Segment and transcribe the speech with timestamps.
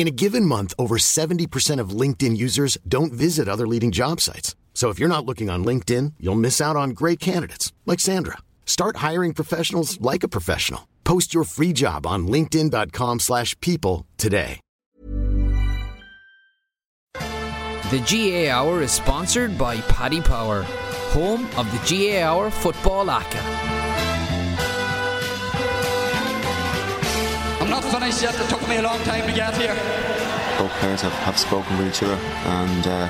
[0.00, 4.56] In a given month, over 70% of LinkedIn users don't visit other leading job sites.
[4.72, 8.38] So if you're not looking on LinkedIn, you'll miss out on great candidates like Sandra.
[8.64, 10.88] Start hiring professionals like a professional.
[11.04, 14.60] Post your free job on linkedin.com/people today.
[17.90, 20.62] The GAA Hour is sponsored by Paddy Power,
[21.12, 23.69] home of the GAA Hour Football ACA.
[27.70, 28.34] Not finished yet.
[28.34, 29.76] It took me a long time to get here.
[30.58, 33.08] both players have, have spoken with each other and uh,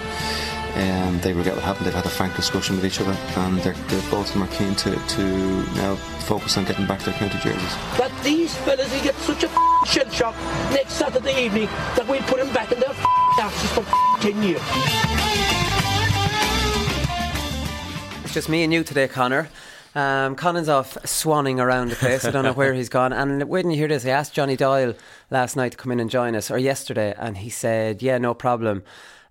[0.76, 1.86] um, they regret what happened.
[1.86, 4.54] They've had a frank discussion with each other and they're, they're both of them are
[4.54, 5.24] keen to, to
[5.76, 5.96] now
[6.28, 7.74] focus on getting back their county jerseys.
[7.96, 10.34] that these fellas will get such a f***ing shell shock
[10.72, 14.42] next Saturday evening that we'll put them back in their f***ing asses for f***ing 10
[14.42, 14.62] years.
[18.24, 19.48] It's just me and you today, Conor.
[19.94, 22.24] Um, off swanning around the place.
[22.24, 23.12] I don't know where he's gone.
[23.12, 24.94] And when you hear this, I asked Johnny Doyle
[25.30, 28.34] last night to come in and join us, or yesterday, and he said, "Yeah, no
[28.34, 28.82] problem."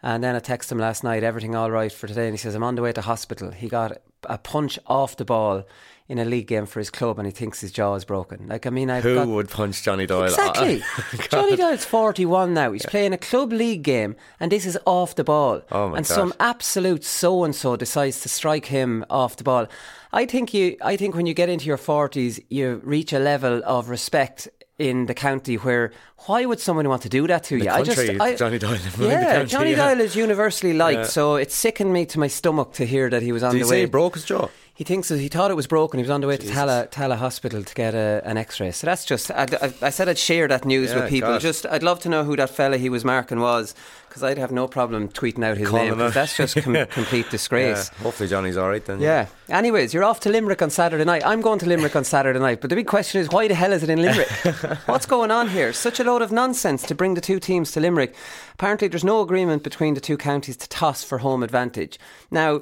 [0.01, 2.55] And then I texted him last night, "Everything all right for today?" And he says,
[2.55, 5.63] "I'm on the way to hospital." He got a punch off the ball
[6.09, 8.47] in a league game for his club, and he thinks his jaw is broken.
[8.47, 10.23] Like, I mean, I've Who got, would punch Johnny Doyle?
[10.23, 10.81] Exactly.
[11.29, 12.71] Johnny Doyle's 41 now.
[12.71, 15.61] He's playing a club league game, and this is off the ball.
[15.71, 16.15] Oh, my and gosh.
[16.15, 19.67] some absolute so and so decides to strike him off the ball.
[20.11, 20.75] I think you.
[20.81, 24.47] I think when you get into your 40s, you reach a level of respect
[24.79, 25.91] in the county where
[26.25, 27.63] why would someone want to do that to you?
[27.63, 28.77] The I just, country, I, Johnny Doyle.
[28.97, 29.93] the Yeah, county, Johnny yeah.
[29.93, 31.03] Doyle is universally liked, Yeah.
[31.03, 33.65] so it sickened me to my stomach to hear that he was on Did the
[33.65, 33.75] he way.
[33.77, 34.47] say he broke his jaw?
[34.79, 35.97] He thinks that he thought it was broken.
[35.99, 38.71] He was on the way to Tallaght, Tallaght Hospital to get a, an X-ray.
[38.71, 39.29] So that's just.
[39.29, 41.31] I, I, I said I'd share that news Yeah, with people.
[41.31, 41.41] gosh.
[41.41, 43.75] Just, I'd love to know who that fella he was marking was,
[44.07, 45.93] because I'd have no problem tweeting out his Calling name.
[45.95, 46.13] him 'cause out.
[46.13, 47.91] that's just com- complete disgrace.
[47.97, 49.01] Yeah, hopefully Johnny's all right then.
[49.01, 49.25] Yeah.
[49.49, 51.23] Anyways, you're off to Limerick on Saturday night.
[51.25, 52.61] I'm going to Limerick on Saturday night.
[52.61, 54.29] But the big question is, why the hell is it in Limerick?
[54.85, 55.73] What's going on here?
[55.73, 58.15] Such a load of nonsense to bring the two teams to Limerick.
[58.53, 61.99] Apparently, there's no agreement between the two counties to toss for home advantage.
[62.31, 62.61] Now,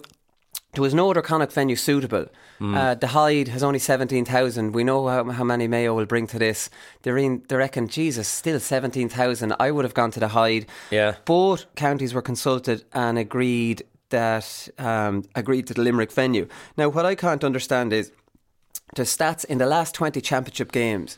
[0.78, 2.28] there was no other Connacht venue suitable.
[2.60, 2.76] Hmm.
[2.76, 4.74] Uh, the Hyde has only 17,000.
[4.74, 6.70] We know how, how many Mayo will bring to this.
[7.02, 9.56] They're in, they reckon, Jesus, still 17,000.
[9.60, 10.68] I would have gone to the Hyde.
[10.92, 11.16] Yeah.
[11.26, 16.48] Both counties were consulted and agreed that um, agreed to the Limerick venue.
[16.78, 18.12] Now, what I can't understand is
[18.96, 21.18] the stats in the last 20 championship games,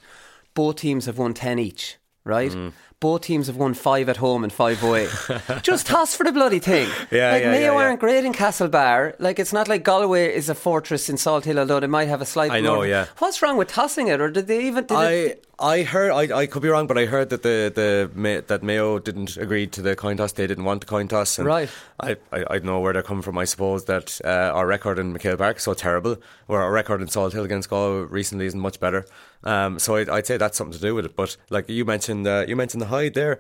[0.54, 2.52] both teams have won 10 each, right?
[2.52, 2.72] Mm.
[3.02, 5.08] Both teams have won five at home and five away.
[5.62, 6.90] Just toss for the bloody thing.
[7.12, 7.86] Yeah, like yeah, Mayo yeah, yeah.
[7.86, 9.16] aren't great in Castlebar.
[9.20, 12.26] Like it's not like Galway is a fortress in Salthill, although they might have a
[12.26, 12.52] slight.
[12.52, 13.06] I know, yeah.
[13.20, 14.86] What's wrong with tossing it, or did they even?
[14.86, 17.72] Did I it, I heard I, I could be wrong, but I heard that the
[17.74, 20.32] the that Mayo didn't agree to the coin toss.
[20.32, 21.38] They didn't want the coin toss.
[21.38, 21.70] And Right.
[22.00, 23.38] I, I I don't know where they're coming from.
[23.38, 26.18] I suppose that uh, our record in McHale Park is so terrible,
[26.48, 29.06] where our record in Salthill against Galway recently isn't much better.
[29.44, 31.16] Um, so I'd, I'd say that's something to do with it.
[31.16, 33.40] But like you mentioned, uh, you mentioned the Hyde there.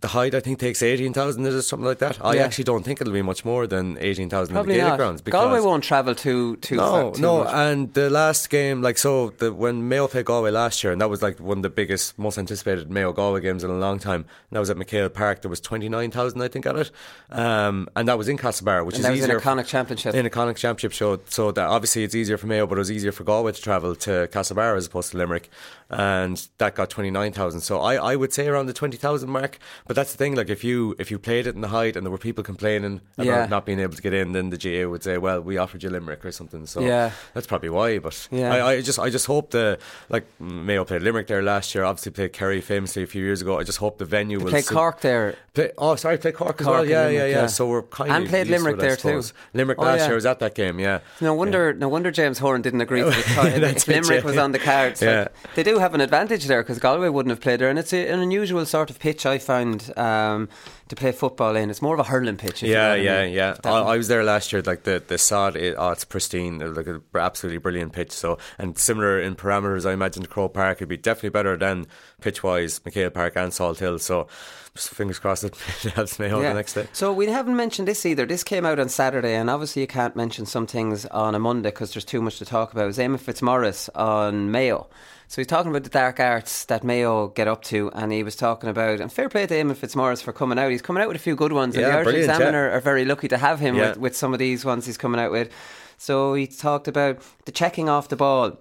[0.00, 1.46] The Hyde I think, takes eighteen thousand.
[1.46, 2.18] Is it something like that?
[2.24, 2.42] I Yeah.
[2.44, 4.96] actually don't think it'll be much more than eighteen thousand in the Gaelic not.
[4.98, 5.22] grounds.
[5.22, 6.76] Galway won't travel too too.
[6.76, 7.54] no, far, too no, much.
[7.54, 11.08] and the last game, like so, the, when Mayo played Galway last year, and that
[11.08, 14.26] was like one of the biggest, most anticipated Mayo Galway games in a long time.
[14.50, 15.40] And that was at McHale Park.
[15.40, 16.90] There was twenty nine thousand, I think, at it,
[17.30, 20.14] um, and that was in Castlebar, which And is was in a easier Connacht Championship.
[20.14, 22.90] In a Connacht Championship show, so that obviously it's easier for Mayo, but it was
[22.92, 25.48] easier for Galway to travel to Castlebar as opposed to Limerick,
[25.90, 27.60] and that got twenty nine thousand.
[27.60, 29.58] So I, I would say around the twenty thousand mark.
[29.86, 32.04] But that's the thing, like if you if you played it in the Hyde and
[32.04, 33.46] there were people complaining about Yeah.
[33.46, 35.90] not being able to get in, then the GAA would say, well, we offered you
[35.90, 36.66] Limerick or something.
[36.66, 37.12] So Yeah.
[37.34, 37.98] that's probably why.
[37.98, 38.52] But Yeah.
[38.54, 41.84] I, I just I just hope the like Mayo played Limerick there last year.
[41.84, 43.58] Obviously played Kerry famously a few years ago.
[43.58, 45.36] I just hope the venue will Played su- Cork there.
[45.58, 46.84] Play, oh, sorry, played Cork, as well.
[46.84, 47.46] Yeah, Limerick, yeah, yeah, yeah.
[47.46, 49.22] So we're kind And of played Limerick there too.
[49.54, 50.06] Limerick Oh, last yeah.
[50.06, 50.78] year was at that game.
[50.78, 51.00] Yeah.
[51.20, 53.58] No wonder, no wonder James Horan didn't agree to the tie.
[53.58, 55.00] That's if it, Limerick was on the cards.
[55.00, 55.20] Yeah.
[55.20, 57.78] Like, they do do have an advantage there because Galway wouldn't have played there, and
[57.78, 60.48] it's a, an unusual sort of pitch I find um,
[60.88, 61.70] to play football in.
[61.70, 62.62] It's more of a hurling pitch.
[62.62, 63.34] if you know Yeah, I yeah, mean.
[63.34, 63.56] yeah.
[63.64, 63.68] I.
[63.70, 64.62] I was there last year.
[64.62, 66.60] Like the the sod, it, oh, it's pristine.
[66.62, 68.12] It's like an absolutely brilliant pitch.
[68.12, 71.86] So and similar in parameters, I imagine Croke Park would be definitely better than
[72.20, 74.00] pitch wise, McHale Park and Salthill.
[74.00, 74.28] So
[74.74, 75.56] fingers crossed it
[75.94, 76.86] helps Mayo the next day.
[76.92, 78.26] So we haven't mentioned this either.
[78.26, 81.70] This came out on Saturday, and obviously you can't mention some things on a Monday
[81.70, 82.84] because there's too much to talk about.
[82.84, 84.88] It was Fitzmaurice on Mayo.
[85.30, 88.34] So he's talking about the dark arts that Mayo get up to, and he was
[88.34, 90.70] talking about, and fair play to Eamon Fitzmaurice for coming out.
[90.70, 92.74] He's coming out with a few good ones, and Yeah, the Irish Examiner yeah.
[92.74, 93.90] are very lucky to have him Yeah.
[93.90, 95.50] with, with some of these ones he's coming out with.
[95.98, 98.56] So he talked about the checking off the ball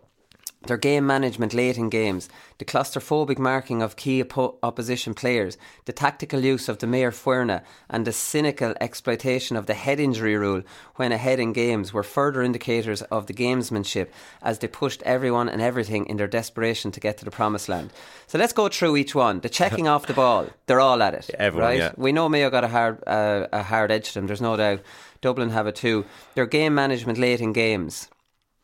[0.67, 5.93] their game management late in games, the claustrophobic marking of key oppo- opposition players, the
[5.93, 10.63] tactical use of the maor foirne, and the cynical exploitation of the head injury rule
[10.95, 14.07] when ahead in games were further indicators of the gamesmanship
[14.41, 17.91] as they pushed everyone and everything in their desperation to get to the promised land.
[18.27, 19.39] So let's go through each one.
[19.39, 21.29] The checking off the ball, they're all at it.
[21.39, 21.79] Everyone, right?
[21.79, 21.91] yeah.
[21.97, 24.81] We know Mayo got a hard, uh, a hard edge to them, there's no doubt.
[25.21, 26.05] Dublin have it too.
[26.35, 28.09] Their game management late in games.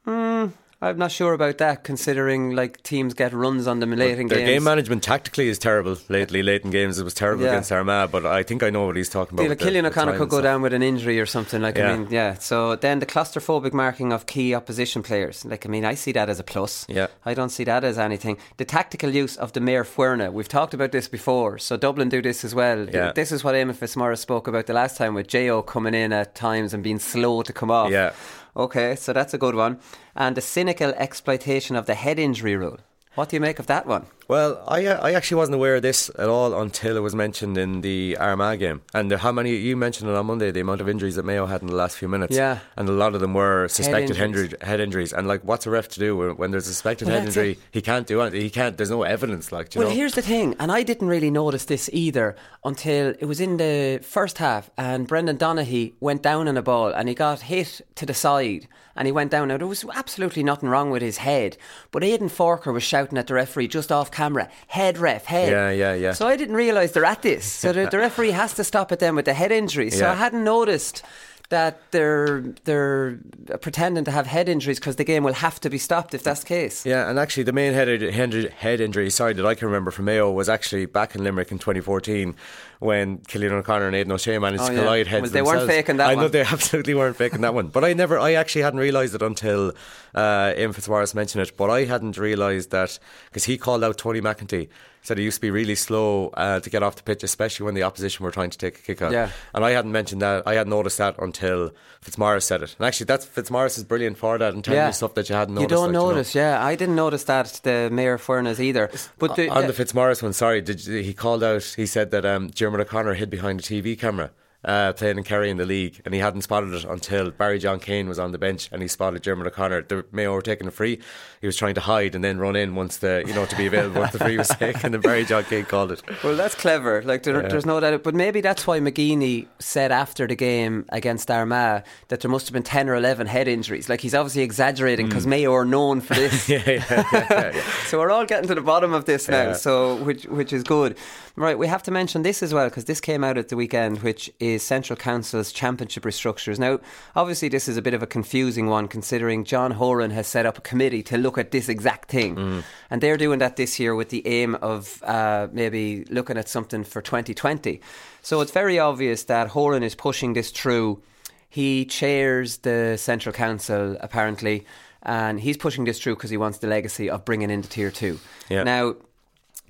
[0.06, 0.48] Hmm,
[0.90, 4.40] I'm not sure about that, considering like teams get runs on them late in Their
[4.40, 4.50] games.
[4.50, 6.44] game management tactically is terrible lately.
[6.44, 7.52] Late in games, it was terrible Yeah.
[7.52, 8.12] against Armagh.
[8.12, 9.48] But I think I know what he's talking about.
[9.50, 11.62] With the- Cillian O'Connor could go down with an injury or something.
[11.62, 11.96] Like I Yeah.
[11.98, 12.34] mean, yeah.
[12.36, 15.46] So then the claustrophobic marking of key opposition players.
[15.46, 16.86] Like I mean, I see that as a plus.
[16.90, 17.08] Yeah.
[17.26, 18.38] I don't see that as anything.
[18.58, 20.32] The tactical use of the maor foirne.
[20.34, 21.58] We've talked about this before.
[21.60, 22.88] So Dublin do this as well.
[22.90, 23.12] Yeah.
[23.14, 26.36] This is what Eamon Fitzmaurice spoke about the last time with Jo coming in at
[26.36, 27.90] times and being slow to come off.
[27.92, 28.12] Yeah.
[28.56, 29.80] Okay, so that's a good one.
[30.16, 32.80] And the cynical exploitation of the head injury rule.
[33.16, 34.08] What do you make of that one?
[34.28, 37.58] Well, I uh, I actually wasn't aware of this at all until it was mentioned
[37.58, 38.82] in the Armagh game.
[38.94, 40.50] And the, how many you mentioned it on Monday?
[40.50, 42.36] The amount of injuries that Mayo had in the last few minutes.
[42.36, 42.60] Yeah.
[42.78, 44.54] and a lot of them were suspected head injuries.
[44.62, 45.14] Head injuries.
[45.14, 47.52] And like, what's a ref to do when, when there's a suspected Well, head injury?
[47.52, 47.60] it.
[47.72, 48.42] He can't do anything.
[48.42, 48.78] He can't.
[48.78, 49.52] There's no evidence.
[49.52, 49.94] Like, Well, know.
[49.94, 54.00] here's the thing, and I didn't really notice this either until it was in the
[54.02, 58.06] first half, and Brendan Donaghy went down on a ball and he got hit to
[58.06, 59.50] the side, and he went down.
[59.50, 61.58] Now there was absolutely nothing wrong with his head,
[61.92, 65.70] but Aidan Forker was shouting at the referee just off camera, "Head ref, head." Yeah,
[65.72, 66.14] yeah, yeah.
[66.14, 67.46] So I didn't realise they're at this.
[67.46, 69.90] So the, the referee has to stop at them with the head injury.
[69.90, 70.12] So Yeah.
[70.12, 71.04] I hadn't noticed.
[71.50, 73.20] That they're they're
[73.62, 76.40] pretending to have head injuries because the game will have to be stopped if that's
[76.40, 76.84] the case.
[76.84, 80.06] Yeah, and actually, the main head, head, head injury, sorry, that I can remember from
[80.06, 82.34] Mayo was actually back in Limerick in 2014
[82.84, 84.80] when Cillian O'Connor and Aidan O'Shea managed Oh, to yeah.
[84.82, 86.18] collide heads Well, they weren't faking that one.
[86.18, 87.68] I know they absolutely weren't faking that one.
[87.68, 89.74] But I never, I actually hadn't realised it until
[90.14, 91.56] uh, Ian Fitzmaurice mentioned it.
[91.58, 93.00] But I hadn't realised that
[93.30, 94.70] because he called out Tony McEntee.
[95.06, 97.74] Said he used to be really slow uh, to get off the pitch, especially when
[97.76, 99.12] the opposition were trying to take a kick out.
[99.12, 99.32] Yeah.
[99.54, 100.48] And I hadn't mentioned that.
[100.48, 102.74] I hadn't noticed that until Fitzmaurice said it.
[102.80, 105.56] And actually, that's Fitzmaurice is brilliant for that and telling you stuff that you hadn't
[105.56, 105.72] noticed.
[105.72, 106.10] You don't like, you know.
[106.12, 106.64] notice, yeah.
[106.66, 108.90] I didn't notice that the maor foirne either.
[109.20, 111.64] But the, on the Fitzmaurice one, sorry, did you, he called out?
[111.64, 114.32] He said that um, Diarmuid O'Connor hid behind a TV camera.
[114.66, 118.08] Uh, playing and carrying the league, and he hadn't spotted it until Barry John Keane
[118.08, 119.82] was on the bench, and he spotted Diarmuid O'Connor.
[119.82, 121.02] The Mayo were taking a free.
[121.42, 123.66] He was trying to hide and then run in once the you know to be
[123.66, 126.02] available once the free was taken, and Barry John Keane called it.
[126.24, 127.02] well, that's clever.
[127.04, 127.50] Like there, Yeah.
[127.50, 128.04] there's no doubt.
[128.04, 132.54] But maybe that's why McGeeney said after the game against Armagh that there must have
[132.54, 133.90] been ten or eleven head injuries.
[133.90, 136.48] Like he's obviously exaggerating because Mayo are known for this.
[136.48, 136.66] Mm.
[136.90, 139.52] yeah, yeah, so we're all getting to the bottom of this now.
[139.52, 140.96] So which which is good.
[141.36, 144.04] Right, we have to mention this as well because this came out at the weekend,
[144.04, 146.60] which is Central Council's championship restructures.
[146.60, 146.80] Now,
[147.16, 150.60] obviously, this is a bit of a confusing one considering John Horan has set up
[150.60, 152.64] a committee to look at this exact thing, Mm.
[152.92, 156.84] and they're doing that this year with the aim of uh, maybe looking at something
[156.84, 157.82] for 2020.
[158.22, 161.02] So it's very obvious that Horan is pushing this through.
[161.50, 164.68] He chairs the Central Council apparently,
[165.02, 167.90] and he's pushing this through because he wants the legacy of bringing in the tier
[167.90, 168.20] two.
[168.64, 168.98] Now,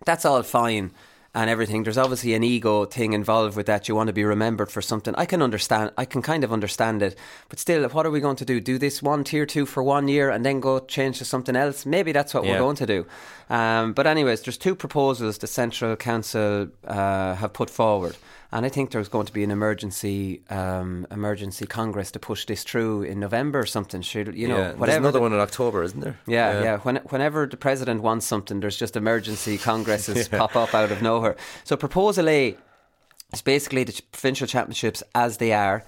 [0.06, 0.92] that's all fine
[1.36, 1.84] and everything.
[1.84, 3.88] There's obviously an ego thing involved with that.
[3.88, 5.16] You want to be remembered for something.
[5.16, 5.92] I can understand.
[5.98, 7.18] I can kind of understand it,
[7.50, 8.60] but still, what are we going to do?
[8.60, 11.86] Do this one tier two for one year and then go change to something else?
[11.86, 13.06] Maybe that's what we're going to do.
[13.50, 18.16] Um, but anyways, there's two proposals the Central Council uh, have put forward.
[18.54, 22.64] And I think there's going to be an emergency um, emergency congress to push this
[22.64, 24.04] through in November or something.
[24.04, 24.64] Should you know yeah.
[24.68, 26.20] There's whatever another the- one in October, isn't there?
[26.28, 26.78] yeah, yeah.
[26.78, 31.36] When, whenever the president wants something, there's just emergency congresses pop up out of nowhere.
[31.64, 32.56] So proposal A
[33.34, 35.84] is basically the provincial championships as they are.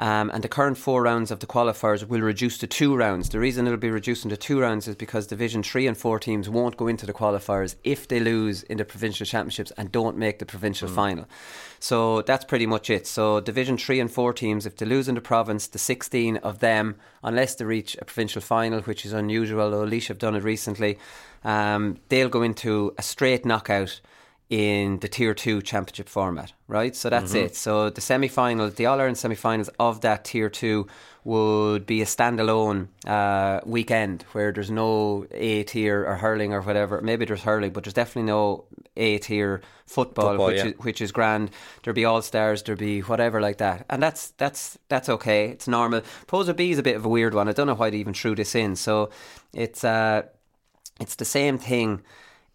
[0.00, 3.28] Um, and the current four rounds of the qualifiers will reduce to two rounds.
[3.28, 6.48] The reason it'll be reduced to two rounds is because Division 3 and 4 teams
[6.48, 10.38] won't go into the qualifiers if they lose in the provincial championships and don't make
[10.38, 11.26] the provincial final.
[11.80, 13.06] So that's pretty much it.
[13.06, 16.60] So Division 3 and 4 teams, if they lose in the province, the 16 of
[16.60, 20.42] them, unless they reach a provincial final, which is unusual, though Laois have done it
[20.42, 20.98] recently,
[21.44, 24.00] um, they'll go into a straight knockout
[24.50, 26.96] in the tier two championship format, right?
[26.96, 27.54] So that's it.
[27.54, 30.88] So the semi finals, the All Ireland semi finals of that tier two
[31.22, 37.00] would be a standalone uh, weekend where there's no A tier or hurling or whatever.
[37.00, 38.64] Maybe there's hurling, but there's definitely no
[38.96, 40.66] A tier football, Football, which yeah.
[40.66, 41.52] is which is grand.
[41.84, 45.50] There'll be all stars, there'll be whatever like that, and that's that's that's okay.
[45.50, 46.02] It's normal.
[46.26, 47.48] Poser B is a bit of a weird one.
[47.48, 48.74] I don't know why they even threw this in.
[48.74, 49.10] So
[49.54, 50.22] it's uh,
[50.98, 52.02] it's the same thing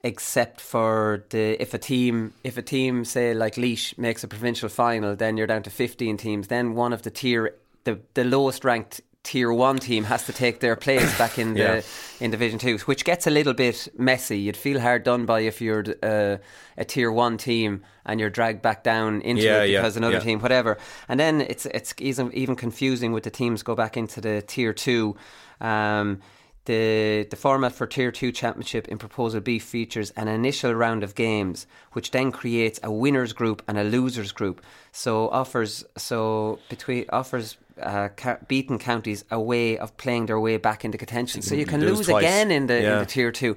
[0.06, 4.70] except for the if a team if a team say like Laois makes a provincial
[4.70, 8.64] final then you're down to 15 teams then one of the tier the, the lowest
[8.64, 11.82] ranked tier 1 team has to take their place back in the Yeah.
[12.20, 15.60] in division 2 which gets a little bit messy you'd feel hard done by if
[15.62, 16.38] you're uh,
[16.78, 20.18] a tier 1 team and you're dragged back down into Yeah, it yeah, because another
[20.18, 20.28] yeah.
[20.28, 20.78] team whatever
[21.10, 24.74] and then it's it's even even confusing with the teams go back into the tier
[24.74, 25.16] 2
[25.62, 26.20] um
[26.66, 31.16] the, the format for Tier 2 Championship in Proposal B features an initial round of
[31.16, 34.62] games, which then creates a winners group and a losers group.
[34.92, 40.58] So offers so between offers uh, ca- beaten counties a way of playing their way
[40.58, 41.42] back into contention.
[41.42, 43.56] So you can lose again in the in the Tier 2.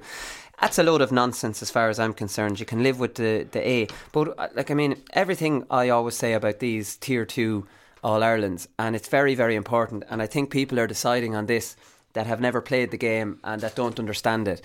[0.61, 2.59] That's a load of nonsense as far as I'm concerned.
[2.59, 3.87] You can live with the, the A.
[4.11, 7.65] But, uh, like, I mean, everything I always say about these Tier 2
[8.03, 10.03] All Irelands, and it's very, very important.
[10.09, 11.77] And I think people are deciding on this
[12.13, 14.61] that have never played the game and that don't understand it.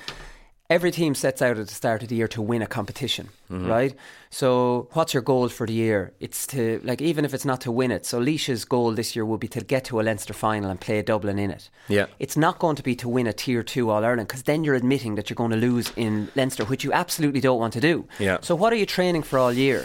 [0.70, 3.66] Every team sets out at the start of the year to win a competition, mm-hmm.
[3.66, 3.94] right?
[4.30, 6.14] So, what's your goal for the year?
[6.20, 8.06] It's to, like, even if it's not to win it.
[8.06, 11.02] So, Laois's goal this year will be to get to a Leinster final and play
[11.02, 11.68] Dublin in it.
[11.88, 12.06] Yeah.
[12.18, 14.74] It's not going to be to win a tier two All Ireland because then you're
[14.74, 18.08] admitting that you're going to lose in Leinster, which you absolutely don't want to do.
[18.18, 18.38] Yeah.
[18.40, 19.84] So what are you training for all year?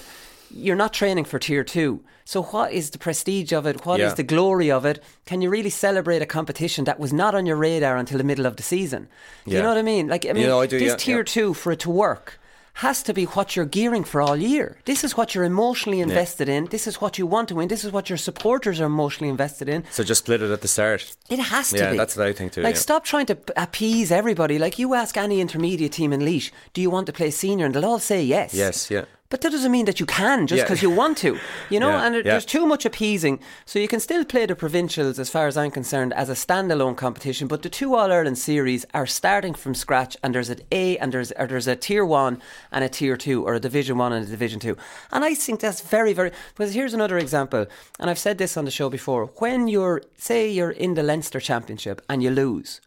[0.51, 2.01] You're not training for tier two.
[2.25, 3.86] So what is the prestige of it?
[3.86, 4.13] What is Yeah.
[4.15, 5.01] the glory of it?
[5.25, 8.46] Can you really celebrate a competition that was not on your radar until the middle
[8.46, 9.08] of the season?
[9.46, 10.08] Do You know what I mean?
[10.08, 11.24] Like I mean, know, I do, this yeah, tier yeah.
[11.24, 12.39] two for it to work
[12.75, 14.77] has to be what you're gearing for all year.
[14.86, 16.65] This is what you're emotionally invested in.
[16.68, 17.68] This is what you want to win.
[17.68, 19.84] This is what your supporters are emotionally invested in.
[19.91, 21.13] So just split it at the start.
[21.29, 21.98] It has to Yeah, be.
[21.98, 22.79] that's what I think too, Like, yeah.
[22.82, 24.58] stop trying to appease everybody.
[24.60, 27.65] Like, you ask any intermediate team in Laois, do you want to play senior?
[27.65, 28.53] And they'll all say yes.
[28.53, 29.06] Yes, yeah.
[29.29, 30.63] But that doesn't mean that you can just Yeah.
[30.63, 31.38] because you want to,
[31.69, 31.89] you know.
[31.91, 32.31] Yeah, and it- yeah.
[32.31, 35.69] there's too much appeasing, so you can still play the provincials, as far as I'm
[35.69, 37.48] concerned, as a standalone competition.
[37.48, 41.12] But the two All Ireland series are starting from scratch, and there's an A and
[41.13, 44.25] there's or there's a Tier One and a Tier Two, or a Division One and
[44.25, 44.75] a Division Two.
[45.12, 46.31] And I think that's very, very.
[46.55, 47.67] Because here's another example,
[48.00, 49.25] and I've said this on the show before.
[49.38, 52.81] When you're, say, you're in the Leinster Championship and you lose,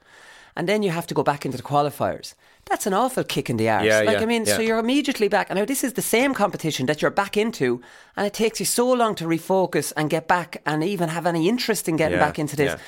[0.56, 2.34] and then you have to go back into the qualifiers.
[2.66, 3.84] That's an awful kick in the arse.
[3.84, 5.50] Yeah, like yeah, I mean, so you're immediately back.
[5.50, 7.82] And now this is the same competition that you're back into,
[8.16, 11.48] and it takes you so long to refocus and get back, and even have any
[11.48, 12.72] interest in getting Yeah, back into this.
[12.72, 12.78] yeah.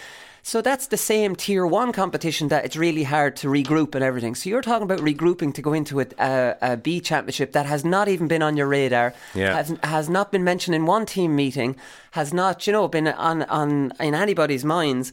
[0.47, 4.35] So that's the same tier one competition that it's really hard to regroup and everything.
[4.35, 7.83] So you're talking about regrouping to go into a, a, a B championship that has
[7.83, 9.55] not even been on your radar, Yeah.
[9.57, 11.77] has, has not been mentioned in one team meeting,
[12.11, 15.13] has not, you know, been on, on in anybody's minds.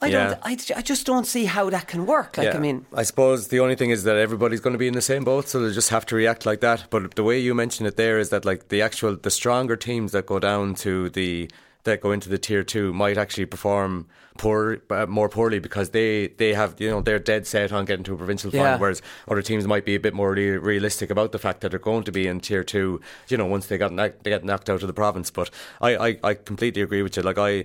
[0.00, 0.28] I Yeah.
[0.28, 0.38] don't.
[0.42, 2.36] I, I just don't see how that can work.
[2.36, 4.94] Like I mean, I suppose the only thing is that everybody's going to be in
[4.94, 6.84] the same boat, so they just have to react like that.
[6.90, 10.12] But the way you mention it there is that like the actual the stronger teams
[10.12, 11.50] that go down to the
[11.84, 14.06] that go into the tier two might actually perform
[14.38, 18.04] poor uh, more poorly because they they have you know they're dead set on getting
[18.04, 18.62] to a provincial Yeah.
[18.64, 21.70] final, whereas other teams might be a bit more re- realistic about the fact that
[21.70, 23.00] they're going to be in tier two.
[23.28, 25.30] You know, once they got knocked, they get knocked out of the province.
[25.30, 25.48] But
[25.80, 27.22] I, I I completely agree with you.
[27.22, 27.64] Like I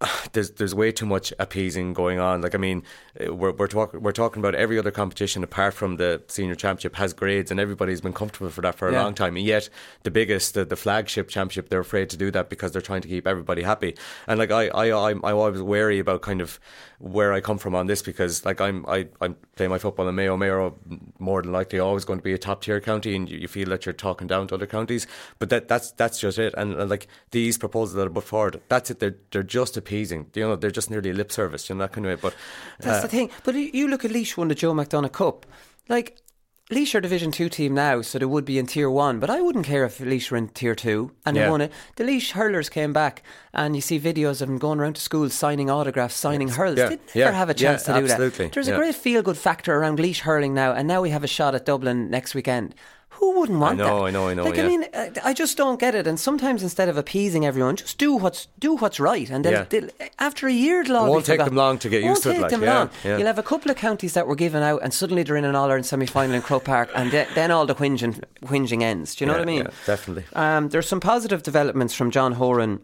[0.32, 2.40] there's there's way too much appeasing going on.
[2.40, 2.82] Like I mean,
[3.20, 6.96] uh, we're we're talking we're talking about every other competition apart from the senior championship
[6.96, 9.02] has grades, and everybody's been comfortable for that for a Yeah.
[9.02, 9.36] long time.
[9.36, 9.68] And yet,
[10.02, 13.08] the biggest, the, the flagship championship, they're afraid to do that because they're trying to
[13.08, 13.94] keep everybody happy.
[14.26, 16.58] And like I I I'm, I'm always wary about kind of
[17.00, 20.14] where I come from on this because like I'm I I'm playing my football in
[20.14, 20.36] Mayo.
[20.36, 20.76] Mayo
[21.18, 23.70] more than likely always going to be a top tier county, and you, you feel
[23.70, 25.06] that you're talking down to other counties.
[25.38, 26.54] But that that's that's just it.
[26.58, 29.00] And, and like these proposals that are put forward, that's it.
[29.00, 30.26] They're they're just appeasing.
[30.34, 31.68] You know, they're just nearly lip service.
[31.68, 32.20] You know that kind of way.
[32.20, 32.36] But
[32.78, 33.30] That's uh, the thing.
[33.44, 35.46] But you you look at Laois won the Joe McDonagh Cup.
[35.88, 36.22] Like,
[36.70, 39.18] Laois are Division 2 team now, so they would be in Tier 1.
[39.18, 41.72] But I wouldn't care if Laois were in Tier 2 and they won it.
[41.96, 45.34] The Laois hurlers came back, and you see videos of them going around to schools
[45.34, 46.78] signing autographs, signing hurls.
[46.78, 48.52] Yeah, They never yeah, have a chance yeah, to do absolutely, that.
[48.52, 51.28] There's a great feel good factor around Laois hurling now, and now we have a
[51.28, 52.76] shot at Dublin next weekend.
[53.20, 54.06] Who wouldn't want know, that?
[54.06, 54.64] I know, I know, Like yeah.
[54.64, 56.06] I mean, uh, I just don't get it.
[56.06, 59.28] And sometimes instead of appeasing everyone, just do what's do what's right.
[59.28, 59.64] And then Yeah.
[59.68, 61.54] they'll- after a year, it'll all It won't take forgotten.
[61.54, 62.90] them long to get used to it, take like, them yeah, long.
[63.04, 63.18] yeah.
[63.18, 65.54] You'll have a couple of counties that were given out, and suddenly they're in an
[65.54, 69.14] All Ireland semi final in Croke Park, and de- then all the whinging whinging ends.
[69.14, 69.66] Do you know what I mean?
[69.86, 70.24] definitely.
[70.34, 72.80] Um, there's some positive developments from John Horan.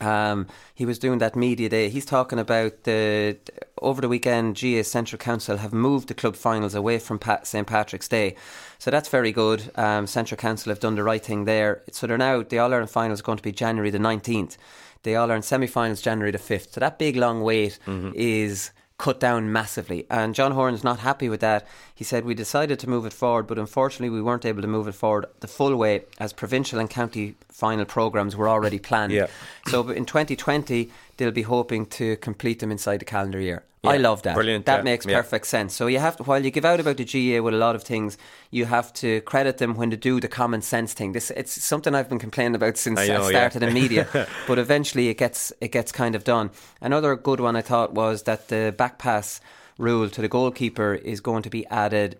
[0.00, 1.88] Um, he was doing that media day.
[1.88, 3.36] He's talking about the
[3.82, 4.54] over the weekend.
[4.54, 8.36] GAA Central Council have moved the club finals away from Pat, St Patrick's Day,
[8.78, 9.70] so that's very good.
[9.74, 11.82] Um, Central Council have done the right thing there.
[11.92, 14.56] So they're now the All Ireland final is going to be January the nineteenth.
[15.02, 16.72] The All Ireland semi finals January the fifth.
[16.72, 17.78] So that big long wait
[18.14, 20.04] is cut down massively.
[20.10, 21.66] And John Horan's not happy with that.
[21.94, 24.88] He said, We decided to move it forward, but unfortunately, we weren't able to move
[24.88, 29.12] it forward the full way as provincial and county final programmes were already planned.
[29.12, 29.28] Yeah.
[29.68, 33.62] So in 2020, they'll be hoping to complete them inside the calendar year.
[33.84, 34.34] I love that.
[34.34, 35.16] Brilliant, That yeah, makes yeah.
[35.16, 35.72] perfect sense.
[35.74, 37.84] So you have to, while you give out about the GAA with a lot of
[37.84, 38.18] things,
[38.50, 41.12] you have to credit them when they do the common sense thing.
[41.12, 43.48] This it's something I've been complaining about since I I, know, yeah.
[43.48, 44.08] started in media,
[44.46, 46.50] but eventually it gets it gets kind of done.
[46.80, 49.40] Another good one I thought was that the back pass
[49.78, 52.18] rule to the goalkeeper is going to be added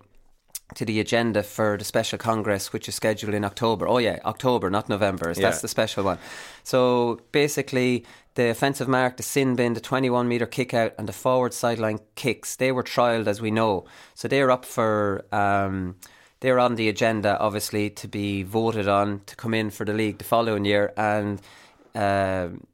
[0.75, 3.89] to the agenda for the special congress, which is scheduled in October.
[3.89, 5.33] Oh yeah, October, not November.
[5.33, 5.63] So That's Yeah.
[5.63, 6.19] the special one.
[6.63, 8.05] So basically,
[8.35, 12.01] the offensive mark, the sin bin, the 21 metre kick out, and the forward sideline
[12.17, 13.87] kicks, they were trialled as we know.
[14.15, 15.25] So they're up for.
[15.33, 15.97] Um,
[16.41, 20.19] they're on the agenda, obviously, to be voted on to come in for the league
[20.19, 21.41] the following year, and
[21.95, 22.67] um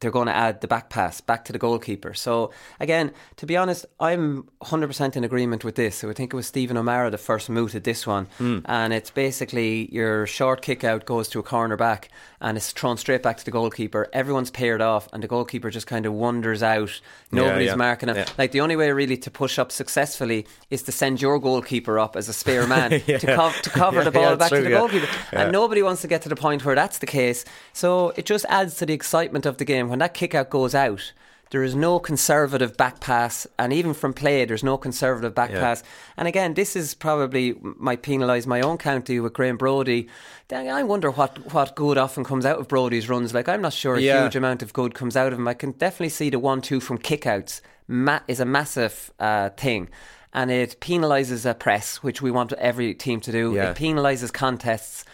[0.00, 2.12] they're going to add the back pass back to the goalkeeper.
[2.12, 2.50] So
[2.80, 5.96] again, to be honest, I'm 100% in agreement with this.
[5.96, 8.58] So I think it was Stephen O'Mara that first mooted this one, Hmm.
[8.66, 12.10] and it's basically your short kick out goes to a corner back
[12.42, 14.08] and it's thrown straight back to the goalkeeper.
[14.12, 17.00] Everyone's paired off, and the goalkeeper just kind of wanders out.
[17.32, 17.74] Nobody's yeah.
[17.76, 18.16] marking him.
[18.16, 18.26] Yeah.
[18.36, 22.14] Like the only way really to push up successfully is to send your goalkeeper up
[22.14, 23.16] as a spare man Yeah.
[23.18, 24.76] to, co- to cover Yeah, the ball yeah, back to the yeah.
[24.78, 25.06] goalkeeper.
[25.32, 25.42] Yeah.
[25.44, 27.46] And nobody wants to get to the point where that's the case.
[27.72, 29.85] So it just adds to the excitement of the game.
[29.88, 31.12] When that kick out goes out,
[31.50, 35.60] there is no conservative back pass, and even from play, there's no conservative back Yeah.
[35.60, 35.82] pass.
[36.16, 40.08] And again, this is probably might penalise my own county with Graham Brody.
[40.48, 43.32] Dang, I wonder what, what good often comes out of Brody's runs.
[43.32, 44.22] Like I'm not sure a Yeah.
[44.24, 45.46] huge amount of good comes out of him.
[45.46, 49.88] I can definitely see the one-two from kickouts ma- is a massive uh, thing.
[50.32, 53.52] And it penalises a press, which we want every team to do.
[53.54, 53.70] Yeah.
[53.70, 55.04] It penalises contests,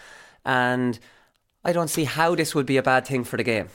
[0.43, 0.97] and
[1.63, 3.69] I don't see how this would be a bad thing for the game.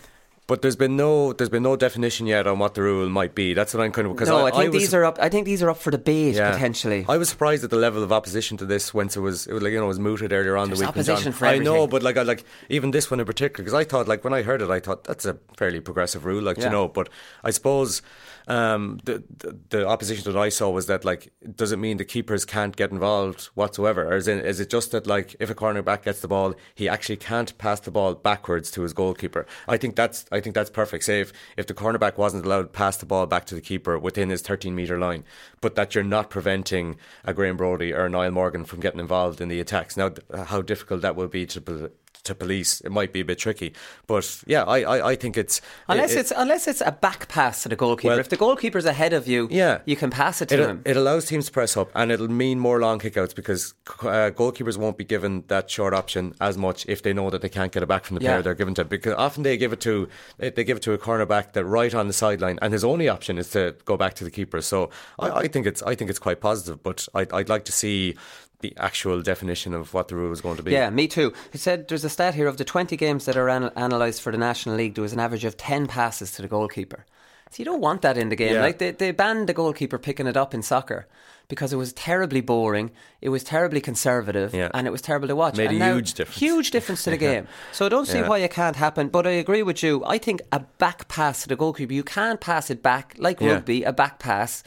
[0.48, 3.52] But there's been no there's been no definition yet on what the rule might be.
[3.52, 5.18] That's what I'm kind of because No, I, I, think was, these are up.
[5.20, 6.52] I think these are up for debate Yeah.
[6.52, 7.04] potentially.
[7.06, 9.62] I was surprised at the level of opposition to this once it was, it was
[9.62, 10.88] like you know it was mooted earlier on There's the week.
[10.88, 13.84] opposition for I know, but like I like even this one in particular because I
[13.84, 16.64] thought like when I heard it, I thought that's a fairly progressive rule, like Yeah.
[16.64, 16.88] you know.
[16.88, 17.10] But
[17.44, 18.00] I suppose
[18.48, 22.04] um, the, the the opposition that I saw was that like does it mean the
[22.04, 25.54] keepers can't get involved whatsoever, or is it, is it just that like if a
[25.54, 29.46] cornerback gets the ball, he actually can't pass the ball backwards to his goalkeeper?
[29.68, 31.04] I think that's I think that's perfect.
[31.04, 33.98] Say if, if the cornerback wasn't allowed to pass the ball back to the keeper
[33.98, 35.24] within his 13 metre line,
[35.60, 39.42] but that you're not preventing a Graham Brody or a Niall Morgan from getting involved
[39.42, 39.96] in the attacks.
[39.96, 40.12] Now,
[40.46, 41.92] how difficult that will be to
[42.24, 43.72] to police, it might be a bit tricky.
[44.06, 47.62] But yeah, I, I, I think it's unless it- it's unless it's a back pass
[47.62, 48.08] to the goalkeeper.
[48.10, 49.78] Well- if the goalkeeper's ahead of you, Yeah.
[49.86, 50.82] you can pass it to it, him.
[50.84, 54.76] it allows teams to press up and it'll mean more long kickouts because uh, goalkeepers
[54.76, 57.82] won't be given that short option as much if they know that they can't get
[57.82, 58.30] it back from the Yeah.
[58.32, 60.92] player they're given to because often they give it to they they give it to
[60.92, 64.14] a cornerback that right on the sideline and his only option is to go back
[64.14, 67.32] to the keeper so I, I think it's I think it's quite positive but I'd,
[67.32, 68.16] I'd like to see
[68.60, 71.32] the actual definition of what the rule was going to be Yeah, me too.
[71.52, 74.32] It said there's a stat here of the 20 games that are an- analysed for
[74.32, 77.06] the National League, there was an average of 10 passes to the goalkeeper.
[77.50, 78.54] So you don't want that in the game.
[78.54, 78.60] Yeah.
[78.62, 81.06] Like they, they banned the goalkeeper picking it up in soccer
[81.48, 82.90] because it was terribly boring,
[83.22, 84.68] it was terribly conservative, Yeah.
[84.74, 85.56] and it was terrible to watch.
[85.56, 86.38] Made a And now- huge difference.
[86.38, 87.46] Huge difference to the game.
[87.72, 88.28] So I don't see Yeah.
[88.28, 89.08] why it can't happen.
[89.08, 90.04] But I agree with you.
[90.04, 93.82] I think a back pass to the goalkeeper, you can't pass it back like rugby.
[93.84, 94.62] A back pass.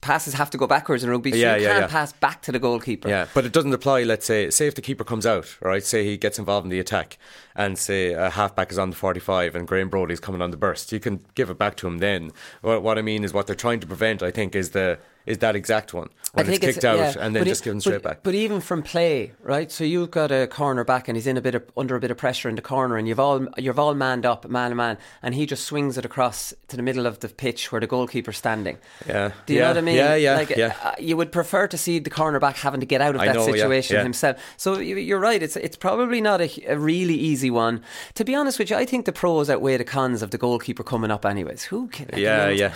[0.00, 1.86] Passes have to go backwards in rugby, so Yeah, you yeah, can't yeah.
[1.88, 3.08] pass back to the goalkeeper.
[3.08, 4.04] Yeah, but it doesn't apply.
[4.04, 5.82] Let's say, say if the keeper comes out, right?
[5.84, 7.18] Say he gets involved in the attack,
[7.56, 10.92] and say a halfback is on the forty-five, and Graham Brody's coming on the burst.
[10.92, 12.30] You can give it back to him then.
[12.62, 15.38] What, what I mean is, what they're trying to prevent, I think, is the is
[15.38, 18.02] that exact one when it's kicked out yeah, and then but just given but- straight
[18.04, 18.22] back.
[18.22, 19.72] But even from play, right?
[19.72, 22.12] So you've got a corner back and he's in a bit of under a bit
[22.12, 24.98] of pressure in the corner, and you've all you've all manned up, man to man,
[25.22, 28.36] and he just swings it across to the middle of the pitch where the goalkeeper's
[28.38, 28.78] standing.
[29.08, 29.32] Yeah.
[29.46, 29.64] Do you Yeah.
[29.64, 29.96] know what I mean?
[29.96, 30.76] Yeah, yeah, Like, yeah.
[30.84, 33.34] uh, you would prefer to see the cornerback having to get out of I that
[33.34, 34.02] know, situation yeah.
[34.04, 34.36] himself.
[34.56, 35.42] So you- you're right.
[35.42, 37.82] It's it's probably not a, a really easy one.
[38.14, 40.82] To be honest with you, I think the pros outweigh the cons of the goalkeeper
[40.82, 41.24] coming up.
[41.26, 42.08] Anyways, who can?
[42.16, 42.72] Yeah, yeah.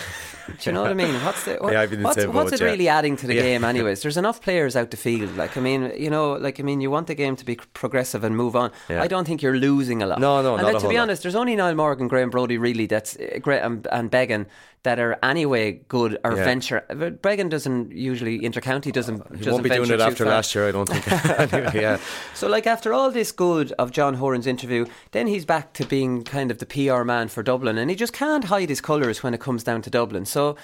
[0.46, 1.14] Do you know what I mean?
[1.24, 2.66] What's the what, Yeah, I've been the what's, boat, what's it yeah.
[2.66, 3.42] really adding to the Yeah.
[3.42, 4.02] game, anyways?
[4.02, 5.36] There's enough players out the field.
[5.36, 8.24] Like, I mean, you know, like, I mean, you want the game to be progressive
[8.24, 8.70] and move on.
[8.88, 9.02] Yeah.
[9.02, 10.18] I don't think you're losing a lot.
[10.18, 11.02] No, no, and not like, to be lot.
[11.02, 14.46] honest, there's only Niall Morgan, Graham Brody, really, that's uh, Gra- and, and Beggan
[14.82, 16.44] that are anyway good or Yeah.
[16.44, 16.82] venture.
[16.88, 19.20] But Beggan doesn't usually intercounty doesn't.
[19.20, 20.32] Uh, he doesn't won't be doing it after far.
[20.32, 21.52] last year, I don't think.
[21.52, 21.98] Anyway, yeah.
[22.34, 26.24] So, like, after all this good of John Horan's interview, then he's back to being
[26.24, 29.34] kind of the PR man for Dublin, and he just can't hide his colours when
[29.34, 30.24] it comes down to Dublin.
[30.24, 30.56] So,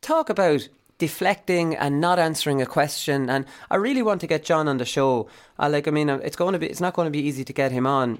[0.00, 0.66] talk about
[0.98, 3.30] deflecting and not answering a question.
[3.30, 5.28] And I really want to get John on the show.
[5.58, 7.44] I like, I mean, uh, it's going to be, it's not going to be easy
[7.44, 8.18] to get him on.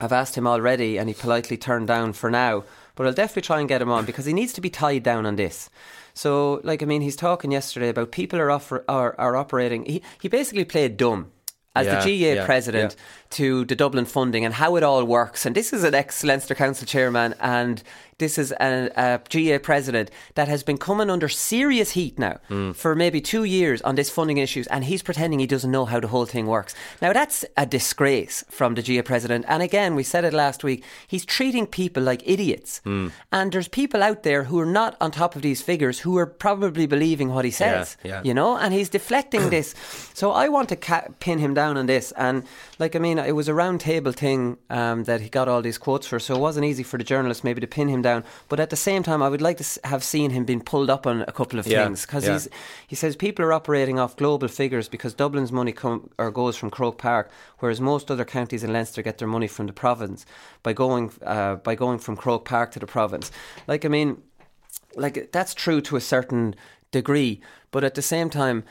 [0.00, 2.64] I've asked him already, and he politely turned down for now.
[2.94, 5.26] But I'll definitely try and get him on because he needs to be tied down
[5.26, 5.68] on this.
[6.14, 9.84] So, like, I mean, he's talking yesterday about people are offer, are, are operating.
[9.84, 11.32] He he basically played dumb
[11.76, 13.04] as Yeah, the GAA yeah, president yeah.
[13.30, 15.44] to the Dublin funding and how it all works.
[15.44, 17.82] And this is an ex Leinster Council chairman, and
[18.18, 22.72] this is a, a GAA president that has been coming under serious heat now Hmm.
[22.72, 26.00] for maybe two years on this funding issues, and he's pretending he doesn't know how
[26.00, 26.74] the whole thing works.
[27.02, 29.44] Now that's a disgrace from the GAA president.
[29.48, 30.84] And again, we said it last week.
[31.06, 33.08] He's treating people like idiots, Hmm.
[33.32, 36.26] and there's people out there who are not on top of these figures who are
[36.26, 37.96] probably believing what he says.
[38.02, 38.20] yeah.
[38.24, 39.74] You know, and he's deflecting this.
[40.14, 42.12] So I want to ca- pin him down on this.
[42.16, 42.44] And
[42.78, 46.06] like, I mean, it was a roundtable thing um, that he got all these quotes
[46.06, 48.22] for, so it wasn't easy for the journalists maybe to pin him down.
[48.48, 51.06] But at the same time, I would like to have seen him being pulled up
[51.06, 52.38] on a couple of Yeah, things because yeah.
[52.86, 56.70] he says people are operating off global figures because Dublin's money come or goes from
[56.70, 60.24] Croke Park, whereas most other counties in Leinster get their money from the province
[60.62, 63.32] by going uh, by going from Croke Park to the province.
[63.66, 64.22] Like, I mean
[64.96, 66.54] like that's true to a certain
[66.90, 67.40] degree,
[67.70, 68.62] but at the same time,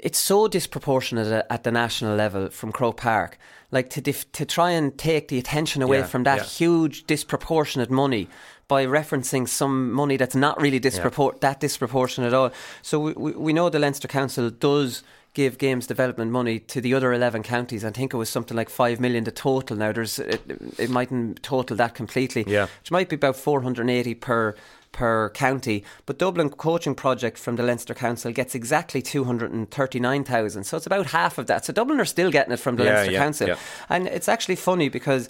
[0.00, 3.38] it's so disproportionate at, at the national level from Croke Park.
[3.70, 6.44] Like to dif- to try and take the attention away Yeah, from that yeah.
[6.44, 8.28] huge disproportionate money
[8.66, 12.50] by referencing some money that's not really dispropor- that disproportionate at all.
[12.82, 15.02] So we, we, we know the Leinster Council does
[15.34, 17.84] give games development money to the other 11 counties.
[17.84, 19.76] I think it was something like 5 million the total.
[19.76, 20.40] Now there's it,
[20.78, 22.44] it mightn't total that completely.
[22.46, 22.66] Yeah.
[22.80, 24.54] Which might be about 480 per
[24.98, 25.84] per county.
[26.06, 30.64] But Dublin coaching project from the Leinster Council gets exactly 239,000.
[30.64, 31.64] So it's about half of that.
[31.64, 33.48] So Dublin are still getting it from the Yeah, Leinster yeah, Council.
[33.48, 33.56] yeah.
[33.88, 35.28] And it's actually funny because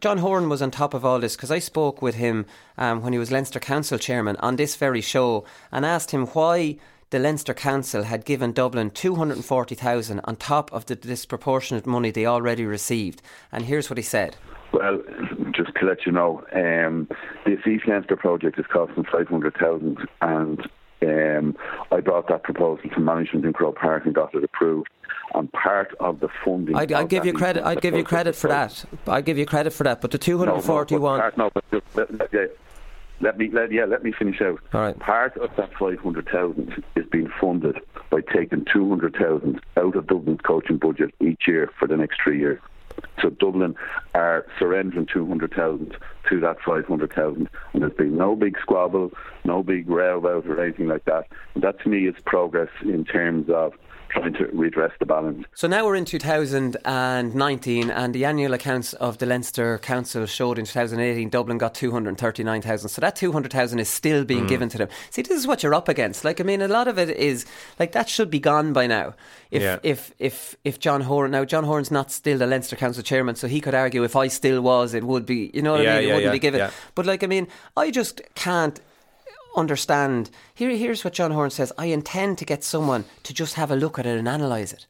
[0.00, 3.12] John Horan was on top of all this because I spoke with him um, when
[3.12, 6.76] he was Leinster Council chairman on this very show and asked him why
[7.10, 12.64] the Leinster Council had given Dublin 240,000 on top of the disproportionate money they already
[12.64, 13.20] received.
[13.50, 14.36] And here's what he said.
[14.72, 15.02] Well,
[15.52, 17.08] just to let you know, um,
[17.46, 20.68] this East Leinster project is costing 500,000 and
[21.00, 21.56] um,
[21.92, 24.88] I brought that proposal to management in Croke Park and got it approved.
[25.34, 26.74] And part of the funding.
[26.74, 27.62] I'd, I'd give you credit.
[27.64, 28.84] I'd give you credit for that.
[29.06, 30.00] I'd give you credit for that.
[30.00, 31.20] But the No, no, but 241.
[31.20, 32.10] part- no, but let,
[33.20, 34.60] let me let, yeah, let me finish out.
[34.72, 34.98] All right.
[34.98, 37.78] Part of that five hundred thousand is being funded
[38.10, 42.20] by taking two hundred thousand out of Dublin's coaching budget each year for the next
[42.22, 42.60] three years.
[43.22, 43.74] So Dublin
[44.14, 45.96] are surrendering two hundred thousand
[46.28, 49.12] to that five hundred thousand, and there's been no big squabble,
[49.44, 51.26] no big row about it or anything like that.
[51.54, 53.74] And that to me is progress in terms of
[54.10, 55.44] trying to redress the balance.
[55.54, 60.64] So now we're in 2019, and the annual accounts of the Leinster Council showed in
[60.64, 62.88] 2018 Dublin got 239,000.
[62.88, 64.48] So that 200,000 is still being Mm.
[64.48, 64.88] given to them.
[65.10, 66.24] See, this is what you're up against.
[66.24, 67.46] Like, I mean, a lot of it is
[67.78, 69.14] like that should be gone by now.
[69.50, 69.78] If Yeah.
[69.82, 73.46] if if if John Horan now John Horan's not still the Leinster Council chairman, so
[73.48, 75.50] he could argue if I still was, it would be.
[75.54, 75.92] You know what I mean?
[75.92, 76.58] It yeah, wouldn't yeah, be given.
[76.60, 76.70] yeah.
[76.94, 78.80] But like, I mean, I just can't
[79.58, 80.30] understand.
[80.54, 83.76] Here, here's what John Horan says: I intend to get someone to just have a
[83.76, 84.86] look at it and analyse it.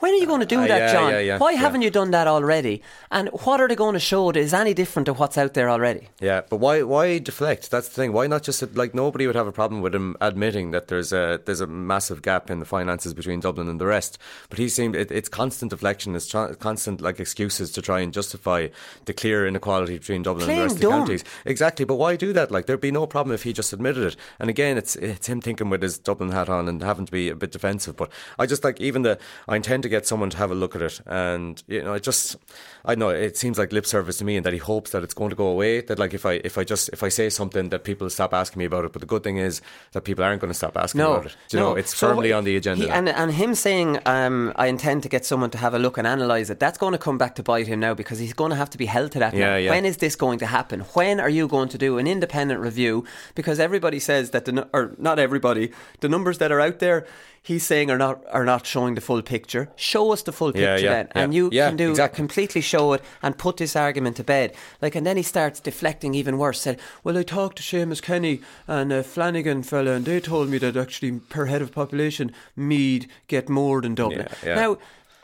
[0.00, 1.10] When are you going to do Uh, that, yeah, John?
[1.12, 2.82] yeah, yeah, Why haven't you done that already?
[3.10, 5.68] And what are they going to show that is any different to what's out there
[5.68, 6.08] already?
[6.20, 7.70] Yeah, but why why deflect?
[7.70, 8.12] That's the thing.
[8.12, 11.40] Why not just like nobody would have a problem with him admitting that there's a
[11.44, 14.18] there's a massive gap in the finances between Dublin and the rest.
[14.50, 18.12] But he seemed it, it's constant deflection, it's tr- constant like excuses to try and
[18.12, 18.68] justify
[19.06, 21.24] the clear inequality between Dublin and the rest of the counties.
[21.44, 22.50] Exactly, but why do that?
[22.50, 24.16] Like there'd be no problem if he just admitted it.
[24.38, 27.28] And again, it's it's him thinking with his Dublin hat on and having to be
[27.30, 27.96] a bit defensive.
[27.96, 30.74] But I just like even the I intend to get someone to have a look
[30.76, 32.36] at it, and you know, it just
[32.84, 35.14] I know it seems like lip service to me, and that he hopes that it's
[35.14, 35.80] going to go away.
[35.82, 38.58] That like if I if I just if I say something that people stop asking
[38.60, 38.92] me about it.
[38.92, 39.60] But the good thing is
[39.92, 41.36] that people aren't going to stop asking No, about it.
[41.48, 41.70] Do you no.
[41.70, 42.84] know, it's So firmly on the agenda.
[42.84, 45.98] he- and and him saying, um, "I intend to get someone to have a look
[45.98, 48.50] and analyse it." That's going to come back to bite him now because he's going
[48.50, 49.34] to have to be held to that.
[49.34, 49.70] Yeah, yeah.
[49.70, 50.80] When is this going to happen?
[50.94, 53.04] When are you going to do an independent review?
[53.34, 57.06] Because everybody says that the or not everybody, the numbers that are out there.
[57.48, 59.64] He's saying are not are not showing the full picture.
[59.74, 62.16] Show us the full picture yeah, then, and you Yeah, can do exactly.
[62.16, 64.48] completely show it and put this argument to bed.
[64.82, 66.60] Like, and then he starts deflecting even worse.
[66.60, 70.58] Said, "Well, I talked to Seamus Kenny and uh, Flanagan fella, and they told me
[70.58, 74.54] that actually per head of population, Meath get more than Dublin." Yeah, yeah.
[74.60, 74.78] Now,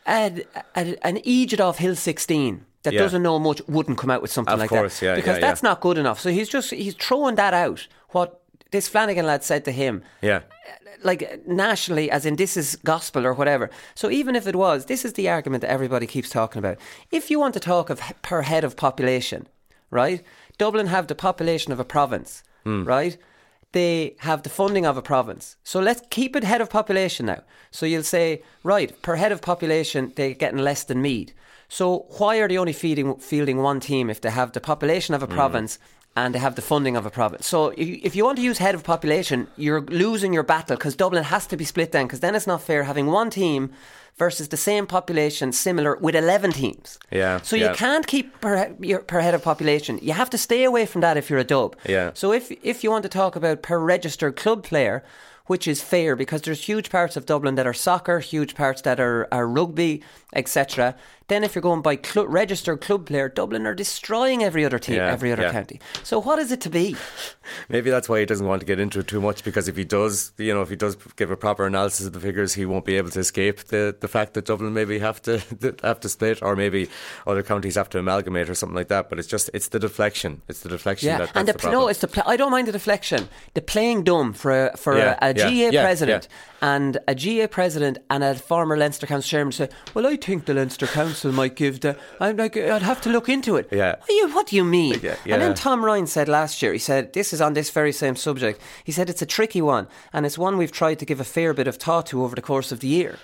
[0.07, 2.65] ad, an Egypt off Hill sixteen.
[2.85, 3.01] That Yeah.
[3.03, 5.47] doesn't know much wouldn't come out with something Of like course, that yeah, because yeah,
[5.47, 5.69] that's yeah.
[5.71, 6.21] not good enough.
[6.21, 7.87] So he's just he's throwing that out.
[8.11, 8.41] What
[8.75, 10.41] this Flanagan lad said to him, Yeah.
[11.03, 13.71] like nationally, as in this is gospel or whatever.
[13.95, 16.79] So even if it was, this is the argument that everybody keeps talking about.
[17.11, 19.47] If you want to talk of per head of population,
[19.91, 20.23] right?
[20.59, 22.83] Dublin have the population of a province, hmm.
[22.85, 23.17] right?
[23.73, 25.57] They have the funding of a province.
[25.63, 27.43] So let's keep it head of population now.
[27.71, 31.33] So you'll say, right, per head of population, they're getting less than Meath.
[31.69, 35.23] So why are they only feeding, fielding one team if they have the population of
[35.23, 35.35] a hmm.
[35.35, 35.79] province
[36.17, 37.47] and they have the funding of a province.
[37.47, 41.25] So if you- want to use head of population, you're losing your battle because Dublin
[41.25, 43.71] has to be split then because then it's not fair having one team
[44.17, 46.99] versus the same population similar with 11 teams.
[47.11, 47.71] Yeah, So yeah.
[47.71, 49.99] you can't keep per, your, per head of population.
[50.03, 51.75] You have to stay away from that if you're a dub.
[51.89, 52.11] Yeah.
[52.15, 55.03] So if if you want to talk about per registered club player,
[55.47, 58.99] which is fair because there's huge parts of Dublin that are soccer, huge parts that
[59.01, 60.01] are, are rugby,
[60.33, 60.95] etc.
[61.29, 64.97] Then if you're going by cl- registered club player, Dublin are destroying every other team,
[64.97, 65.53] Yeah, every other yeah.
[65.53, 65.81] county.
[66.03, 66.97] So what is it to be?
[67.69, 69.85] Maybe that's why he doesn't want to get into it too much because if he
[69.85, 72.85] does, you know, if he does give a proper analysis of the figures, he won't
[72.85, 75.41] be able to escape the, the fact that Dublin maybe have to
[75.83, 76.89] have to split or maybe
[77.27, 79.09] other counties have to amalgamate or something like that.
[79.09, 80.43] But it's just it's the deflection.
[80.49, 81.09] It's the deflection.
[81.09, 83.29] Yeah, that, that's and the, the no, it's the pl- I don't mind the deflection.
[83.55, 86.29] The playing dumb for a, for Yeah, a, a yeah, GAA president
[86.65, 90.55] and a GAA president and a former Leinster Council chairman said, "Well, I think the
[90.55, 93.69] Leinster Council might give the." I'm like, I'd have to look into it.
[93.71, 93.97] Yeah.
[93.97, 94.99] What do you, what do you mean?
[95.03, 95.55] Yeah, And then.
[95.55, 98.63] Tom Ryan said last year, he said, this is on this very same subject.
[98.83, 101.53] He said it's a tricky one, and it's one we've tried to give a fair
[101.53, 103.19] bit of thought to over the course of the year.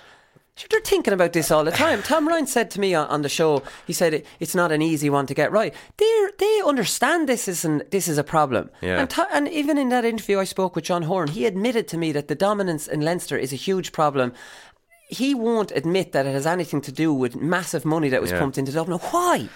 [0.69, 2.01] They're thinking about this all the time.
[2.03, 4.81] Tom Ryan said to me on, on the show, he said it, it's not an
[4.81, 5.73] easy one to get right.
[5.97, 8.69] They they understand this isn't this is a problem.
[8.81, 8.99] Yeah.
[8.99, 11.97] And, to, and even in that interview I spoke with John Horan, he admitted to
[11.97, 14.33] me that the dominance in Leinster is a huge problem.
[15.09, 18.39] He won't admit that it has anything to do with massive money that was Yeah.
[18.39, 18.99] pumped into Dublin.
[19.11, 19.49] Why?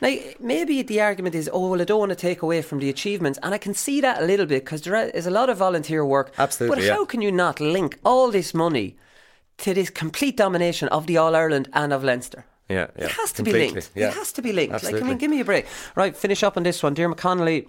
[0.00, 2.88] Now, maybe the argument is, oh, well, I don't want to take away from the
[2.88, 3.38] achievements.
[3.42, 6.04] And I can see that a little bit because there is a lot of volunteer
[6.06, 6.32] work.
[6.38, 6.94] Absolutely, But yeah.
[6.94, 8.96] how can you not link all this money
[9.58, 12.44] to this complete domination of the All Ireland and of Leinster?
[12.68, 13.90] yeah, yeah, It has to be linked.
[13.94, 14.08] Yeah.
[14.08, 14.82] It has to be linked.
[14.84, 15.66] Like, I mean, give me a break.
[15.94, 16.94] Right, finish up on this one.
[16.94, 17.68] Diarmuid Connolly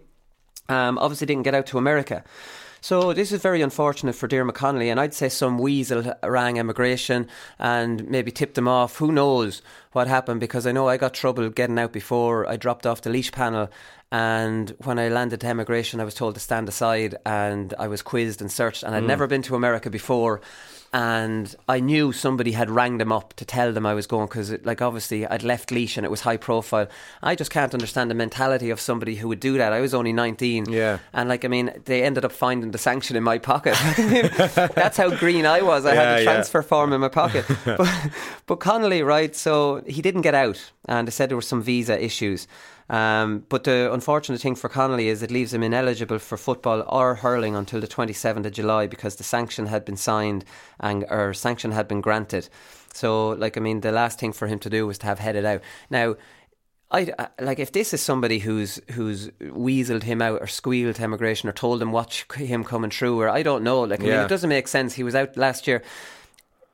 [0.68, 2.24] um, obviously didn't get out to America.
[2.82, 7.28] So this is very unfortunate for Diarmuid Connolly, and I'd say some weasel rang immigration
[7.60, 8.98] and maybe tipped them off.
[8.98, 10.40] Who knows what happened?
[10.40, 13.70] Because I know I got trouble getting out before I dropped off the Laois panel,
[14.12, 18.02] and when I landed to immigration, I was told to stand aside, and I was
[18.02, 20.40] quizzed and searched, and I'd never been to America before.
[20.92, 24.52] And I knew somebody had rang them up to tell them I was going because,
[24.64, 26.88] like, obviously I'd left Laois and it was high profile.
[27.22, 29.72] I just can't understand the mentality of somebody who would do that.
[29.72, 30.72] I was only 19.
[30.72, 30.98] Yeah.
[31.14, 33.76] And, like, I mean, they ended up finding the sanction in my pocket.
[34.76, 35.86] That's how green I was.
[35.86, 36.24] I Yeah, had yeah.
[36.24, 37.46] transfer form in my pocket.
[37.66, 37.88] but,
[38.48, 42.04] but Connolly, right, so he didn't get out and they said there were some visa
[42.04, 42.48] issues.
[42.90, 47.16] Um, but the unfortunate thing for Connolly is it leaves him ineligible for football or
[47.16, 50.44] hurling until the 27th of July because the sanction had been signed
[50.80, 52.50] and or sanction had been granted.
[52.94, 55.46] So, like, I mean, the last thing for him to do was to have headed
[55.46, 55.62] out.
[55.92, 56.16] Now,
[56.92, 61.48] I like if this is somebody who's who's weaseled him out or squealed to immigration
[61.48, 63.82] or told him watch him coming through or I don't know.
[63.82, 64.96] Like I mean, it doesn't make sense.
[64.96, 65.84] He was out last year.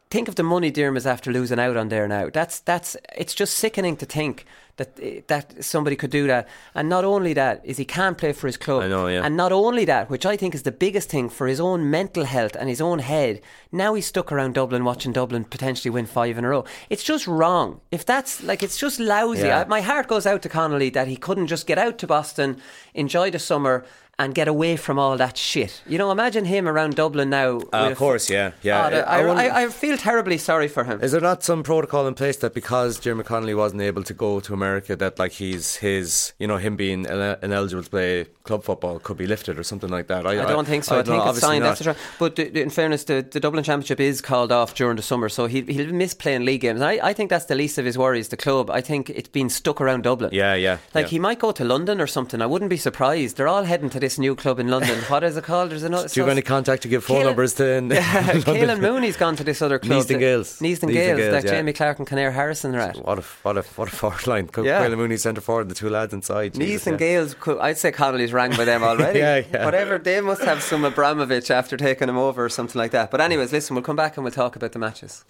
[0.10, 2.30] Think of the money Dirm is after losing out on there now.
[2.30, 4.46] That's that's it's just sickening to think
[4.78, 6.48] that eh, that somebody could do that.
[6.74, 8.84] And not only that is he can't play for his club.
[8.84, 9.26] I know, yeah.
[9.26, 12.26] And not only that, which I think is the biggest thing for his own mental
[12.26, 13.42] health and his own head.
[13.72, 16.66] Now he's stuck around Dublin watching Dublin potentially win five in a row.
[16.90, 17.82] It's just wrong.
[17.92, 19.48] If that's like it's just lousy.
[19.48, 19.62] Yeah.
[19.62, 22.62] I, my heart goes out to Connolly that he couldn't just get out to Boston,
[22.94, 23.86] enjoy the summer.
[24.18, 25.82] And get away from all that shit.
[25.86, 27.58] You know, imagine him around Dublin now.
[27.74, 28.90] Uh, of course, yeah, yeah.
[28.90, 31.02] Oh, I I, I, I feel terribly sorry for him.
[31.02, 34.40] Is there not some protocol in place that because Jeremy Connolly wasn't able to go
[34.40, 38.64] to America, that like he's his, you know, him being ine- ineligible to play club
[38.64, 40.26] football could be lifted or something like that?
[40.26, 41.00] I don't think so.
[41.00, 41.64] I, think it's obviously signed.
[41.64, 41.78] not.
[41.78, 45.04] That's the tr- but in fairness, the, the Dublin Championship is called off during the
[45.04, 46.80] summer, so he, he'll miss playing league games.
[46.80, 48.30] And I, I think that's the least of his worries.
[48.30, 50.30] The club, I think it's been stuck around Dublin.
[50.32, 50.78] Yeah, yeah.
[50.94, 51.10] Like yeah.
[51.10, 52.42] he might go to London or something.
[52.42, 53.36] I wouldn't be surprised.
[53.36, 54.98] They're all heading to this new club in London.
[55.12, 55.72] what is it called?
[55.72, 56.08] There's another.
[56.08, 57.66] Do you have any contact to give phone Caolan- numbers to?
[57.78, 57.90] In,
[58.48, 60.04] Caolan Mooney's gone to this other club.
[60.04, 60.60] Neasden Gaels.
[60.60, 61.52] Neasden Neasden Gaels, Gaels, that yeah.
[61.52, 62.98] Jamie Clarke and Kinnear Harrison are at.
[62.98, 64.50] What a what a what a forward line.
[64.58, 64.82] Yeah.
[64.82, 66.54] Caolan Mooney centre forward, the two lads inside.
[66.54, 66.98] Neasden yeah.
[66.98, 69.20] Gaels, I'd say Connolly's rang by them already.
[69.26, 69.66] Yeah, yeah.
[69.66, 73.10] Whatever, they must have some Abramovich after taking him over or something like that.
[73.12, 75.24] But, anyways, listen, we'll come back and we'll talk about the matches.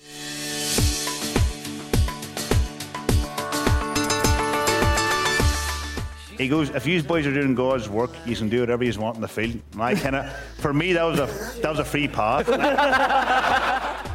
[6.38, 9.16] He goes, if you boys are doing God's work, you can do whatever you want
[9.16, 9.62] in the field.
[9.74, 11.28] And I kind of, for me, that was a
[11.62, 12.46] that was a free pass.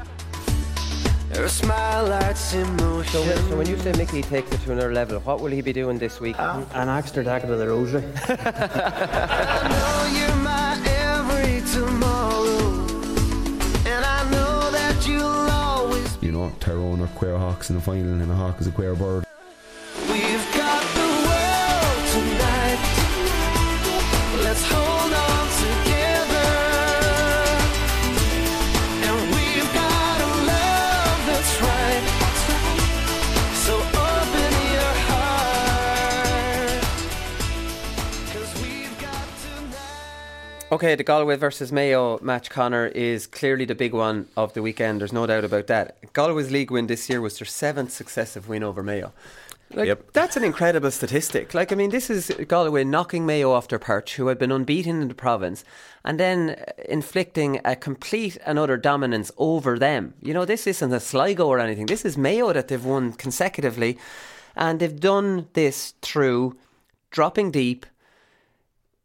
[3.04, 5.72] So, so when you say Mickey takes it to another level, what will he be
[5.72, 6.36] doing this week?
[6.38, 8.02] An extra deck of the rosary.
[16.20, 18.94] you know, Tyrone or Queer Hawks in the final and a Hawk is a Queer
[18.94, 19.24] bird.
[40.80, 45.02] Okay, the Galway versus Mayo match, Conor, is clearly the big one of the weekend.
[45.02, 45.98] There's no doubt about that.
[46.14, 49.12] Galway's league win this year was their seventh successive win over Mayo.
[49.74, 50.12] Like, Yep.
[50.14, 51.52] That's an incredible statistic.
[51.52, 55.02] Like, I mean, this is Galway knocking Mayo off their perch, who had been unbeaten
[55.02, 55.64] in the province,
[56.02, 56.56] and then
[56.88, 60.14] inflicting a complete and utter dominance over them.
[60.22, 61.84] You know, this isn't a Sligo or anything.
[61.84, 63.98] This is Mayo that they've won consecutively,
[64.56, 66.56] and they've done this through
[67.10, 67.84] dropping deep,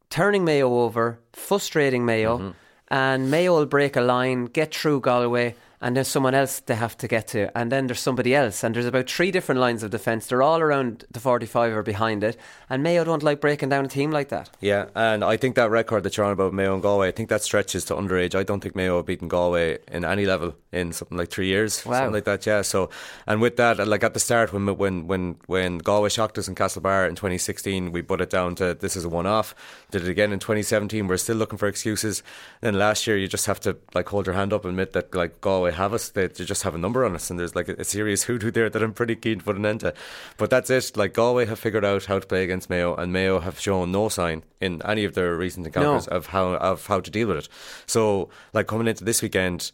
[0.09, 2.51] turning Mayo over, frustrating Mayo, mm-hmm.
[2.89, 6.97] and Mayo will break a line, get through Galway, and there's someone else they have
[6.97, 9.91] to get to, and then there's somebody else, and there's about three different lines of
[9.91, 10.27] defence.
[10.27, 12.37] They're all around the 45 or behind it,
[12.69, 14.49] and Mayo don't like breaking down a team like that.
[14.61, 17.29] Yeah, and I think that record that you're on about Mayo and Galway, I think
[17.29, 18.35] that stretches to underage.
[18.35, 21.85] I don't think Mayo have beaten Galway in any level in something like three years,
[21.85, 21.93] Wow.
[21.93, 22.45] something like that.
[22.45, 22.61] Yeah.
[22.61, 22.89] So,
[23.27, 26.55] and with that, like at the start when when when when Galway shocked us in
[26.55, 29.55] Castlebar in 2016, we put it down to this is a one-off.
[29.91, 31.07] Did it again in 2017.
[31.07, 32.23] We're still looking for excuses.
[32.61, 35.13] Then last year, you just have to like hold your hand up and admit that
[35.15, 36.09] like Galway have us.
[36.09, 38.51] They, they just have a number on us, and there's like a, a serious hoodoo
[38.51, 39.93] there that I'm pretty keen to put an end to.
[40.37, 40.95] But that's it.
[40.95, 44.09] Like Galway have figured out how to play against Mayo, and Mayo have shown no
[44.09, 46.17] sign in any of their recent encounters No.
[46.17, 47.49] of how of how to deal with it.
[47.85, 49.71] So, like coming into this weekend.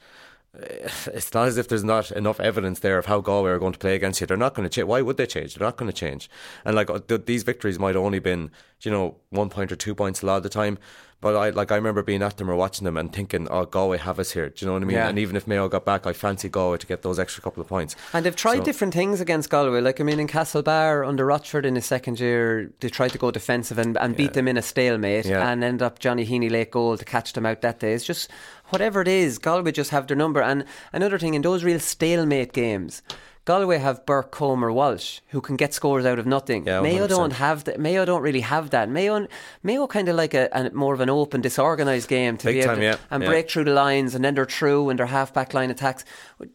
[0.60, 3.74] eh, It's not as if there's not enough evidence there of how Galway are going
[3.74, 4.28] to play against you.
[4.28, 4.88] They're not going to change.
[4.88, 5.56] Why would they change?
[5.56, 6.30] They're not going to change.
[6.66, 8.52] And like uh, th- these victories might only been,
[8.82, 10.78] you know, one point or two points a lot of the time.
[11.22, 14.00] But I like I remember being at them or watching them and thinking, oh, Galway
[14.00, 14.50] have us here.
[14.50, 14.98] Do you know what I mean?
[14.98, 15.08] Yeah.
[15.08, 17.68] And even if Mayo got back, I fancy Galway to get those extra couple of
[17.68, 17.96] points.
[18.12, 19.82] And they've tried So- different things against Galway.
[19.82, 23.30] Like, I mean, in Castlebar under Rochford in his second year, they tried to go
[23.30, 25.48] defensive and, and beat them in a stalemate Yeah.
[25.48, 27.94] and end up Johnny Heaney late goal to catch them out that day.
[27.94, 28.32] It's just
[28.70, 30.42] whatever it is, Galway just have their number.
[30.42, 33.04] And another thing, in those real stalemate games,
[33.52, 36.66] Galway have Burke, Comer, Walsh, who can get scores out of nothing.
[36.66, 37.10] Yeah, Mayo 100%.
[37.10, 37.82] don't have that.
[37.82, 38.88] Mayo don't really have that.
[38.88, 39.28] Mayo,
[39.62, 42.60] Mayo kind of like a, a more of an open, disorganised game to Big be
[42.60, 43.30] able time, to, yeah, and yeah.
[43.30, 46.06] break through the lines, and then they're through and their half back line attacks.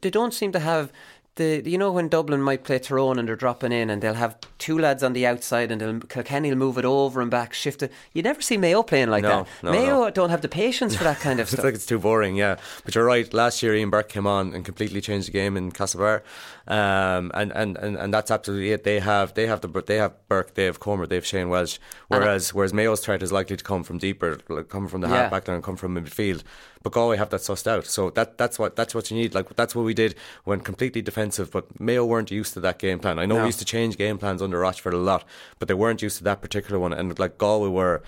[0.01, 0.91] They don't seem to have
[1.37, 1.63] the.
[1.65, 4.79] You know when Dublin might play Tyrone and they're dropping in, and they'll have two
[4.79, 7.93] lads on the outside, and they'll, Kilkenny will move it over and back, shift it.
[8.13, 9.47] You never see Mayo playing like No, that.
[9.63, 10.11] no, Mayo no.
[10.11, 11.59] don't have the patience for that kind of stuff.
[11.61, 12.57] It's like it's too boring, yeah.
[12.85, 13.33] But you're right.
[13.33, 16.23] Last year, Ian Burke came on and completely changed the game in Castlebar,
[16.69, 18.85] um, and, and, and, and that's absolutely it.
[18.85, 21.79] They have they have the they have Burke, they have Comer, they have Shane Walsh.
[22.09, 25.23] Whereas whereas Mayo's threat is likely to come from deeper, like come from the Yeah.
[25.23, 26.43] half back line, and come from midfield.
[26.87, 29.35] But Galway have that sussed out, so that that's what that's what you need.
[29.35, 31.51] Like that's what we did when completely defensive.
[31.51, 33.19] But Mayo weren't used to that game plan.
[33.19, 33.41] I know No.
[33.41, 35.25] we used to change game plans under Rochford a lot,
[35.59, 36.93] but they weren't used to that particular one.
[36.93, 38.05] And like Galway were.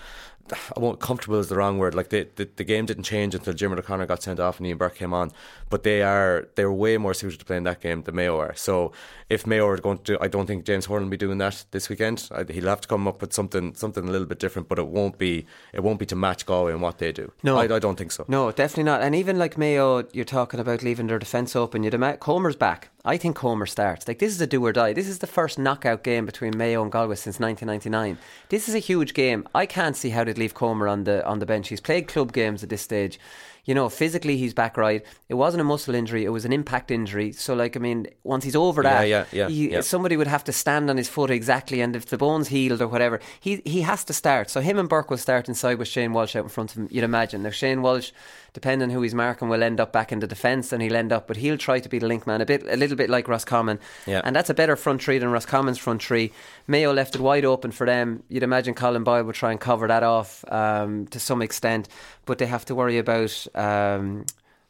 [0.53, 1.95] I won't comfortable is the wrong word.
[1.95, 4.77] Like the, the the game didn't change until Jim O'Connor got sent off and Ian
[4.77, 5.31] Burke came on.
[5.69, 8.55] But they are they're way more suited to playing that game than Mayo are.
[8.55, 8.91] So
[9.29, 11.65] if Mayo are going to, do, I don't think James Horan will be doing that
[11.71, 12.29] this weekend.
[12.31, 14.67] I, he'll have to come up with something something a little bit different.
[14.67, 17.31] But it won't be it won't be to match Galway and what they do.
[17.43, 17.57] No.
[17.57, 18.25] I, I don't think so.
[18.27, 19.01] No, definitely not.
[19.01, 21.83] And even like Mayo, you're talking about leaving their defence open.
[21.83, 22.89] You'd imagine Comer's back.
[23.13, 24.07] I think Comer starts.
[24.07, 24.93] Like this is a do or die.
[24.93, 28.17] This is the first knockout game between Mayo and Galway since 1999.
[28.49, 29.47] This is a huge game.
[29.61, 31.69] I can't see how they'd leave Comer on the on the bench.
[31.69, 33.19] He's played club games at this stage.
[33.65, 35.05] You know, physically he's back right.
[35.27, 37.31] It wasn't a muscle injury; it was an impact injury.
[37.33, 39.81] So, like, I mean, once he's over Yeah, that, yeah, yeah, he- yeah.
[39.81, 42.87] somebody would have to stand on his foot exactly, and if the bone's healed or
[42.87, 44.49] whatever, he he has to start.
[44.49, 46.87] So him and Burke will start inside with Shane Walsh out in front of him.
[46.89, 47.43] You'd imagine.
[47.43, 48.11] Now Shane Walsh
[48.53, 51.11] depending on who he's marking, will end up back in the defence and he'll end
[51.11, 51.27] up.
[51.27, 53.79] But he'll try to be the link man, a bit, a little bit like Roscommon.
[54.05, 54.21] Yeah.
[54.23, 56.31] And that's a better front three than Ross Roscommon's front three.
[56.67, 58.23] Mayo left it wide open for them.
[58.29, 61.87] You'd imagine Colm Boyle would try and cover that off um, to some extent,
[62.25, 63.47] but they have to worry about.
[63.55, 64.25] Um,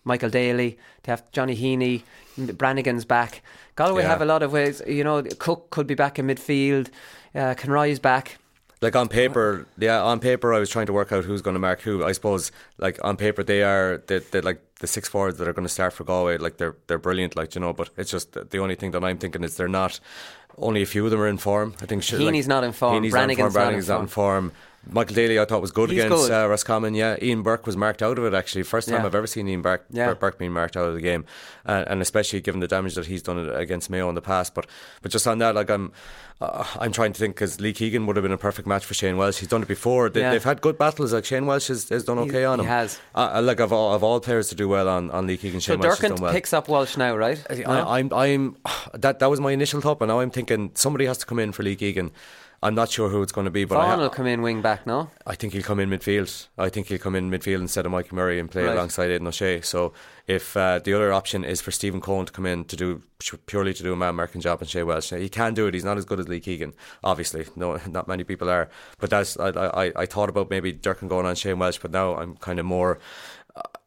[0.06, 2.04] Michael Daly, they have Johnny Heaney,
[2.58, 3.42] Brannigan's back.
[3.76, 4.10] Galway Yeah.
[4.10, 4.82] have a lot of ways.
[4.88, 6.88] You know, Cooke could be back in midfield.
[7.36, 8.38] Uh, Conroy's back.
[8.82, 11.60] Like on paper, yeah, on paper, I was trying to work out who's going to
[11.60, 12.04] mark who.
[12.06, 15.54] I suppose, like on paper, they are they they like the six forwards that are
[15.54, 16.38] going to start for Galway.
[16.38, 17.74] Like they're they're brilliant, like you know.
[17.74, 20.00] But it's just the only thing that I'm thinking is they're not.
[20.58, 21.76] Only a few of them are in form.
[21.82, 22.04] I think.
[22.04, 23.54] Heaney's not in form, Brannigan's not in in form.
[23.54, 24.52] Brannigan's not in form.
[24.92, 26.32] Michael Daly, I thought was good He's against good.
[26.46, 26.94] Uh, Roscommon.
[26.96, 28.34] Yeah, Ian Burke was marked out of it.
[28.34, 29.06] Actually, first time Yeah.
[29.06, 30.14] I've ever seen Ian Burke, Yeah.
[30.14, 31.26] Burke, being marked out of the game,
[31.66, 34.54] uh, and especially given the damage that he's done against Mayo in the past.
[34.56, 34.68] But
[35.02, 35.92] but just on that, like I'm.
[36.42, 38.94] Uh, I'm trying to think because Lee Keegan would have been a perfect match for
[38.94, 39.40] Shane Walsh.
[39.40, 40.10] He's done it before.
[40.10, 40.32] They, Yeah.
[40.32, 41.12] They've had good battles.
[41.12, 42.70] Like Shane Walsh has, has done He- okay on he him.
[42.72, 42.98] has.
[43.14, 45.60] Uh, uh, like of all, of all players to do well on, on Lee Keegan,
[45.60, 46.32] So Shane Walsh has Durcan done well.
[46.32, 47.44] picks up Walsh now, right?
[47.50, 47.66] No?
[47.70, 48.56] I, I'm, I'm,
[48.94, 51.52] that that was my initial thought, but now I'm thinking somebody has to come in
[51.52, 52.12] for Lee Keegan.
[52.62, 54.42] I'm not sure who it's going to be, but I, Vaughan ha- will come in
[54.42, 55.10] wing back, no?
[55.26, 56.48] I think he'll come in midfield.
[56.58, 58.74] I think he'll come in midfield instead of Mikey Murray and play Right.
[58.74, 59.62] alongside Aidan O'Shea.
[59.62, 59.94] So
[60.28, 63.02] if uh, the other option is for Stephen Coen to come in to do
[63.46, 65.74] purely to do a man marking job and Shea Welsh, he can do it.
[65.74, 67.46] He's not as good as Lee Keegan, obviously.
[67.56, 68.70] No, not many people are.
[69.00, 72.16] But that's I I, I thought about maybe Durcan going on Shane Walsh, but now
[72.18, 73.00] I'm kind of more.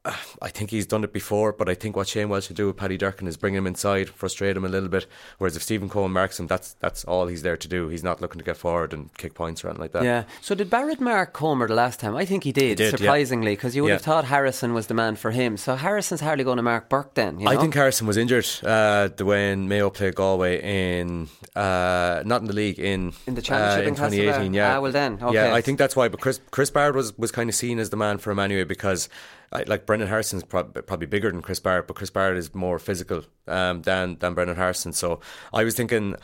[0.04, 2.76] I think he's done it before, but I think what Shane Walsh should do with
[2.76, 5.06] Paddy Durcan is bring him inside, frustrate him a little bit.
[5.38, 7.86] Whereas if Stephen Coen marks him, that's that's all he's there to do.
[7.86, 10.02] He's not looking to get forward and kick points or anything like that.
[10.02, 10.24] Yeah.
[10.40, 12.16] So did Barrett mark Comer the last time?
[12.16, 13.94] I think he did, did, surprisingly, because you would Yeah.
[13.94, 15.56] have thought Harrison was the man for him.
[15.56, 17.38] So Harrison's hardly going to mark Burke then.
[17.38, 17.52] You know?
[17.52, 20.60] I think Harrison was injured uh, the when Mayo played Galway
[20.98, 24.54] in uh, not in the league in In the championship uh, in in 2018.
[24.54, 25.34] Yeah, Ah, well then, okay.
[25.34, 26.08] yeah, I think that's why.
[26.08, 28.64] But Chris Chris Barrett was was kind of seen as the man for him anyway
[28.64, 29.08] because.
[29.52, 32.78] I, like Brendan Harrison's prob- probably bigger than Chris Barrett, but Chris Barrett is more
[32.78, 34.92] physical um, than than Brendan Harrison.
[34.92, 35.20] So
[35.52, 36.14] I was thinking,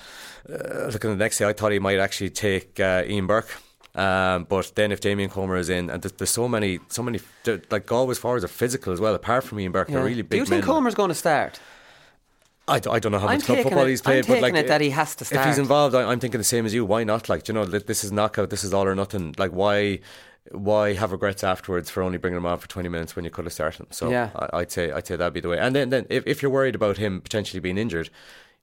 [0.48, 3.50] uh, looking at the next day, I thought he might actually take uh, Ian Burke.
[3.94, 7.18] Um, but then if Damien Comer is in, and there's, there's so many, so many,
[7.70, 9.14] like Galway's forwards are physical as well.
[9.14, 9.96] Apart from Ian Burke, Yeah.
[9.96, 10.74] they're really big Do you think men.
[10.74, 11.58] Comer's going to start?
[12.68, 14.54] I, d- I don't know how I'm much club football it- he's played, but like
[14.54, 15.40] it that he has to start.
[15.40, 16.84] If he's involved, I, I'm thinking the same as you.
[16.84, 17.28] Why not?
[17.28, 18.50] Like, you know, this is knockout.
[18.50, 19.34] This is all or nothing.
[19.38, 20.00] Like, why,
[20.52, 23.44] why have regrets afterwards for only bringing him on for 20 minutes when you could
[23.44, 23.86] have started him?
[23.90, 24.30] So Yeah.
[24.34, 25.58] I, I'd say, I'd say that'd be the way.
[25.58, 28.10] And then, then if, if you're worried about him potentially being injured.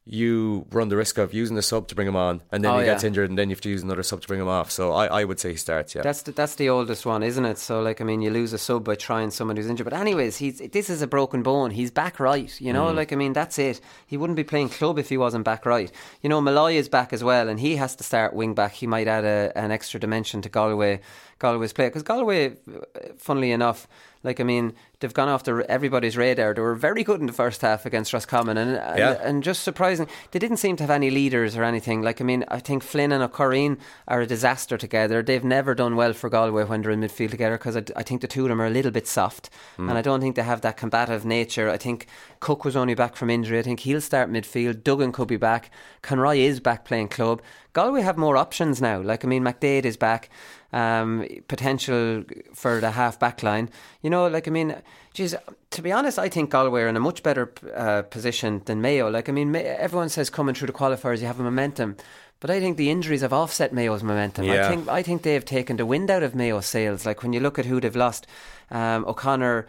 [0.07, 2.77] You run the risk of using a sub to bring him on, and then Oh,
[2.77, 3.07] he gets yeah.
[3.07, 4.69] injured, and then you have to use another sub to bring him off.
[4.69, 5.95] So I, I would say he starts.
[5.95, 7.57] Yeah, That's the, that's the oldest one, isn't it?
[7.57, 9.85] So, like, I mean, you lose a sub by trying someone who's injured.
[9.85, 11.71] But, anyways, he's this is a broken bone.
[11.71, 12.53] He's back right.
[12.61, 12.95] You know, Mm.
[12.97, 13.81] like, I mean, that's it.
[14.05, 15.91] He wouldn't be playing club if he wasn't back right.
[16.21, 18.73] You know, Malloy is back as well, and he has to start wing back.
[18.73, 20.99] He might add a, an extra dimension to Galway
[21.39, 22.79] Galway's play because Galway, uh,
[23.17, 23.87] funnily enough,
[24.23, 26.53] like I mean, they've gone off the, everybody's radar.
[26.53, 29.17] They were very good in the first half against Roscommon, and and, Yeah.
[29.21, 30.07] and just surprising.
[30.31, 32.01] They didn't seem to have any leaders or anything.
[32.01, 33.77] Like I mean, I think Flynn and Ó Curraoin
[34.07, 35.21] are a disaster together.
[35.21, 38.21] They've never done well for Galway when they're in midfield together because I, I think
[38.21, 39.89] the two of them are a little bit soft, Mm.
[39.89, 41.69] and I don't think they have that combative nature.
[41.69, 42.07] I think
[42.39, 43.59] Cooke was only back from injury.
[43.59, 44.83] I think he'll start midfield.
[44.83, 45.69] Duggan could be back.
[46.01, 47.41] Conroy is back playing club.
[47.73, 49.01] Galway have more options now.
[49.01, 50.29] Like I mean, McDaid is back.
[50.75, 53.69] Um, potential for the half back line.
[54.01, 54.75] You know, like I mean,
[55.13, 55.33] geez,
[55.69, 59.09] to be honest, I think Galway are in a much better uh, position than Mayo.
[59.09, 61.95] Like I mean, everyone says coming through the qualifiers, you have a momentum.
[62.41, 64.49] But I think the injuries have offset Mayo's momentum.
[64.49, 67.05] I think I think they've taken the wind out of Mayo's sails.
[67.05, 68.27] Like when you look at who they've lost,
[68.69, 69.67] um, O'Connor,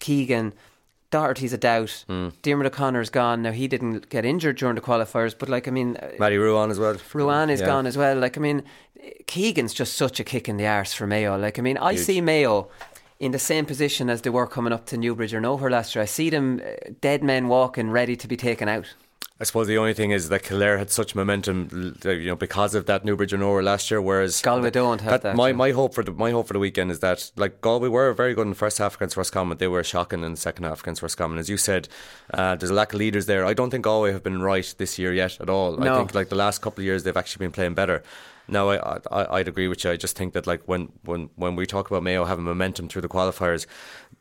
[0.00, 0.52] Keegan,
[1.10, 2.04] Doherty's a doubt.
[2.06, 2.28] Hmm.
[2.42, 3.42] Diarmuid O'Connor's gone.
[3.42, 6.70] Now he didn't get injured during the qualifiers, but like I mean, uh, Matty Ruane
[6.70, 6.94] as well.
[6.94, 7.66] Ruane is Yeah.
[7.66, 8.16] gone as well.
[8.18, 8.62] Like I mean,
[9.26, 11.36] Keegan's just such a kick in the arse for Mayo.
[11.38, 12.04] Like I mean, I Huge.
[12.04, 12.68] see Mayo
[13.18, 16.02] in the same position as they were coming up to Newbridge or nowhere last year.
[16.02, 18.94] I see them uh, dead men walking, ready to be taken out.
[19.40, 22.86] I suppose the only thing is that Kildare had such momentum, you know, because of
[22.86, 24.02] that Newbridge and Nowhere last year.
[24.02, 26.90] Whereas Galway don't have that, My, my hope for the my hope for the weekend
[26.90, 29.58] is that like Galway were very good in the first half against Roscommon.
[29.58, 31.38] They were shocking in the second half against Roscommon.
[31.38, 31.88] As you said,
[32.34, 33.46] uh, there's a lack of leaders there.
[33.46, 35.80] I don't think Galway have been right this year yet at all.
[35.80, 38.02] I think like the last couple of years they've actually been playing better.
[38.50, 39.90] Now I, I I'd agree with you.
[39.90, 43.02] I just think that like when when when we talk about Mayo having momentum through
[43.02, 43.66] the qualifiers,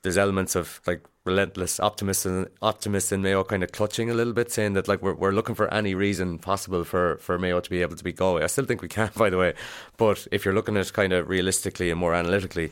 [0.01, 4.51] there's elements of like relentless optimism optimists in Mayo kind of clutching a little bit,
[4.51, 7.81] saying that like we're we're looking for any reason possible for for Mayo to be
[7.81, 8.43] able to be Galway.
[8.43, 9.53] I still think we can, by the way.
[9.97, 12.71] But if you're looking at it kind of realistically and more analytically,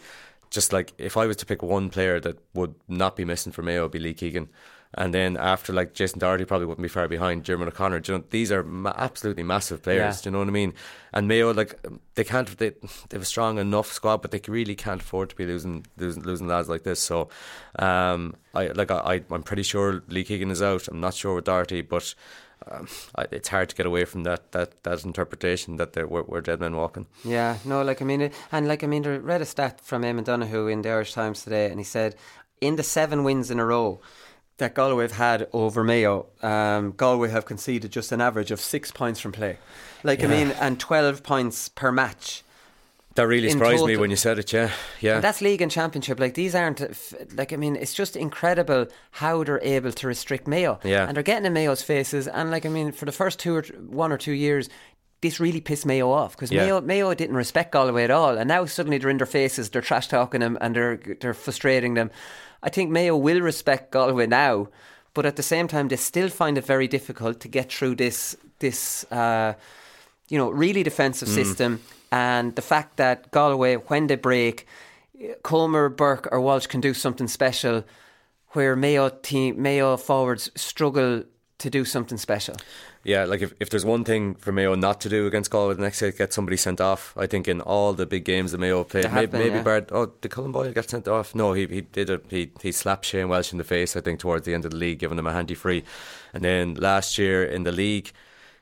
[0.50, 3.62] just like if I was to pick one player that would not be missing for
[3.62, 4.50] Mayo, it'd be Lee Keegan.
[4.98, 8.00] And then after like Jason Doherty probably wouldn't be far behind Jeremy O'Connor.
[8.00, 10.18] Do you know, these are ma- absolutely massive players.
[10.18, 10.22] Yeah.
[10.24, 10.74] Do you know what I mean?
[11.14, 11.80] And Mayo like
[12.16, 15.36] they can't they, they have a strong enough squad, but they really can't afford to
[15.36, 17.02] be losing losing, losing lads like this.
[17.02, 17.30] So
[17.78, 20.88] um, I like I I'm pretty sure Lee Keegan is out.
[20.88, 22.16] I'm not sure with Doherty, but.
[22.72, 26.24] Um, I, it's hard to get away from that that, that interpretation that they're, we're,
[26.24, 27.06] we're dead men walking.
[27.24, 30.04] Yeah, no, like I mean, it, and like I mean, I read a stat from
[30.04, 32.16] Eamon Donoghue in the Irish Times today, and he said
[32.62, 34.00] in the seven wins in a row
[34.58, 38.92] that Galway have had over Mayo, um, Galway have conceded just an average of six
[38.92, 39.58] points from play.
[40.04, 42.44] Like I mean, and twelve points per match.
[43.16, 44.52] That really surprised me when you said it.
[44.52, 45.16] Yeah, yeah.
[45.16, 46.20] And that's league and championship.
[46.20, 46.82] Like these aren't
[47.36, 50.80] like I mean, it's just incredible how they're able to restrict Mayo.
[50.84, 51.08] Yeah.
[51.08, 52.28] and they're getting in Mayo's faces.
[52.28, 54.70] And like I mean, for the first two or one or two years.
[55.22, 56.66] This really pissed Mayo off because Yeah.
[56.66, 59.82] Mayo, Mayo didn't respect Galway at all, and now suddenly they're in their faces, they're
[59.82, 62.12] trash talking them, and they're they're frustrating them.
[62.66, 64.68] I think Mayo will respect Galway now,
[65.14, 68.36] but at the same time, they still find it very difficult to get through this
[68.60, 69.54] this uh,
[70.30, 71.36] you know really defensive Mm.
[71.36, 71.80] system,
[72.12, 74.66] and the fact that Galway, when they break,
[75.44, 77.84] Comer, Burke, or Walsh can do something special,
[78.54, 81.24] where Mayo team Mayo forwards struggle
[81.58, 82.56] to do something special.
[83.06, 85.82] Yeah, like if, if there's one thing for Mayo not to do against Galway the
[85.84, 87.14] next day, get somebody sent off.
[87.16, 89.62] I think in all the big games that Mayo played, maybe, been, maybe yeah.
[89.62, 89.90] Bard.
[89.92, 91.36] Oh, did Colm Boyle get sent off?
[91.36, 92.26] No, he he did it.
[92.30, 93.96] He he slapped Shane Walsh in the face.
[93.96, 95.84] I think towards the end of the league, giving him a handy free.
[96.34, 98.12] And then last year in the league.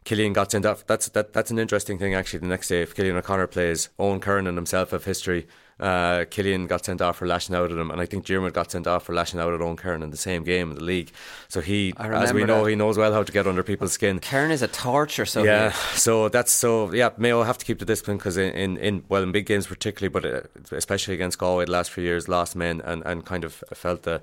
[0.04, 0.86] Cillian got sent off.
[0.86, 1.32] That's that.
[1.32, 2.40] That's an interesting thing actually.
[2.40, 5.48] The next day, if Cillian O'Connor plays, Eoghan Kerin and himself have history.
[5.80, 8.72] Uh, Cillian got sent off for lashing out at him, and I think Diarmuid got
[8.72, 11.12] sent off for lashing out at Eoghan Kerin in the same game in the league.
[11.50, 12.70] So he, as we know, that.
[12.70, 14.20] he knows well how to get under people's skin.
[14.20, 15.26] Kerin is a torture.
[15.26, 17.10] So yeah, so that's so yeah.
[17.18, 20.10] Mayo have to keep the discipline because in, in in well in big games particularly,
[20.10, 20.42] but uh,
[20.76, 24.22] especially against Galway the last few years, lost men and, and kind of felt the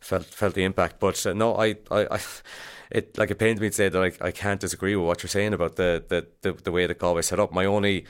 [0.00, 1.00] felt felt the impact.
[1.00, 2.20] But uh, no, I, I I
[2.90, 5.28] it like it pains me to say that I, I can't disagree with what you're
[5.28, 7.52] saying about the the, the, the way that Galway set up.
[7.52, 8.04] My only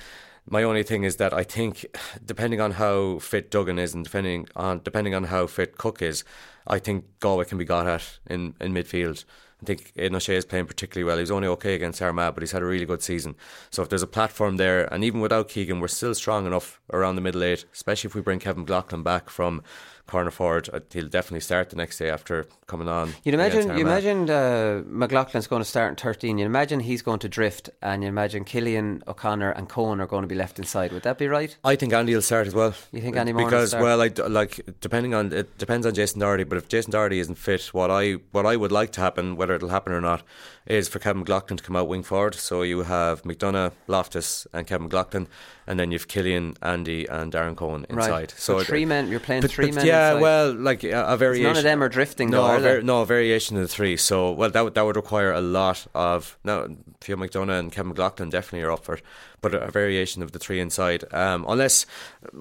[0.51, 1.87] my only thing is that I think
[2.25, 6.25] depending on how fit Duggan is and depending on depending on how fit Cooke is,
[6.67, 9.25] I think Galway can be got at in, in midfield.
[9.63, 11.19] I think Aidan O'Shea is playing particularly well.
[11.19, 13.37] He was only okay against Armagh, but he's had a really good season.
[13.71, 17.17] So if there's a platform there, and even without Keegan, we're still strong enough around
[17.17, 19.63] the middle eight, especially if we bring Kevin McLaughlin back from
[20.11, 20.69] corner forward.
[20.73, 23.15] uh, He'll definitely start the next day after coming on.
[23.25, 26.39] You'd imagine, you imagine uh, McLaughlin's going to start in 13.
[26.39, 30.23] You imagine he's going to drift, and you imagine Cillian O'Connor and Coen are going
[30.23, 30.93] to be left inside.
[30.93, 31.57] Would that be right?
[31.65, 32.75] I think Andy will start as well.
[32.93, 36.45] You think Andy Moran Because well, I like depending on it depends on Jason Doherty.
[36.45, 39.55] But if Jason Doherty isn't fit, what I what I would like to happen, whether
[39.55, 40.23] it'll happen or not,
[40.67, 42.35] is for Kevin McLaughlin to come out wing forward.
[42.35, 45.27] So you have McDonagh, Loftus, and Kevin McLaughlin,
[45.67, 48.11] and then you've Cillian, Andy, and Darren Coen inside.
[48.11, 48.31] Right.
[48.37, 50.21] So So it- three men- you're playing but- three but men Yeah, inside.
[50.23, 51.45] well, like a, a variation.
[51.45, 52.83] none of them are drifting, No, though, are a var- they?
[52.83, 53.97] no, a variation of the three.
[53.97, 56.67] So well, that would that would require a lot of now.
[57.03, 59.03] Theo McDonagh and Kevin McLaughlin definitely are up for, it,
[59.41, 61.03] but a, variation of the three inside.
[61.15, 61.87] Um, unless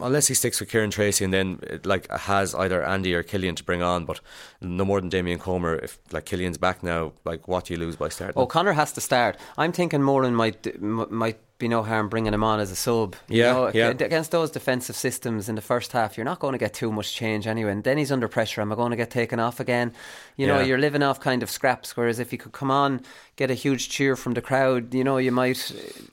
[0.01, 3.55] unless he sticks with Ciarán Treacy and then it, like has either Andy or Cillian
[3.55, 4.20] to bring on, but
[4.60, 5.76] no more than Damien Comer.
[5.76, 8.38] If like Cillian's back now, like what do you lose by starting?
[8.41, 9.38] O'Connor has to start.
[9.57, 13.16] I'm thinking Moran might m- might be no harm bringing him on as a sub.
[13.28, 13.89] You Yeah, know, yeah.
[13.89, 17.14] Against those defensive systems in the first half, you're not going to get too much
[17.14, 17.72] change anyway.
[17.74, 18.62] And then he's under pressure.
[18.62, 19.91] Am I going to get taken off again?
[20.38, 20.66] You know, Yeah.
[20.68, 21.97] you're living off kind of scraps.
[21.97, 23.01] Whereas if he could come on,
[23.36, 25.60] get a huge cheer from the crowd, you know, you might.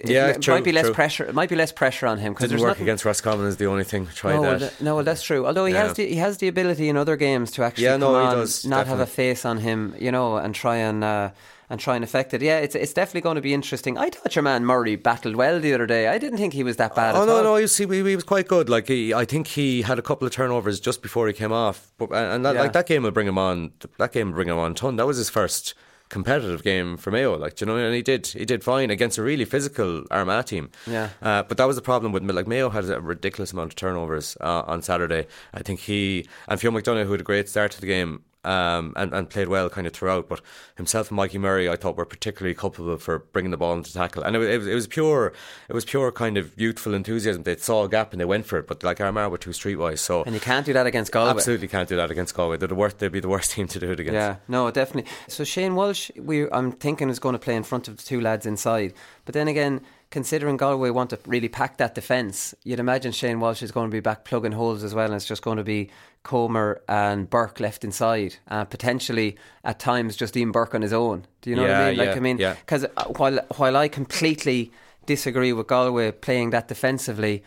[0.01, 0.94] It Yeah, m- true, might be less true.
[0.94, 1.24] pressure.
[1.24, 3.66] It might be less pressure on him because Didn't work nothing, against Roscommon is the
[3.66, 4.09] only thing.
[4.16, 4.70] Try no, well, that.
[4.70, 5.47] th- no, well, that's true.
[5.47, 5.84] Although he Yeah.
[5.86, 8.66] has the, he has the ability in other games to actually Yeah, no, on, does,
[8.66, 11.30] not have a face on him, you know, and try and uh,
[11.69, 12.43] and try and affect it.
[12.43, 13.99] Yeah, it's it's definitely going to be interesting.
[13.99, 16.09] I thought your man Murray battled well the other day.
[16.09, 17.14] I didn't think he was that bad.
[17.14, 17.43] Oh at no, all.
[17.43, 18.69] no, you see, he, he was quite good.
[18.69, 21.93] Like he, I think he had a couple of turnovers just before he came off,
[21.99, 22.62] but and that, Yeah.
[22.62, 23.73] like that game will bring him on.
[23.99, 24.97] That game will bring him on a ton.
[24.97, 25.75] That was his first
[26.09, 29.23] competitive game for Mayo, like you know, and he did he did fine against a
[29.25, 30.71] really physical Armagh team.
[30.87, 31.09] Yeah.
[31.21, 34.37] uh, but that was the problem with like Mayo had a ridiculous amount of turnovers
[34.41, 35.27] uh, on Saturday.
[35.53, 38.23] I think he and Fionn McDonagh, who had a great start to the game.
[38.47, 40.40] Um, and, and played well kind of throughout, but
[40.76, 44.22] himself and Mikey Murray, I thought were particularly culpable for bringing the ball into tackle,
[44.22, 45.32] and it was, it was it was pure,
[45.68, 47.42] it was pure kind of youthful enthusiasm.
[47.42, 49.99] They saw a gap and they went for it, but like Armagh were too streetwise,
[49.99, 51.30] so And you can't do that against Galway.
[51.30, 52.57] absolutely can't do that against Galway.
[52.57, 52.99] They're the worst.
[52.99, 54.14] They'd be the worst team to do it against.
[54.14, 55.11] Yeah, no, definitely.
[55.26, 58.20] So Shane Walsh, we I'm thinking is going to play in front of the two
[58.20, 58.94] lads inside.
[59.24, 59.80] But then again,
[60.11, 63.94] considering Galway want to really pack that defence, you'd imagine Shane Walsh is going to
[63.94, 65.90] be back plugging holes as well, and it's just going to be
[66.27, 71.27] Comer and Burke left inside, uh, potentially at times just Ian Burke on his own.
[71.41, 71.99] Do you know what I mean?
[71.99, 72.55] Like yeah, I mean, yeah.
[72.55, 72.85] because
[73.16, 74.72] while while I completely
[75.07, 77.45] disagree with Galway playing that defensively.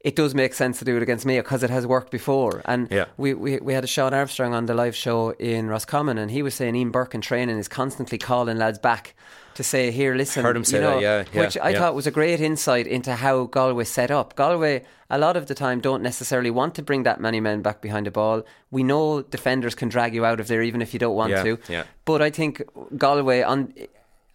[0.00, 2.62] It does make sense to do it against Mayo because it has worked before.
[2.64, 3.04] And Yeah.
[3.18, 6.42] we, we we had a Sean Armstrong on the live show in Roscommon, and he
[6.42, 9.14] was saying Ian Burke in training is constantly calling lads back
[9.54, 11.78] to say, "Here, listen." Heard him say you know, that, yeah, yeah, which I yeah.
[11.78, 14.34] thought was a great insight into how Galway set up.
[14.36, 17.82] Galway, a lot of the time, don't necessarily want to bring that many men back
[17.82, 18.42] behind the ball.
[18.70, 21.42] We know defenders can drag you out of there even if you don't want Yeah,
[21.42, 21.58] to.
[21.68, 21.84] yeah.
[22.06, 22.62] But I think
[22.96, 23.74] Galway on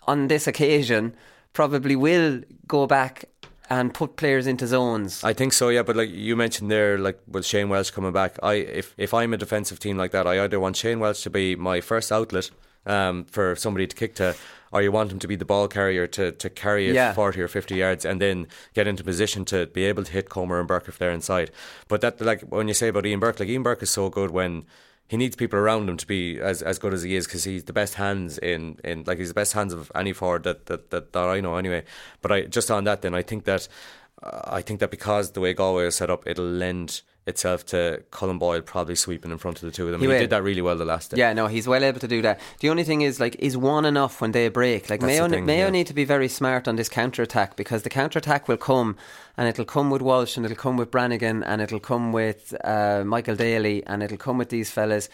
[0.07, 1.15] on this occasion
[1.53, 3.25] probably will go back
[3.69, 5.23] and put players into zones.
[5.23, 5.83] I think so, yeah.
[5.83, 9.33] But like you mentioned there, like with Shane Walsh coming back, I if if I'm
[9.33, 12.49] a defensive team like that, I either want Shane Walsh to be my first outlet
[12.85, 14.35] um, for somebody to kick to,
[14.71, 17.13] or you want him to be the ball carrier to to carry it Yeah.
[17.13, 20.59] forty or fifty yards and then get into position to be able to hit Comer
[20.59, 21.49] and Burke if they're inside.
[21.87, 24.31] But that like when you say about Ian Burke, like Ian Burke is so good
[24.31, 24.65] when.
[25.07, 27.65] He needs people around him to be as, as good as he is because he's
[27.65, 30.89] the best hands in, in like he's the best hands of any forward that, that,
[30.89, 31.83] that, that I know anyway.
[32.21, 33.67] But I just on that then I think that
[34.23, 38.03] uh, I think that because the way Galway is set up, it'll lend itself to
[38.11, 40.01] Colm Boyle probably sweeping in front of the two of them.
[40.01, 41.17] He He, did that really well the last day.
[41.17, 42.39] Yeah, no, he's well able to do that.
[42.59, 44.89] The only thing is, like, is one enough when they break?
[44.89, 45.71] Like, That's Mayo, thing, Mayo yeah.
[45.71, 48.95] need to be very smart on this counter attack because the counter attack will come,
[49.37, 53.03] and it'll come with Walsh, and it'll come with Brannigan, and it'll come with uh,
[53.05, 55.09] Michael Daly, and it'll come with these fellas,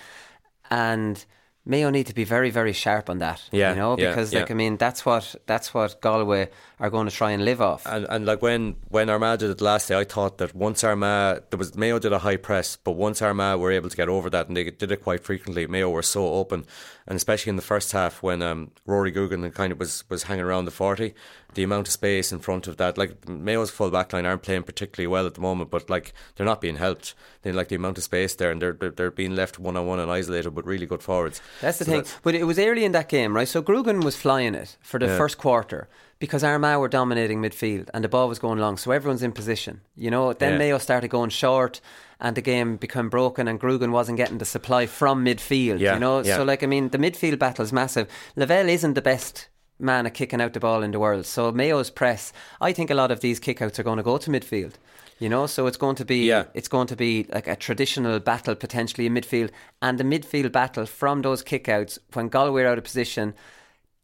[0.70, 1.26] and.
[1.64, 3.42] Mayo need to be very, very sharp on that.
[3.52, 4.40] Yeah, you know, because yeah.
[4.40, 6.50] like I mean, that's what that's what Galway
[6.80, 7.86] are going to try and live off.
[7.86, 11.44] And, and like when when Armagh did it last day, I thought that once Armagh
[11.52, 14.28] there was Mayo did a high press, but once Armagh were able to get over
[14.32, 15.68] that, and they did it quite frequently.
[15.68, 16.66] Mayo were so open,
[17.06, 20.46] and especially in the first half when um, Rory Grugan kind of was was hanging
[20.46, 21.14] around the forty,
[21.54, 24.64] the amount of space in front of that, like Mayo's full back line aren't playing
[24.64, 27.14] particularly well at the moment, but like they're not being helped.
[27.42, 29.86] They like the amount of space there, and they're they're, they're being left one on
[29.86, 31.42] one and isolated, but really good forwards.
[31.62, 32.06] That's the So thing.
[32.24, 33.48] But it was early in that game, right?
[33.48, 35.18] So Grugan was flying it for the Yeah.
[35.18, 35.88] first quarter
[36.20, 38.78] because Armagh were dominating midfield and the ball was going long.
[38.78, 39.82] So everyone's in position.
[39.96, 40.58] You know, then Yeah.
[40.60, 41.82] Mayo started going short
[42.20, 45.80] and the game became broken and Grugan wasn't getting the supply from midfield.
[45.80, 46.36] Yeah, You know, yeah.
[46.38, 48.08] so like, I mean, the midfield battle is massive.
[48.36, 49.48] Lavelle isn't the best
[49.82, 51.26] man at kicking out the ball in the world.
[51.26, 54.30] So Mayo's press, I think a lot of these kickouts are going to go to
[54.30, 54.74] midfield.
[55.20, 56.46] You know, so it's going to be Yeah.
[56.56, 59.52] it's going to be like a traditional battle potentially in midfield,
[59.82, 63.36] and the midfield battle from those kickouts when Galway are out of position,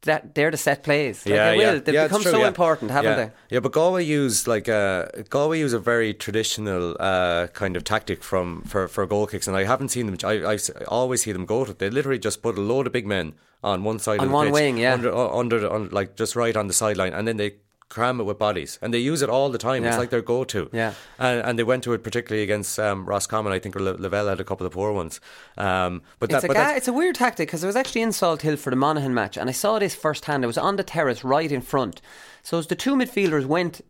[0.07, 1.25] that they're the set plays.
[1.25, 1.73] Like, yeah, they will.
[1.75, 1.79] yeah.
[1.79, 2.47] They've yeah, become true, so yeah.
[2.47, 3.25] important, haven't yeah.
[3.25, 3.55] they?
[3.55, 8.23] Yeah, but Galway use like uh, Galway use a very traditional uh, kind of tactic
[8.23, 10.17] from for, for goal kicks, and I haven't seen them.
[10.23, 11.73] I, I always see them go to.
[11.73, 14.35] They literally just put a load of big men on one side On of the
[14.35, 14.93] one pitch, wing, yeah.
[14.93, 17.55] under, uh, under like just right on the sideline, and then they
[17.89, 19.85] cram it with bodies, and they use it all the time.
[19.85, 20.69] It's like their go-to.
[20.73, 20.93] Yeah.
[21.19, 23.53] and, and they went to it particularly against um, Roscommon.
[23.53, 25.21] I think Le- Lavelle had a couple of poor ones.
[25.57, 28.01] Um, but It's that, a but ga- it's a weird tactic because I was actually
[28.01, 30.43] in Salthill for the Monaghan match, and I saw this firsthand.
[30.43, 32.01] I was on the terrace right in front.
[32.43, 33.81] So as the two midfielders went.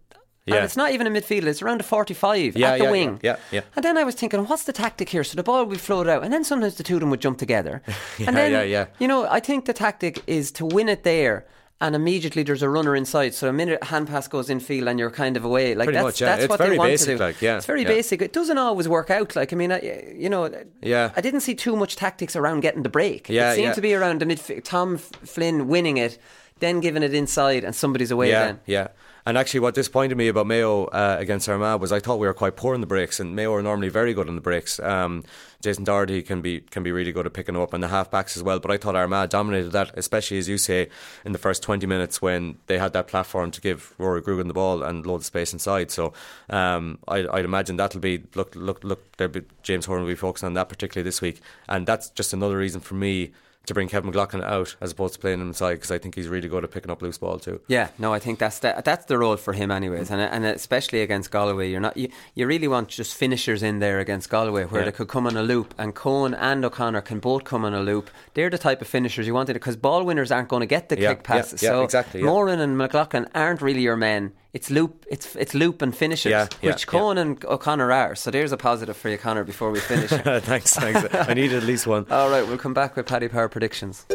[0.46, 0.56] Yeah.
[0.56, 3.20] And it's not even a midfielder, it's around a 45 Yeah, at the yeah, wing.
[3.22, 3.62] yeah, yeah.
[3.76, 5.26] And then I was thinking, what's the tactic here?
[5.26, 7.20] So the ball would be floated out, and then sometimes the two of them would
[7.20, 7.82] jump together.
[8.18, 8.86] Yeah, and then, yeah, yeah.
[8.98, 11.46] You know, I think the tactic is to win it there,
[11.80, 13.34] and immediately there's a runner inside.
[13.34, 15.76] So a minute hand pass goes in field, and you're kind of away.
[15.76, 16.28] Like Pretty that's, much, yeah.
[16.28, 17.24] that's It's what they want basic, to do.
[17.24, 17.88] like, yeah, it's very yeah.
[17.90, 18.22] basic.
[18.22, 19.36] It doesn't always work out.
[19.36, 20.50] Like I mean, I, you know,
[20.82, 21.12] Yeah.
[21.16, 23.30] I didn't see too much tactics around getting the break.
[23.30, 23.74] Yeah, it seemed yeah.
[23.74, 24.64] to be around the midfield.
[24.64, 26.18] Tom Flynn winning it,
[26.60, 28.30] then giving it inside, and somebody's away.
[28.30, 28.88] yeah, then Yeah.
[29.28, 32.34] And actually, what disappointed me about Mayo uh, against Armagh was I thought we were
[32.34, 34.80] quite poor in the breaks, and Mayo are normally very good in the breaks.
[34.80, 35.26] Um,
[35.62, 38.38] Jason Doherty can be can be really good at picking up, and the half backs
[38.38, 38.60] as well.
[38.60, 40.88] But I thought Armagh dominated that, especially as you say,
[41.26, 44.54] in the first twenty minutes when they had that platform to give Rory Grugan the
[44.54, 45.92] ball and load of space inside.
[45.92, 46.14] So
[46.50, 49.18] um, I, I'd imagine that'll be look look look.
[49.18, 52.58] Be, James Horan will be focusing on that particularly this week, and that's just another
[52.58, 53.34] reason for me.
[53.68, 56.30] To bring Kevin McLaughlin out as opposed to playing him inside because I think he's
[56.30, 57.60] really good at picking up loose ball too.
[57.68, 61.02] Yeah, no, I think that's the, that's the role for him, anyways, and and especially
[61.02, 64.82] against Galway, you're not you, you really want just finishers in there against Galway where
[64.82, 64.86] Yeah.
[64.86, 67.82] they could come on a loop, and Coen and O'Connor can both come on a
[67.82, 68.10] loop.
[68.36, 70.98] They're the type of finishers you wanted because ball winners aren't going to get the
[70.98, 71.62] Yeah, quick passes.
[71.62, 72.24] yeah, so exactly.
[72.24, 74.32] Moran and McLaughlin aren't really your men.
[74.58, 77.12] It's loop, it's it's loop and finishers, Yeah, yeah, which yeah.
[77.12, 78.16] And O'Conor are.
[78.16, 79.44] So there's a positive for you, Connor.
[79.44, 80.10] Before we finish,
[80.46, 81.16] thanks, thanks.
[81.30, 82.08] I needed at least one.
[82.10, 84.08] all right, we'll come back with Paddy Power predictions.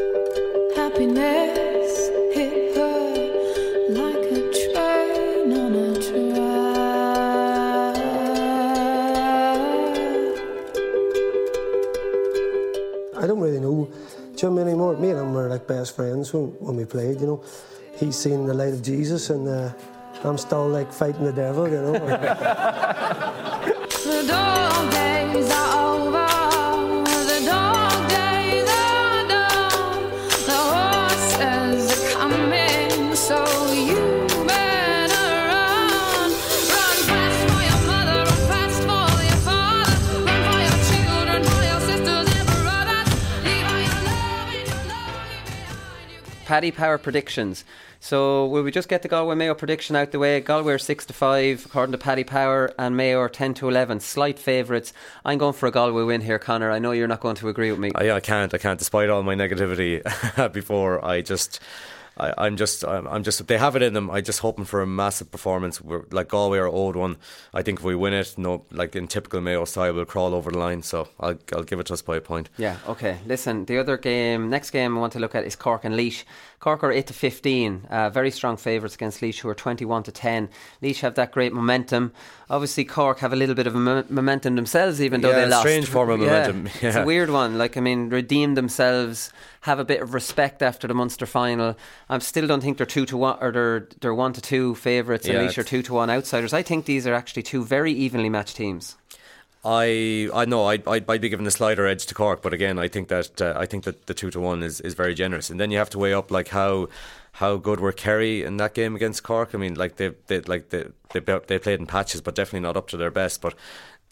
[0.75, 3.15] Happiness hit her
[4.01, 7.23] like a train on a track.
[13.23, 13.89] I don't really know
[14.35, 14.97] Jim anymore.
[14.97, 17.45] Me and him were like best friends when, when we played, you know.
[17.95, 19.73] He's seen the light of Jesus and uh,
[20.25, 21.93] I'm still like fighting the devil, you know.
[21.95, 21.99] the
[24.29, 26.29] dog days are over.
[27.27, 30.11] The dog days are done.
[30.47, 34.27] The horses are coming, so you.
[34.47, 36.31] better run.
[36.71, 41.63] Run fast for your mother, run fast for your father, run for your children, for
[41.65, 43.09] your sisters and brothers.
[43.43, 46.19] Leave all your love and your love behind you.
[46.47, 47.65] Paddy Power predictions.
[48.13, 50.39] So will we just get the Galway Mayo prediction out the way?
[50.41, 54.01] Galway are six to five, according to Paddy Power, and Mayo are ten to eleven.
[54.01, 54.93] Slight favourites.
[55.25, 56.71] I'm going for a Galway win here, Conor.
[56.71, 57.91] I know you're not going to agree with me.
[57.95, 58.53] I, I can't.
[58.53, 58.79] I can't.
[58.79, 60.03] Despite all my negativity
[60.53, 61.59] before, I just.
[62.19, 63.47] I, I'm just, I'm, I'm just.
[63.47, 64.11] They have it in them.
[64.11, 65.81] I'm just hoping for a massive performance.
[65.81, 67.17] We're like Galway are old one.
[67.55, 70.51] I think if we win it, no, like in typical Mayo style, we'll crawl over
[70.51, 70.83] the line.
[70.83, 72.51] So I'll, I'll give it to us by a point.
[72.59, 73.17] Yeah, okay.
[73.27, 76.25] Listen, the other game, next game I want to look at is Cork and Laois.
[76.63, 80.13] Cork are 8 to 15, uh, very strong favourites against Laois, who are 21 to
[80.13, 80.49] 10.
[80.81, 82.13] Laois have that great momentum.
[82.49, 85.63] Obviously, Cork have a little bit of mo- momentum themselves, even though Yeah, they lost.
[85.63, 86.69] strange form of Yeah, momentum.
[86.83, 87.59] It's a weird one.
[87.59, 89.33] Like, I mean, redeemed themselves,
[89.63, 91.77] have a bit of respect after the Munster final.
[92.09, 95.27] I still don't think they're 2 to 1, or they're, they're 1 to 2 favourites,
[95.27, 96.53] and Yeah, Laois are 2 to 1 outsiders.
[96.53, 98.95] I think these are actually two very evenly matched teams.
[99.65, 102.79] I I know I'd, I'd, I'd be giving a slighter edge to Cork, but again,
[102.79, 105.51] I think that uh, I think that the two to one is, is very generous,
[105.51, 106.89] and then you have to weigh up like how
[107.33, 109.55] how good were Kerry in that game against Cork.
[109.55, 112.77] I mean, like they they like they they, they played in patches, but definitely not
[112.77, 113.41] up to their best.
[113.41, 113.55] But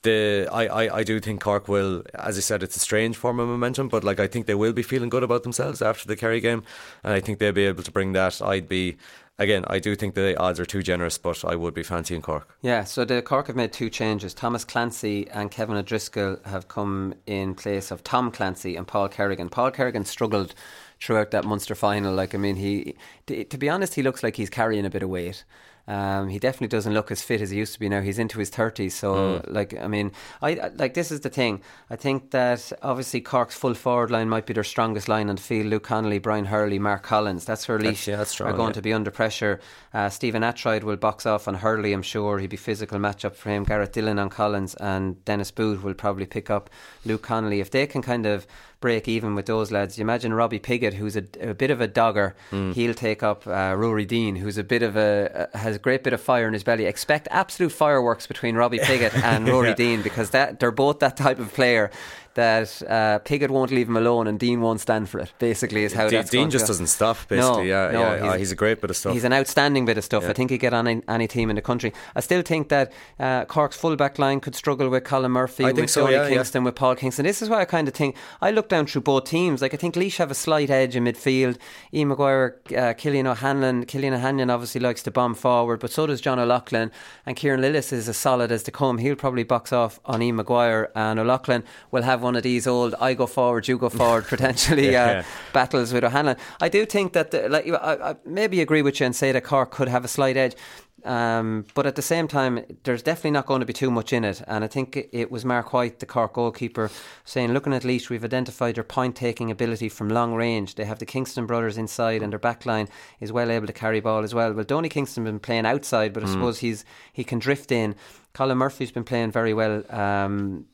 [0.03, 3.41] the I, I, I do think Cork will, as I said, it's a strange form
[3.41, 6.17] of momentum, but like I think they will be feeling good about themselves after the
[6.17, 6.63] Kerry game,
[7.03, 8.41] and I think they'll be able to bring that.
[8.41, 8.97] I'd be.
[9.41, 12.55] Again, I do think the odds are too generous, but I would be fancying Cork.
[12.61, 14.35] Yeah, so the Cork have made two changes.
[14.35, 19.49] Thomas Clancy and Kevin O'Driscoll have come in place of Tom Clancy and Paul Kerrigan.
[19.49, 20.55] Paul Kerrigan struggled
[21.01, 22.15] throughout that Munster final.
[22.15, 22.97] Like, I mean, he,
[23.29, 25.43] to, to be honest, he looks like he's carrying a bit of weight.
[25.91, 28.01] Um, he definitely doesn't look as fit as he used to be now.
[28.01, 29.53] He's into his thirties, so Mm.
[29.59, 31.63] like I mean, I like this is the thing.
[31.91, 35.43] I think that obviously Cork's full forward line might be their strongest line on the
[35.43, 35.67] field.
[35.67, 37.45] Luke Connolly, Brian Hurley, Mark Collins.
[37.45, 38.75] That's where Laois yeah, that's strong, are going yeah.
[38.75, 39.59] to be under pressure.
[39.93, 42.39] Uh, Stephen Attride will box off on Hurley, I'm sure.
[42.39, 43.65] He'd be physical matchup for him.
[43.65, 46.71] Garrett Dillon on Collins and Dennis Booth will probably pick up
[47.05, 47.59] Luke Connolly.
[47.61, 48.47] If they can kind of
[48.81, 51.87] break even with those lads, you imagine Robbie Piggott, who's a, a bit of a
[51.87, 52.75] dogger, Mm.
[52.75, 56.13] he'll take up uh, Rory Deane, who's a bit of a, has a great bit
[56.13, 56.87] of fire in his belly.
[56.87, 59.75] Expect absolute fireworks between Robbie Piggott and Rory Yeah.
[59.75, 61.91] Deane because that they're both that type of player.
[62.35, 65.33] That uh, Piggott won't leave him alone and Deane won't stand for it.
[65.39, 66.69] Basically, is how Deane- that's Deane going just go.
[66.69, 67.69] doesn't stop, basically.
[67.69, 69.13] Yeah, no, yeah, uh, he's a great bit of stuff.
[69.13, 70.23] He's an outstanding bit of stuff.
[70.23, 70.31] Yeah.
[70.31, 71.93] I think he'd get on any, any team in the country.
[72.15, 75.77] I still think that uh, Cork's fullback line could struggle with Colin Murphy, I with
[75.77, 76.35] think so, Tony yeah, yeah.
[76.35, 77.25] Kingston, with Paul Kingston.
[77.27, 79.61] This is why I kind of think I look down through both teams.
[79.61, 81.59] Like I think Laois have a slight edge in midfield.
[81.93, 86.21] Ian Maguire, uh, Killian O'Hanlon, Killian O'Hanlon obviously likes to bomb forward, but so does
[86.21, 86.93] John O'Loughlin.
[87.27, 88.99] And Kieran Lillis is as solid as to come.
[88.99, 92.95] He'll probably box off on Ian Maguire, and O'Loughlin will have one of these old
[93.01, 95.21] "I go forward, you go forward" potentially Yeah.
[95.21, 96.37] uh, battles with O'Hanlon.
[96.61, 99.45] I do think that, the, like, I, I maybe agree with you and say that
[99.45, 100.55] Cork could have a slight edge.
[101.03, 104.23] Um, but at the same time, there's definitely not going to be too much in
[104.23, 104.43] it.
[104.47, 106.91] And I think it- was Mark White, the Cork goalkeeper,
[107.25, 110.75] saying, looking at least, we've identified their point taking ability from long range.
[110.75, 112.87] They have the Kingston brothers inside, and their back line
[113.19, 114.53] is well able to carry ball as well.
[114.53, 116.33] Well, Donny Kingston been playing outside, but I Mm.
[116.33, 117.95] suppose he's he can drift in.
[118.35, 119.83] Colin Murphy's been playing very well.
[119.91, 120.67] Um,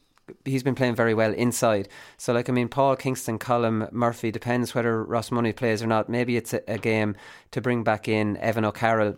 [0.45, 1.89] he's been playing very well inside.
[2.17, 6.09] So, like, I mean, Paul Kingston, Colin Murphy, depends whether Ross Money plays or not.
[6.09, 7.17] Maybe it's a, a game
[7.53, 9.17] to bring back in Evan O'Carroll.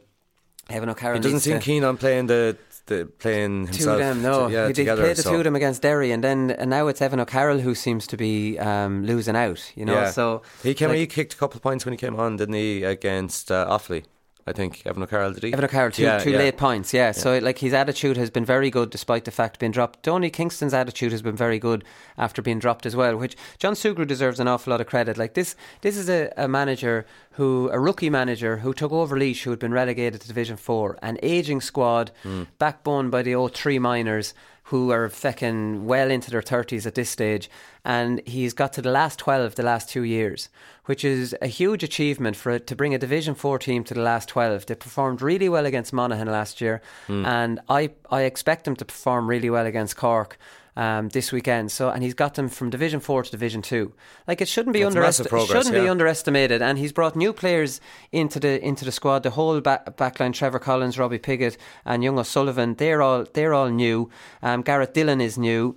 [0.70, 2.54] Evan O'Carroll He doesn't seem keen on playing the,
[2.86, 3.94] the playing Two himself.
[3.94, 4.48] of them, no.
[4.48, 5.02] yeah, he, together.
[5.02, 7.58] played the so- two of them against Derry, and then and now it's Evan O'Carroll
[7.60, 9.72] who seems to be um, losing out.
[9.76, 10.10] You know, yeah.
[10.10, 10.90] so he came.
[10.90, 12.82] like- he kicked a couple of points when he came on, didn't he?
[12.84, 14.04] Against uh, Offaly,
[14.48, 15.52] I think Evan O'Carroll did he?
[15.52, 16.38] Evan O'Carroll, two, Yeah, two yeah.
[16.38, 17.12] late points, yeah.
[17.12, 20.02] So, like, his attitude has been very good despite the fact being dropped.
[20.02, 21.84] Tony Kingston's attitude has been very good
[22.16, 25.18] after being dropped as well, which John Sugrue deserves an awful lot of credit.
[25.18, 29.42] Like, this this is a, a manager who, a rookie manager who took over Laois,
[29.44, 32.44] who had been relegated to Division 4, an ageing squad, Hmm.
[32.58, 34.34] backbone by the old three miners
[34.70, 37.48] who are fecking well into their 30s at this stage.
[37.84, 40.50] And he's got to the last 12 the last two years,
[40.84, 44.02] which is a huge achievement for it to bring a Division 4 team to the
[44.02, 44.66] last 12.
[44.66, 47.24] They performed really well against Monaghan last year, Hmm.
[47.24, 50.38] and I, I expect them to perform really well against Cork.
[50.78, 53.94] Um, this weekend, so and he's got them from Division Four to Division Two.
[54.28, 55.48] Like it shouldn't be underestimated.
[55.48, 56.62] Shouldn't be underestimated.
[56.62, 57.80] And he's brought new players
[58.12, 59.24] into the into the squad.
[59.24, 62.76] The whole back, backline: Trevor Collins, Robbie Piggott, and Young O'Sullivan.
[62.76, 64.08] They're all they're all new.
[64.40, 65.74] Um, Garrett Dillon is new.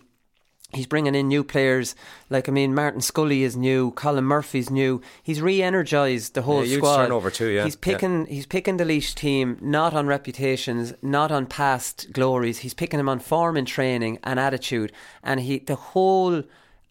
[0.73, 1.95] He's bringing in new players.
[2.29, 3.91] Like I mean, Martin Scully is new.
[3.91, 5.01] Colin Murphy's new.
[5.21, 6.97] He's re-energized the whole Yeah, squad.
[6.97, 7.79] turnover too, yeah, He's yeah.
[7.81, 8.25] picking.
[8.27, 12.59] He's picking the Laois team not on reputations, not on past glories.
[12.59, 14.91] He's picking them on form and training and attitude.
[15.23, 16.43] And he the whole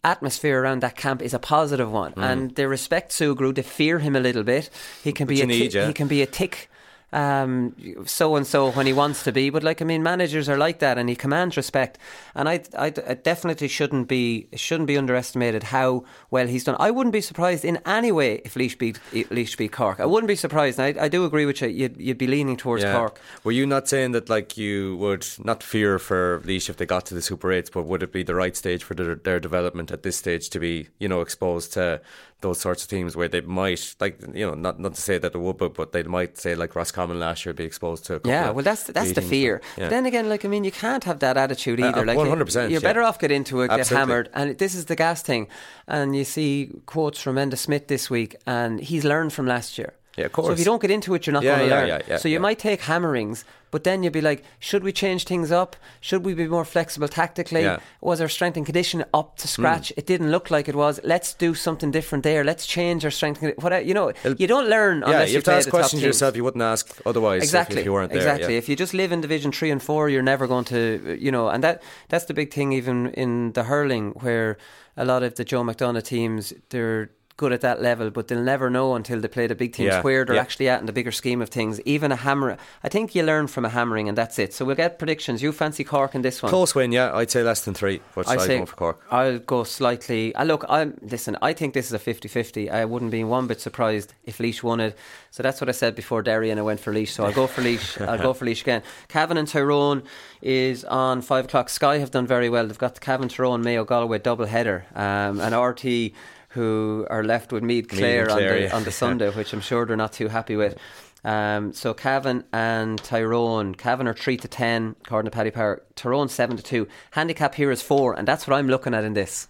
[0.03, 2.13] atmosphere around that camp is a positive one.
[2.13, 2.23] Mm.
[2.23, 3.53] And they respect Sugrue.
[3.53, 4.69] They fear him a little bit.
[5.03, 5.87] He can be a need, tick, yeah.
[5.87, 6.69] he can be a tick.
[7.13, 9.49] Um, so and so when he wants to be.
[9.49, 11.97] But like I mean, managers are like that, and he commands respect.
[12.35, 16.77] And I, I, I definitely shouldn't be shouldn't be underestimated how well he's done.
[16.79, 19.99] I wouldn't be surprised in any way if Laois beat Laois beat Cork.
[19.99, 20.79] I wouldn't be surprised.
[20.79, 21.67] And I, I do agree with you.
[21.67, 22.95] You'd, you'd be leaning towards Yeah.
[22.97, 23.19] Cork.
[23.43, 27.05] Were you not saying that like you would not fear for Laois if they got
[27.07, 29.91] to the Super Eights, but would it be the right stage for their, their development
[29.91, 32.01] at this stage to be you know exposed to
[32.41, 35.33] those sorts of teams where they might like you know not not to say that
[35.33, 38.15] they would, but, but they might say like Roscommon last year be exposed to.
[38.15, 39.61] A couple Yeah, well, that's that's the fear.
[39.75, 39.89] but- yeah.
[39.89, 42.01] Then again, like I mean, you can't have that attitude Uh, either.
[42.01, 42.89] uh, like 100%, you're yeah.
[42.89, 45.47] better off get into it, get hammered, and this is the gas thing.
[45.87, 49.93] And you see quotes from Enda Smith this week, and he's learned from last year.
[50.17, 50.47] Yeah, of course.
[50.47, 51.87] So if you don't get into it, you're not Yeah, going to yeah, learn.
[51.87, 55.23] yeah, yeah, so you might take hammerings, but then you'd be like, should we change
[55.23, 55.77] things up?
[56.01, 57.77] Should we be more flexible tactically?
[58.01, 59.49] Was our strength and condition up to hmm.
[59.49, 59.93] scratch?
[59.95, 60.99] It didn't look like it was.
[61.03, 62.43] Let's do something different there.
[62.43, 63.41] Let's change our strength.
[63.41, 66.35] and What you know, you don't learn yeah, unless you have to ask questions yourself
[66.35, 67.43] you wouldn't ask otherwise.
[67.43, 67.79] Exactly.
[67.79, 68.19] if, you weren't there.
[68.19, 68.57] exactly.
[68.57, 71.47] If you just live in Division Three and Four, you're never going to, you know,
[71.47, 72.73] and that that's the big thing.
[72.73, 74.57] Even in the hurling, where
[74.97, 77.11] a lot of the Joe McDonagh teams, they're
[77.41, 80.03] good at that level, but they'll never know until they play the big teams Yeah,
[80.03, 80.47] where they're yeah.
[80.47, 81.81] actually at in the bigger scheme of things.
[81.95, 84.53] Even a hammer, I think you learn from a hammering, and that's it.
[84.53, 85.41] So we'll get predictions.
[85.41, 86.51] You fancy Cork in this one?
[86.51, 87.15] Close win, yeah.
[87.19, 88.97] I'd say less than three, but I say for Cork.
[89.09, 90.35] I'll go slightly.
[90.35, 90.63] I look.
[90.69, 91.35] I listen.
[91.41, 92.69] I think this is a 50-50.
[92.71, 94.95] I wouldn't be one bit surprised if Laois won it.
[95.31, 97.07] So that's what I said before Derry, and I went for Laois.
[97.15, 97.99] So I'll go for Laois.
[98.07, 98.83] I'll go for Laois again.
[99.07, 100.03] Cavan and Tyrone
[100.43, 101.69] is on five o'clock.
[101.69, 102.67] Sky have done very well.
[102.67, 106.13] They've got the Cavan, Tyrone, Mayo, Galway double header, um, and RT
[106.51, 108.75] who are left with Meath Clare, and on the yeah.
[108.75, 110.77] on the Sunday, which I'm sure they're not too happy with.
[111.23, 113.75] Um, so Cavan and Tyrone.
[113.75, 115.83] Cavan are three to ten, according to Paddy Power.
[115.95, 116.87] Tyrone seven to two.
[117.11, 119.47] Handicap here is four, and that's what I'm looking at in this.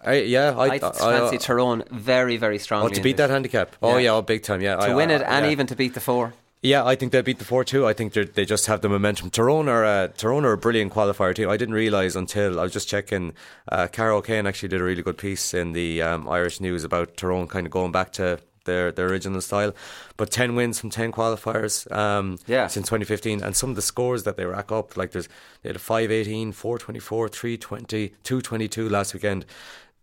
[0.00, 2.90] I, yeah, I, I, fancy I- Tyrone very, very strongly.
[2.92, 3.74] Oh, to beat that handicap.
[3.82, 4.04] Oh Yeah.
[4.04, 4.60] yeah, oh, big time.
[4.60, 6.34] Yeah, to win it, and even to beat the four.
[6.60, 7.86] Yeah, I think they'll beat the four two.
[7.86, 9.30] I think they're- just have the momentum.
[9.30, 11.48] Tyrone are uh, Tyrone are a brilliant qualifier team.
[11.48, 13.32] I didn't realise until I was just checking.
[13.70, 17.16] Uh, Cahair O'Kane actually did a really good piece in the um, Irish News about
[17.16, 19.72] Tyrone kind of going back to their their original style.
[20.16, 22.66] But ten wins from ten qualifiers um, Yeah.
[22.66, 25.28] since 2015, and some of the scores that they rack up, like there's
[25.62, 29.46] they had a 518, 424, 320, 222 last weekend.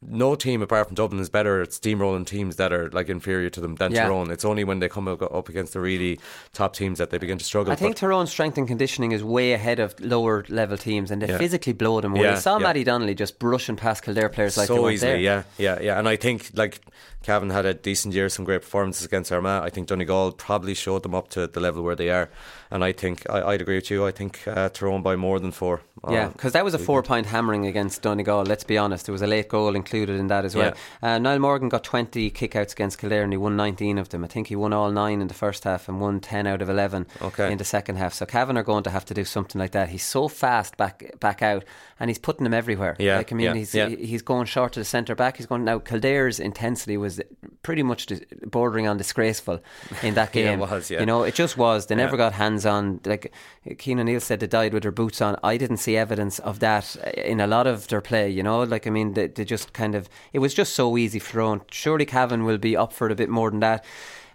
[0.07, 3.61] No team apart from Dublin is better at steamrolling teams that are like inferior to
[3.61, 4.03] them than Yeah.
[4.03, 4.31] Tyrone.
[4.31, 6.19] It's only when they come up against the really
[6.53, 7.71] top teams that they begin to struggle.
[7.71, 11.21] I think But- Tyrone's strength and conditioning is way ahead of lower level teams, and
[11.21, 11.37] they Yeah.
[11.37, 12.23] physically blow them away.
[12.23, 12.63] Yeah, I saw yeah.
[12.63, 15.19] Matty Donnelly just brushing past Kildare players like so easily, there.
[15.19, 15.99] yeah, yeah, yeah.
[15.99, 16.81] And I think like
[17.23, 19.63] Cavan had a decent year, some great performances against Armagh.
[19.63, 22.29] I think Donegal probably showed them up to the level where they are,
[22.71, 24.05] and I think I, I'd agree with you.
[24.05, 25.81] I think uh, Tyrone by more than four.
[26.09, 29.05] Yeah, Uh, because that was a four point hammering against Donegal, let's be honest.
[29.05, 30.73] There was a late goal included in that as well.
[31.01, 34.23] Uh, Niall Morgan got 20 kickouts against Kildare and he won 19 of them.
[34.23, 36.69] I think he won all nine in the first half and won 10 out of
[36.69, 37.51] 11 Okay.
[37.51, 38.13] in the second half.
[38.13, 39.89] So Cavan are going to have to do something like that.
[39.89, 41.63] He's so fast back back out
[41.99, 42.95] and he's putting them everywhere.
[42.99, 43.87] Yeah, like, I mean, yeah, he's yeah.
[43.87, 45.37] he's going short to the centre back.
[45.37, 45.79] He's going now.
[45.79, 47.21] Kildare's intensity was
[47.63, 48.07] pretty much
[48.45, 49.61] bordering on disgraceful
[50.03, 50.59] in that game.
[50.59, 50.99] Yeah, was, yeah.
[50.99, 51.85] You know, it just was.
[51.85, 52.99] They never got hands on.
[53.05, 53.33] Like
[53.79, 55.37] Cian O'Neill said, they died with their boots on.
[55.43, 58.29] I didn't see evidence of that in a lot of their play.
[58.29, 60.09] You know, like I mean, they, they just kind of.
[60.33, 61.61] It was just so easy thrown.
[61.71, 63.85] Surely Cavan will be up for it a bit more than that.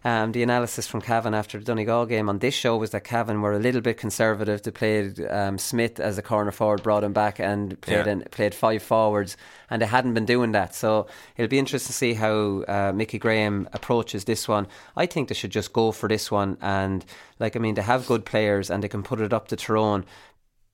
[0.03, 3.43] Um, the analysis from Cavan after the Donegal game on this show was that Cavan
[3.43, 4.63] were a little bit conservative.
[4.63, 8.13] They played um, Smith as a corner forward, brought him back, and played Yeah.
[8.13, 9.37] in, played five forwards,
[9.69, 10.75] and they hadn't been doing that.
[10.75, 14.67] So it'll be interesting to see how uh, Mickey Graham approaches this one.
[14.97, 17.05] I think they should just go for this one, and
[17.39, 20.07] like I mean, they have good players, and they can put it up to Tyrone.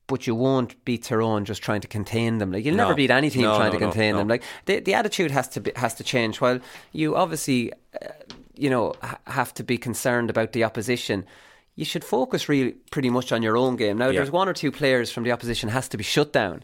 [0.09, 2.53] But you won't beat Tyrone just trying to contain them.
[2.53, 2.85] Like you'll No.
[2.85, 4.29] never beat any team No, trying no, to contain them.
[4.29, 6.41] Like the the attitude has to be, has to change.
[6.41, 6.61] While
[6.93, 8.07] you obviously, uh,
[8.57, 8.95] you know,
[9.27, 11.25] have to be concerned about the opposition.
[11.75, 13.99] You should focus really pretty much on your own game.
[13.99, 14.13] Now, Yeah.
[14.21, 16.63] there's one or two players from the opposition has to be shut down,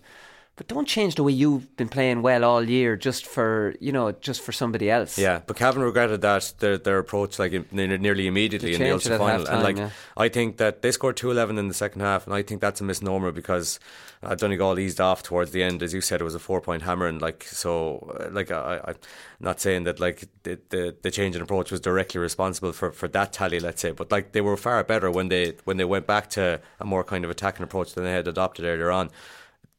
[0.56, 4.12] but don't change the way you've been playing well all year just for you know
[4.12, 5.18] just for somebody else.
[5.18, 9.46] Yeah, but Cavan regretted that their their approach like nearly immediately in the Ulster final,
[9.46, 9.90] half-time, and like yeah.
[10.16, 12.80] I think that they scored two eleven in the second half, and I think that's
[12.80, 13.80] a misnomer because
[14.22, 16.82] uh, Donegal eased off towards the end, as you said, it was a four point
[16.82, 18.96] hammer, and like so, uh, like I, I'm
[19.40, 23.08] not saying that like the, the the change in approach was directly responsible for for
[23.08, 26.06] that tally, let's say, but like they were far better when they when they went
[26.06, 29.10] back to a more kind of attacking approach than they had adopted earlier on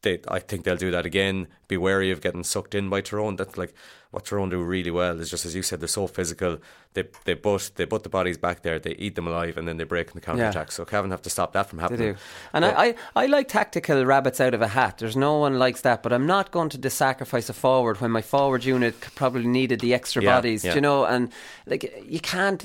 [0.03, 1.47] they, I think they'll do that again.
[1.67, 3.35] Be wary of getting sucked in by Tyrone.
[3.35, 3.73] That's like
[4.13, 6.59] what Tyrone do really well is just as you said, they're so physical.
[6.93, 9.77] They they butt they butt the bodies back there, they eat them alive, and then
[9.77, 10.71] they break in the counter attack.
[10.71, 12.13] So Cavan have to stop that from They happening.
[12.13, 12.19] do.
[12.53, 12.85] And But- I,
[13.15, 14.99] I, I like tactical rabbits out of a hat.
[14.99, 18.21] There's no one likes that, but I'm not going to sacrifice a forward when my
[18.21, 20.63] forward unit probably needed the extra Yeah, bodies.
[20.63, 20.75] yeah.
[20.75, 21.05] You know?
[21.05, 21.31] And
[21.65, 22.61] like you can't,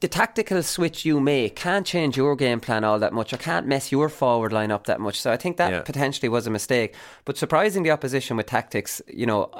[0.00, 3.32] the tactical switch you make can't change your game plan all that much.
[3.32, 5.20] or can't mess your forward line up that much.
[5.20, 5.80] So I think that Yeah.
[5.82, 6.94] potentially was a mistake.
[7.24, 9.50] But surprising the opposition with tactics, you know,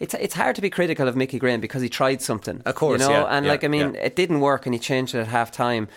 [0.00, 2.60] it's it's hard to be critical of Mickey Graham because he tried something.
[2.64, 4.00] Of course, you know, yeah, and yeah, like I mean, yeah.
[4.08, 5.88] it didn't work, and he changed it at half time.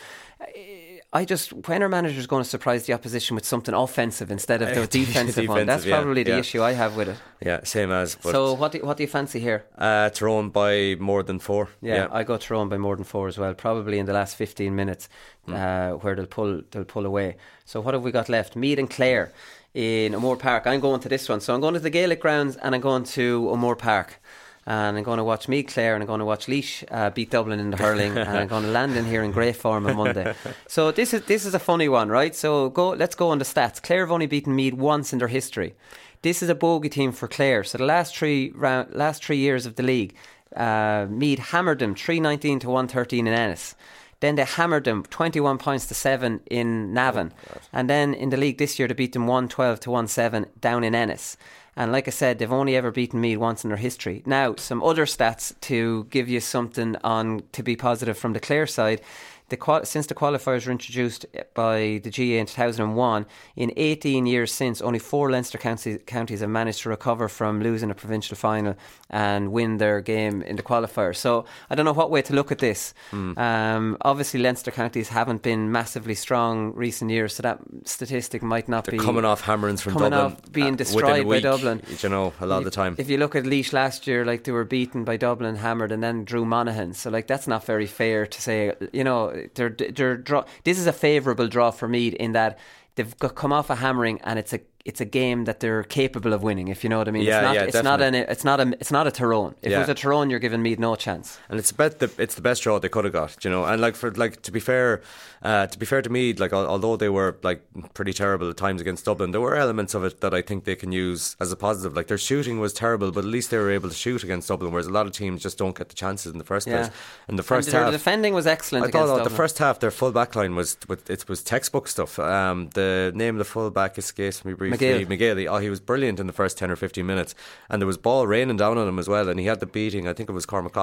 [1.13, 4.76] I just when our manager's going to surprise the opposition with something offensive instead of
[4.76, 5.65] the Uh, defensive one.
[5.65, 7.15] That's defensive, probably the issue I have with it.
[7.41, 8.17] Yeah, same as.
[8.21, 9.63] So what do, what do you fancy here?
[9.78, 11.69] uh, Tyrone by more than four.
[11.82, 13.53] Yeah, I got Tyrone by more than four as well.
[13.53, 15.07] Probably in the last fifteen minutes,
[15.45, 15.53] Hmm.
[15.53, 17.38] uh, where they'll pull they'll pull away.
[17.63, 18.57] So what have we got left?
[18.57, 19.32] Meath and Clare
[19.73, 20.67] in O'Moore Park.
[20.67, 21.39] I'm going to this one.
[21.39, 24.21] So I'm going to the Gaelic grounds and I'm going to O'Moore Park.
[24.68, 27.30] And I'm going to watch Meath Clare and I'm going to watch Laois uh, beat
[27.30, 29.95] Dublin in the hurling and I'm going to land in here in great form on
[29.95, 30.34] Monday.
[30.68, 32.36] So this is this is a funny one, right?
[32.36, 33.82] So go let's go on the stats.
[33.82, 35.76] Clare have only beaten Meath once in their history.
[36.24, 37.63] This is a bogey team for Clare.
[37.63, 40.16] So the last three round, last three years of the league,
[40.55, 43.76] uh, Meath hammered them three nineteen to one thirteen in Ennis.
[44.22, 47.32] Then they hammered them twenty one points to seven in Navan,
[47.72, 50.47] and then in the league this year they beat them one twelve to one seven
[50.59, 51.38] down in Ennis.
[51.76, 54.23] And like I said, they've only ever beaten Meath once in their history.
[54.26, 58.67] Now, some other stats to give you something on to be positive from the Clare
[58.67, 59.01] side.
[59.50, 63.26] The qual- since the qualifiers were introduced by the GA in 2001,
[63.56, 67.91] in 18 years since, only four Leinster counties, counties have managed to recover from losing
[67.91, 68.76] a provincial final
[69.10, 71.16] and win their game in the qualifier.
[71.16, 72.93] So I don't know what way to look at this.
[73.12, 73.38] Hmm.
[73.38, 78.86] Um, obviously, Leinster counties haven't been massively strong recent years, so that statistic might not
[78.86, 80.34] They're be coming off hammerings from coming Dublin.
[80.34, 81.82] off being uh, destroyed by week, Dublin.
[82.02, 82.96] You know, a lot of the time.
[82.98, 86.02] If you look at Laois last year, like they were beaten by Dublin, hammered, and
[86.02, 86.93] then Drew Monaghan.
[86.93, 88.74] So like that's not very fair to say.
[88.91, 90.46] You know, they're they're draw.
[90.64, 92.58] This is a favourable draw for Meath in that
[92.96, 96.32] they've got, come off a hammering, and it's a it's a game that they're capable
[96.32, 96.68] of winning.
[96.68, 97.24] If you know what I mean.
[97.24, 99.56] Yeah, it's not, yeah, it's not an it's not a it's not a Tyrone.
[99.64, 101.40] If it was a Tyrone, you're giving Meath no chance.
[101.50, 103.66] and it's about the it's the best draw they could have got, you know.
[103.66, 105.02] And like for like to be fair,
[105.42, 107.62] uh, to be fair to Meath, like although they were like
[107.96, 110.76] pretty terrible at times against Dublin, there were elements of it that I think they
[110.76, 111.96] can use as a positive.
[111.96, 114.72] Like their shooting was terrible, but at least they were able to shoot against Dublin,
[114.72, 116.78] whereas a lot of teams just don't get the chances in the first Yeah.
[116.78, 116.92] place.
[117.28, 118.86] And the first and their half, defending was excellent.
[118.86, 120.78] I thought against the first half their full back line was
[121.10, 122.20] it was textbook stuff.
[122.20, 124.74] Um, the name of the full back escapes me briefly.
[124.80, 125.05] McGill.
[125.05, 125.47] McGill.
[125.51, 127.36] Oh, he was brilliant in the first ten or fifteen minutes,
[127.69, 130.07] and there was ball raining down on him as well, and he had the beating.
[130.07, 130.76] I think it was Cormac.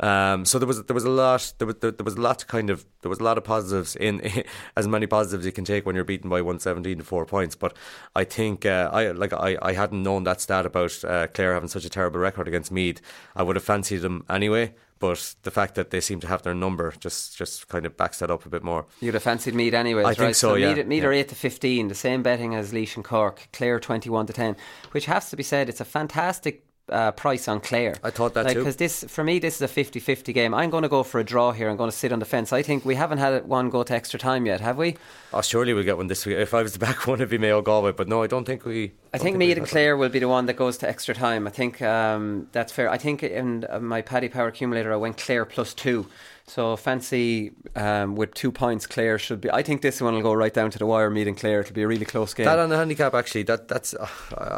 [0.00, 2.46] Um, so there was there was a lot there was there, there was a lot
[2.46, 4.20] kind of there was a lot of positives in
[4.76, 7.54] as many positives you can take when you're beaten by one seventeen to four points.
[7.54, 7.76] But
[8.14, 11.68] I think uh, I like I, I hadn't known that stat about uh, Clare having
[11.68, 13.00] such a terrible record against Meath.
[13.34, 14.74] I would have fancied them anyway.
[14.98, 18.18] But the fact that they seem to have their number just, just kind of backs
[18.18, 18.86] that up a bit more.
[19.00, 20.04] You'd have fancied Meath anyway.
[20.04, 21.08] I think so, yeah, Meath, Meath yeah.
[21.08, 23.48] are eight to fifteen, the same betting as Laois and Cork.
[23.52, 24.56] Clare twenty one to ten,
[24.90, 26.64] which has to be said, it's a fantastic.
[26.90, 27.94] Uh, price on Clare.
[28.02, 28.60] I thought that like, too.
[28.60, 30.54] Because this, for me, this is a 50-50 game.
[30.54, 31.68] I'm going to go for a draw here.
[31.68, 32.52] I'm going to sit on the fence.
[32.52, 34.96] I think we haven't had one go to extra time yet, have we?
[35.32, 36.38] Oh, surely we'll get one this week.
[36.38, 37.92] If I was the back one, it'd be Mayo Galway.
[37.92, 38.92] But no, I don't think we.
[39.12, 41.46] I think Meath and Clare will be the one that goes to extra time.
[41.46, 42.90] I think um, that's fair.
[42.90, 46.06] I think in uh, my Paddy Power accumulator, I went Clare plus two.
[46.48, 49.50] So fancy um, with two points, Clare should be.
[49.50, 51.10] I think this one will go right down to the wire.
[51.10, 51.60] Meath and Clare.
[51.60, 52.46] It'll be a really close game.
[52.46, 54.08] That on the handicap, actually, that that's uh,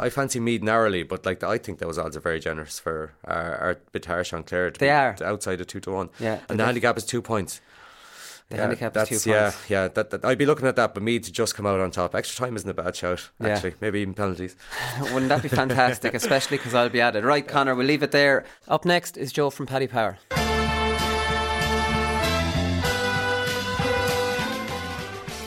[0.01, 3.55] I fancy Meath narrowly, but like I think those odds are very generous for our,
[3.57, 4.71] are a bit harsh on Clare.
[4.71, 5.15] To They be are.
[5.23, 6.09] outside of two to one.
[6.19, 7.59] Yeah, and the handicap is two points.
[8.49, 9.87] The Yeah, handicap is two that's- Yeah, yeah.
[9.89, 12.15] That, that I'd be looking at that, but Meath to just come out on top.
[12.15, 13.29] Extra time isn't a bad shout.
[13.39, 13.47] Yeah.
[13.49, 14.55] Actually, maybe even penalties.
[15.01, 16.13] Wouldn't that be fantastic?
[16.13, 17.23] Especially because I'll be at it.
[17.25, 18.45] Right, Conor, we'll leave it there.
[18.69, 20.17] Up next is Joe from Paddy Power.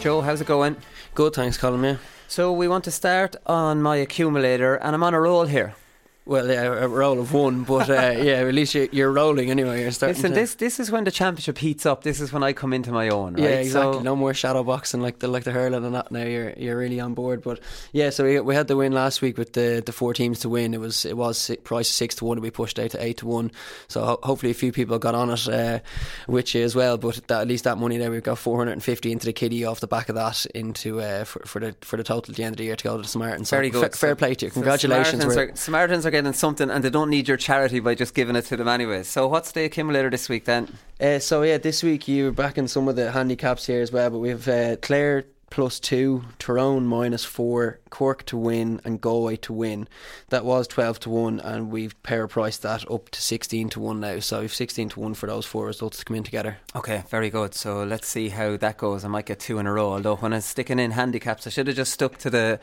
[0.05, 0.76] Joe, how's it going?
[1.14, 1.82] Good, thanks, Colin.
[1.82, 1.96] Yeah.
[2.28, 5.76] So we want to start on my accumulator, and I'm on a roll here.
[6.27, 9.83] Well, yeah, a roll of one, but uh, yeah, at least you're, you're rolling anyway.
[9.83, 10.16] You're starting.
[10.16, 12.03] Listen, to, this this is when the championship heats up.
[12.03, 13.35] This is when I come into my own.
[13.35, 13.43] Right?
[13.43, 13.99] Yeah, exactly.
[13.99, 16.11] So, no more shadow boxing like the like the hurling and that.
[16.11, 17.43] Now you're you're really on board.
[17.43, 17.61] But
[17.93, 20.49] yeah, so we, we had the win last week with the, the four teams to
[20.49, 20.72] win.
[20.72, 22.41] It was it was price six to one.
[22.41, 23.51] We pushed out to eight to one.
[23.89, 25.81] So ho- hopefully a few people got on it uh,
[26.27, 26.97] with you as well.
[26.97, 29.35] But that, at least that money there we've got four hundred and fifty into the
[29.35, 32.37] kitty off the back of that into uh, for, for the for the total at
[32.37, 33.51] the end of the year to go to the Samaritans.
[33.51, 33.93] So Very good.
[33.93, 34.51] fa- fair play to you.
[34.51, 35.20] so Congratulations.
[35.20, 38.36] Samaritans are, Samaritans are getting something, and they don't need your charity by just giving
[38.36, 39.02] it to them anyway.
[39.02, 40.68] So what's the accumulator this week then?
[41.00, 44.18] Uh, so yeah, this week you're backing some of the handicaps here as well, but
[44.18, 49.88] we've uh, Clare plus two, Tyrone minus four, Cork to win, and Galway to win.
[50.28, 54.00] That was 12 to 1, and we've pair priced that up to 16 to 1
[54.00, 54.18] now.
[54.18, 56.58] So we've 16 to 1 for those four results to come in together.
[56.74, 57.54] Okay, very good.
[57.54, 59.04] So let's see how that goes.
[59.04, 59.92] I might get two in a row.
[59.92, 62.58] Although when I was sticking in handicaps, I should have just stuck to the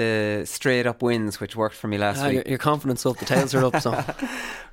[0.00, 2.34] the straight up wins, which worked for me last Ah, week.
[2.34, 3.80] your, your confidence up, the tails are up.
[3.80, 3.92] So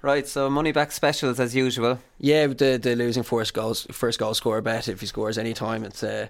[0.04, 2.00] Right, so money back specials as usual.
[2.20, 4.88] yeah, the the losing first goals, first goal scorer bet.
[4.88, 6.28] If he scores any time, it's uh,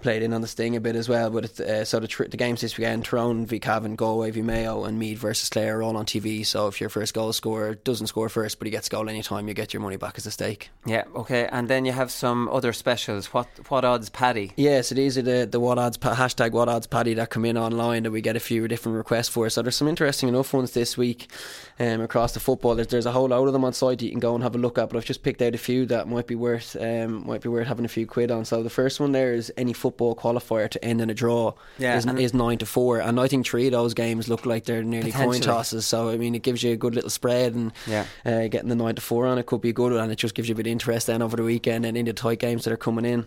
[0.00, 1.28] played in on the sting a bit as well.
[1.30, 4.40] But it's, uh, so the tr- the games this weekend: Tyrone v Cavan, Galway v
[4.42, 6.46] Mayo, and Meath versus Clare are all on TV.
[6.46, 9.22] So if your first goal scorer doesn't score first, but he gets a goal any
[9.22, 10.70] time, you get your money back as a stake.
[10.86, 13.26] Yeah, okay, and then you have some other specials.
[13.34, 14.52] What what odds, Paddy?
[14.56, 17.58] Yeah, so these are the, the what odds hashtag what odds paddy that come in
[17.58, 19.46] online that we get a few different requests for.
[19.46, 19.50] It.
[19.50, 21.30] So there's some interesting enough ones this week
[21.78, 22.74] um, across the football.
[22.74, 24.54] There's, there's a whole load of them on site that you can go and have
[24.54, 27.26] a look at, but I've just picked out a few that might be worth um,
[27.26, 28.44] might be worth having a few quid on.
[28.44, 31.96] So the first one there is any football qualifier to end in a draw Yeah,
[31.96, 34.82] is, is nine to four, and I think three of those games look like they're
[34.82, 35.86] nearly coin tosses.
[35.86, 38.06] So I mean, it gives you a good little spread, and Yeah.
[38.24, 40.48] uh, getting the nine to four on it could be good, and it just gives
[40.48, 42.72] you a bit of interest then over the weekend and in the tight games that
[42.72, 43.26] are coming in.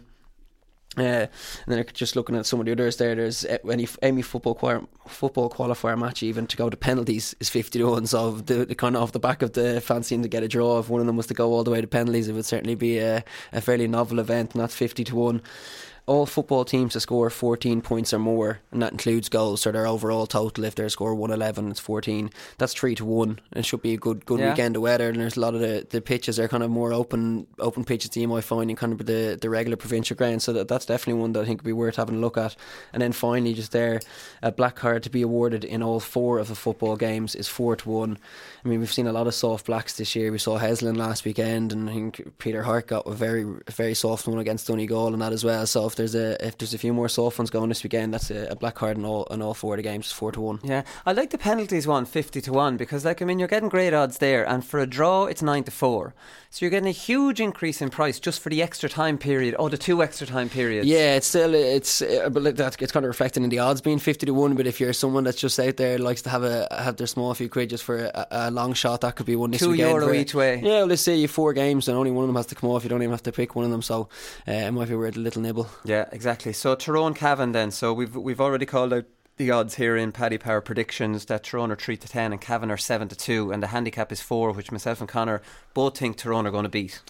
[0.98, 1.30] Uh, and
[1.68, 4.56] then just looking at some of the others there, there's uh, any any football
[5.08, 8.06] football qualifier match even to go to penalties is fifty to one.
[8.06, 10.80] So the, the kind of off the back of the fancying to get a draw,
[10.80, 12.76] if one of them was to go all the way to penalties, it would certainly
[12.76, 13.24] be a,
[13.54, 15.42] a fairly novel event, and that's fifty to one.
[16.08, 19.62] All football teams to score 14 points or more, and that includes goals.
[19.62, 22.32] So their overall total, if they score 111, it's 14.
[22.58, 23.40] That's three to one.
[23.56, 24.50] It should be a good good Yeah.
[24.50, 25.10] weekend of weather.
[25.10, 28.18] And there's a lot of the, the pitches are kind of more open open pitches
[28.18, 30.44] you might find in kind of the, the regular provincial grounds.
[30.44, 32.56] So that, that's definitely one that I think would be worth having a look at.
[32.94, 34.02] And then finally, just there,
[34.42, 37.76] a black card to be awarded in all four of the football games is four
[37.76, 38.18] to one.
[38.66, 40.32] I mean, we've seen a lot of soft blacks this year.
[40.32, 44.28] We saw Heslin last weekend, and I think Peter Harte got a very very soft
[44.28, 45.66] one against Donegal and that as well.
[45.68, 48.32] So if there's a if there's a few more soft ones going this weekend, that's
[48.32, 50.60] a, a black card in all in all four of the games, four to one.
[50.64, 53.70] Yeah, I like the penalties one, 50 to 1, because, like, I mean, you're getting
[53.70, 56.14] great odds there, and for a draw, it's 9 to 4.
[56.54, 59.70] So you're getting a huge increase in price just for the extra time period, or
[59.70, 60.86] the two extra time periods.
[60.86, 64.00] Yeah, it's still it's uh, but that it's kind of reflected in the odds being
[64.00, 64.56] fifty to one.
[64.56, 67.34] But if you're someone that's just out there likes to have a have their small
[67.36, 69.92] few quid just for a, a long shot, that could be one this Two weekend.
[69.92, 70.58] euro each way.
[70.58, 72.56] Yeah, well, let's say you have four games and only one of them has to
[72.56, 72.84] come off.
[72.84, 74.10] You don't even have to pick one of them, so
[74.46, 75.70] uh, it might be worth a little nibble.
[75.86, 76.52] Yeah, exactly.
[76.52, 77.72] So Tyrone Cavan then.
[77.72, 79.06] So we've we've already called out
[79.42, 82.70] the odds here in Paddy Power predictions that Tyrone are three to ten and Cavan
[82.70, 85.42] are seven to two, and the handicap is four, which myself and Conor
[85.74, 87.02] both think Tyrone are going to beat.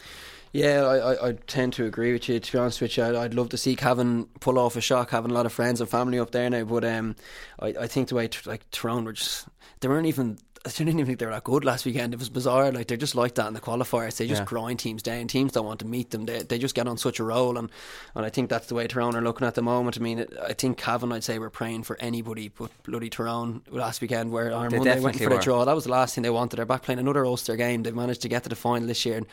[0.54, 2.40] Yeah, I, I, I tend to agree with you.
[2.40, 5.10] To be honest with you, I'd, I'd love to see Cavan pull off a shock.
[5.10, 7.18] Having a lot of friends and family up there now, but um,
[7.60, 9.48] I, I think the way like Tyrone were just
[9.82, 10.38] they weren't even.
[10.64, 12.14] I didn't even think they were that good last weekend.
[12.14, 12.72] It was bizarre.
[12.72, 14.18] Like they're just like that in the qualifiers.
[14.18, 14.46] They just Yeah.
[14.46, 15.28] grind teams down.
[15.28, 16.26] Teams don't want to meet them.
[16.26, 17.72] They, they just get on such a roll, and,
[18.14, 19.98] and I think that's the way Tyrone are looking at the moment.
[19.98, 23.64] I mean, it, I think Cavan, I'd say, were praying for anybody but bloody Tyrone
[23.72, 25.66] last weekend, where on They Monday went for the draw.
[25.66, 26.58] That was the last thing they wanted.
[26.58, 27.82] They're back playing another Ulster game.
[27.82, 29.26] They've managed to get to the final this year, and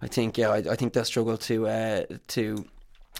[0.00, 2.64] I think yeah, I, I think they'll struggle to uh, to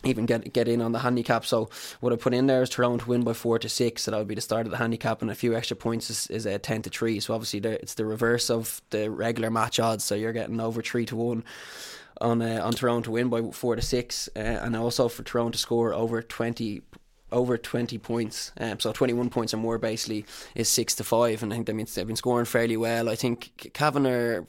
[0.05, 1.45] even get get in on the handicap.
[1.45, 1.69] So
[2.01, 4.03] what I put in there is Tyrone to win by four to six.
[4.03, 6.27] So that would be the start of the handicap, and a few extra points is,
[6.29, 7.21] is uh, ten to three.
[7.21, 10.05] So obviously it's the reverse of the regular match odds.
[10.05, 11.45] So you're getting over three to one.
[12.21, 15.53] On uh, on Tyrone to win by four to six, uh, and also for Tyrone
[15.53, 16.83] to score over twenty
[17.33, 20.25] over 20 points, um, so 21 points or more basically
[20.57, 23.09] is 6 to 5 and I think that means they've been scoring fairly well.
[23.09, 24.45] I think Cavan are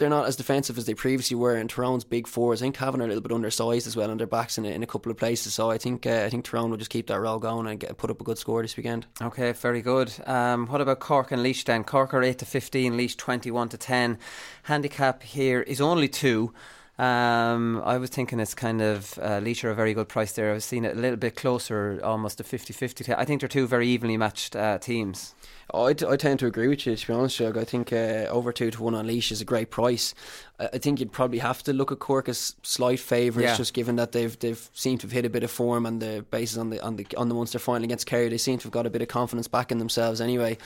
[0.00, 2.60] they're not as defensive as they previously were and Tyrone's big fours.
[2.60, 4.68] I think Cavan are a little bit undersized as well on their backs in a,
[4.68, 7.06] in a couple of places so I think uh, I think Tyrone will just keep
[7.06, 9.06] that roll going and get, put up a good score this weekend.
[9.20, 10.12] Okay, very good.
[10.26, 11.84] Um, what about Cork and Laois then?
[11.84, 14.18] Cork are 8 to 15, Laois 21 to 10.
[14.64, 16.52] Handicap here is only 2.
[16.98, 20.50] Um, I was thinking it's kind of uh, Laois are a very good price there.
[20.50, 23.14] I was seeing it a little bit closer, almost a 50 50.
[23.14, 25.34] I think they're two very evenly matched uh, teams.
[25.74, 27.56] I, I tend to agree with you, to be honest, Shug.
[27.56, 30.14] I think uh, over 2 to 1 on Laois is a great price.
[30.58, 33.56] I, think you'd probably have to look at Cork as slight favourites, Yeah.
[33.56, 36.24] just given that they've they've seemed to have hit a bit of form and the
[36.30, 38.28] basis on the on the on the Munster final against Kerry.
[38.28, 40.58] They seem to have got a bit of confidence back in themselves anyway.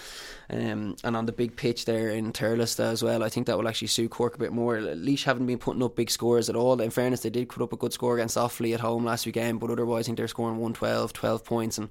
[0.51, 3.69] Um, and on the big pitch there in Thurles as well, I think that will
[3.69, 4.81] actually suit Cork a bit more.
[4.81, 6.81] Laois haven't been putting up big scores at all.
[6.81, 9.61] In fairness, they did put up a good score against Offaly at home last weekend,
[9.61, 11.79] but otherwise, I think they're scoring 112, 12 points.
[11.79, 11.89] And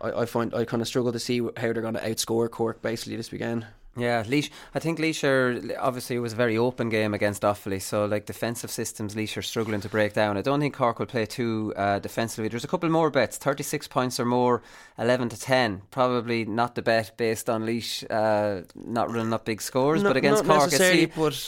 [0.00, 2.82] I, I find I kind of struggle to see how they're going to outscore Cork
[2.82, 3.66] basically this weekend.
[3.96, 4.48] Yeah, Laois.
[4.74, 8.26] I think Laois are obviously it was a very open game against Offaly, so like
[8.26, 10.36] defensive systems, Laois are struggling to break down.
[10.36, 12.48] I don't think Cork will play too uh, defensively.
[12.48, 14.62] There's a couple more bets: thirty-six points or more,
[14.98, 15.82] eleven to ten.
[15.90, 20.16] Probably not the bet based on Laois uh, not running up big scores, Not- but
[20.16, 21.06] against Cork, see,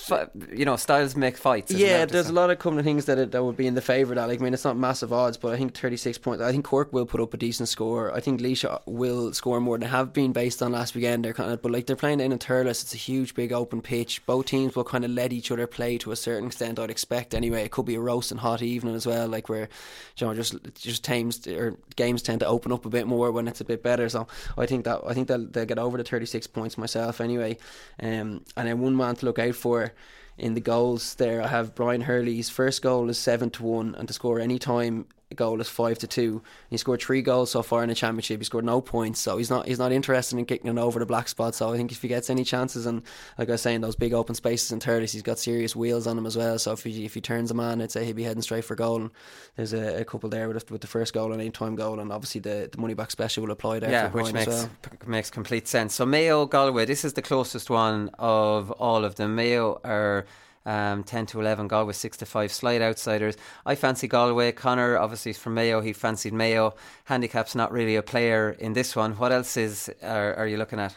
[0.09, 1.71] but- you know, styles make fights.
[1.71, 2.07] Yeah, there?
[2.07, 4.27] there's a lot of of things that that would be in the favour of that.
[4.29, 6.43] Like, I mean, it's not massive odds, but I think 36 points.
[6.43, 8.13] I think Cork will put up a decent score.
[8.15, 11.25] I think Laois will score more than they have been based on last weekend.
[11.25, 12.83] They're kind of, but like they're playing in Thurles.
[12.83, 14.25] It's a huge, big open pitch.
[14.27, 16.79] Both teams will kind of let each other play to a certain extent.
[16.79, 17.65] I'd expect anyway.
[17.65, 19.69] It could be a roasting hot evening as well, like where
[20.17, 23.49] you know just just teams or games tend to open up a bit more when
[23.49, 24.09] it's a bit better.
[24.09, 24.27] So
[24.57, 27.59] I think that I think they'll, they'll get over the 36 points myself anyway.
[28.03, 29.93] Um, and then one man to look out for
[30.39, 34.09] in the goals there I have Brian Hurley's first goal is seven to one and
[34.09, 35.07] to score any time
[35.37, 36.43] goal is five to two.
[36.69, 38.41] He scored three goals so far in the championship.
[38.41, 41.07] He scored no points, so he's not he's not interested in kicking it over the
[41.07, 41.55] black spot.
[41.55, 43.03] So I think if he gets any chances and
[43.39, 46.19] like I was saying, those big open spaces in Thurles, he's got serious wheels on
[46.19, 46.59] him as well.
[46.59, 48.75] So if he if he turns a man, I'd say he'd be heading straight for
[48.75, 49.03] goal.
[49.03, 49.11] And
[49.57, 52.13] there's a, a couple there with, with the first goal and any time goal, and
[52.13, 53.91] obviously the, the money back special will apply there.
[53.91, 54.71] yeah, which makes well.
[54.83, 55.95] p- makes complete sense.
[55.95, 59.35] So Mayo Galway, this is the closest one of all of them.
[59.35, 60.27] Mayo are
[60.71, 63.37] um, ten to eleven, Galway six to five, slight outsiders.
[63.73, 64.53] I fancy Galway.
[64.53, 65.81] Conor obviously is from Mayo.
[65.81, 66.75] He fancied Mayo.
[67.05, 69.13] Handicap's not really a player in this one.
[69.21, 70.95] What else is are, are you looking at?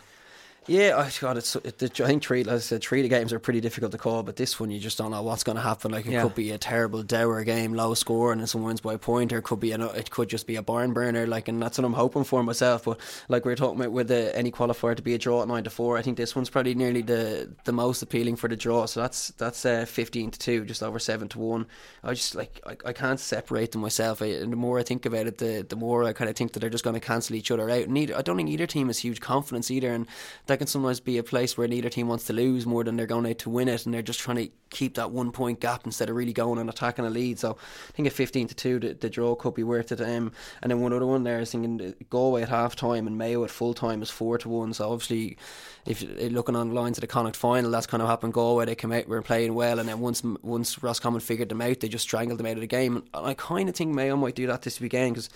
[0.67, 1.55] Yeah, I God, it's.
[1.57, 3.91] It, the, I think three, as I said, three of the games are pretty difficult
[3.91, 5.91] to call, but this one you just don't know what's going to happen.
[5.91, 6.23] Like it Yeah.
[6.23, 9.33] could be a terrible dour game, low score, and then someone wins by a point,
[9.33, 11.27] or it could be an, it could just be a barn burner.
[11.27, 12.85] Like, and that's what I'm hoping for myself.
[12.85, 15.47] But like we are talking about with the, any qualifier to be a draw at
[15.47, 18.55] nine to four, I think this one's probably nearly the the most appealing for the
[18.55, 18.85] draw.
[18.85, 21.65] So that's that's uh, fifteen to two, just over seven to one.
[22.03, 24.21] I just like I, I can't separate them myself.
[24.21, 26.53] I, and the more I think about it, the the more I kind of think
[26.53, 27.87] that they're just going to cancel each other out.
[27.89, 30.07] Neither I don't think either team has huge confidence either, and
[30.47, 33.05] that can sometimes be a place where neither team wants to lose more than they're
[33.05, 35.85] going out to win it, and they're just trying to keep that one point gap
[35.85, 37.39] instead of really going and attacking a lead.
[37.39, 40.01] So I think at fifteen to two, the, the draw could be worth it.
[40.01, 40.31] Um,
[40.61, 43.51] and then one other one there is thinking Galway at half time and Mayo at
[43.51, 44.73] full time is four to one.
[44.73, 45.37] So obviously,
[45.85, 48.33] if you're looking on the lines of the Connacht final, that's kind of happened.
[48.33, 51.79] Galway they came out, were playing well, and then once once Roscommon figured them out,
[51.79, 52.97] they just strangled them out of the game.
[52.97, 55.29] And I kind of think Mayo might do that this weekend because.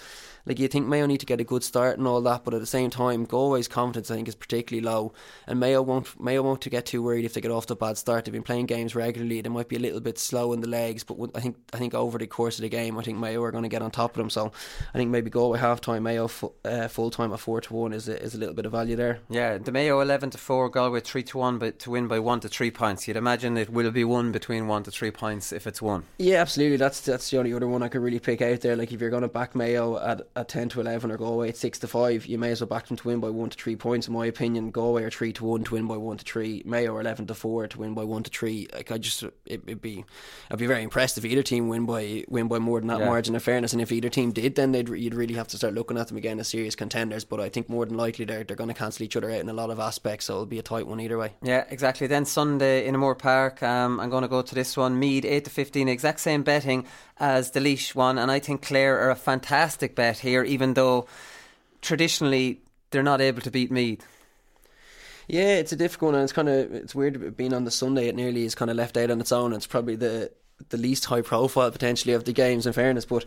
[0.46, 2.62] Like you think Mayo need to get a good start and all that, but at
[2.62, 5.12] the same time, Galway's confidence I think is particularly low,
[5.46, 7.76] and Mayo won't Mayo won't to get too worried if they get off to a
[7.76, 8.24] bad start.
[8.24, 11.04] They've been playing games regularly; they might be a little bit slow in the legs,
[11.04, 13.52] but I think I think over the course of the game, I think Mayo are
[13.52, 14.30] going to get on top of them.
[14.30, 14.52] So
[14.94, 16.30] I think maybe Galway half time, Mayo
[16.66, 18.96] uh, full time at four to one is a, is a little bit of value
[18.96, 19.20] there.
[19.30, 22.40] Yeah, the Mayo eleven to four, Galway three to one, but to win by one
[22.42, 23.08] to three points.
[23.08, 26.04] You'd imagine it will be won between one to three points if it's won.
[26.18, 26.78] Yeah, absolutely.
[26.78, 28.76] That's that's the only other one I could really pick out there.
[28.76, 31.58] Like if you're going to back Mayo at, at ten to eleven or Galway at
[31.58, 33.76] six to five, you may as well back them to win by one to three
[33.76, 34.08] points.
[34.08, 36.62] In my opinion, Galway are three to one to win by one to three.
[36.66, 38.68] Mayo are eleven to four to win by one to three.
[38.74, 39.34] Like I just, it,
[39.66, 40.06] it'd be,
[40.52, 43.06] I'd be very impressed if either team win by win by more than that Yeah.
[43.06, 43.36] margin.
[43.36, 45.98] Of fairness, and if either team did, then they'd you'd really have to start looking
[45.98, 47.24] at them again as serious contenders.
[47.26, 49.50] But I think more than likely they're they're going to cancel each other out in
[49.50, 51.34] a lot of aspects, so it'll be a tight one either way.
[51.42, 52.08] Yeah, exactly.
[52.08, 54.98] Then Sunday in Moore Park, um, I'm going to go to this one.
[55.00, 56.86] Meath eight to fifteen, exact same betting
[57.20, 61.08] as the Laois one, and I think Clare are a fantastic bet here, even though
[61.82, 62.62] traditionally
[62.92, 64.06] they're not able to beat Meath.
[65.28, 68.08] Yeah, it's a difficult one, and it's kind of it's weird being on the Sunday.
[68.08, 69.54] It nearly is kind of left out on its own.
[69.54, 70.32] It's probably the
[70.70, 73.06] the least high profile potentially of the games, in fairness.
[73.06, 73.26] But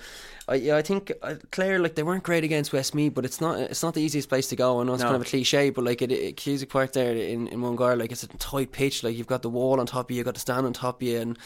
[0.48, 3.58] I, yeah, I think uh, Clare like they weren't great against Westmeath, but it's not
[3.58, 4.80] it's not the easiest place to go.
[4.80, 5.10] I know it's No.
[5.10, 8.12] kind of a cliche, but like it, it Cusack Park there in in Mullingar, like
[8.12, 9.02] it's a tight pitch.
[9.04, 11.00] Like you've got the wall on top of you, you've got the stand on top
[11.00, 11.38] of you, and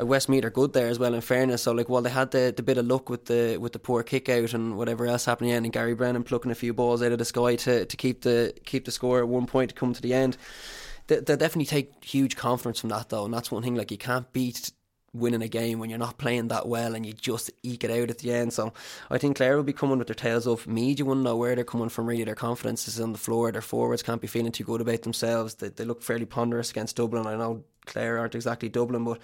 [0.00, 1.14] uh, Westmeath are good there as well.
[1.14, 3.72] In fairness, so like while they had the, the bit of luck with the with
[3.72, 7.02] the poor kick out and whatever else happening, and Gary Brennan plucking a few balls
[7.02, 9.74] out of the sky to, to keep the keep the score at one point to
[9.76, 10.36] come to the end.
[11.08, 13.74] They, they definitely take huge confidence from that though, and that's one thing.
[13.76, 14.72] Like you can't beat
[15.16, 18.10] winning a game when you're not playing that well and you just eke it out
[18.10, 18.52] at the end.
[18.52, 18.72] So
[19.10, 20.66] I think Clare will be coming with their tails up.
[20.66, 22.24] Meath, you wouldn't know where they're coming from really.
[22.24, 23.52] Their confidence is on the floor.
[23.52, 25.54] Their forwards can't be feeling too good about themselves.
[25.54, 27.26] They, they look fairly ponderous against Dublin.
[27.26, 29.18] I know Clare aren't exactly Dublin, but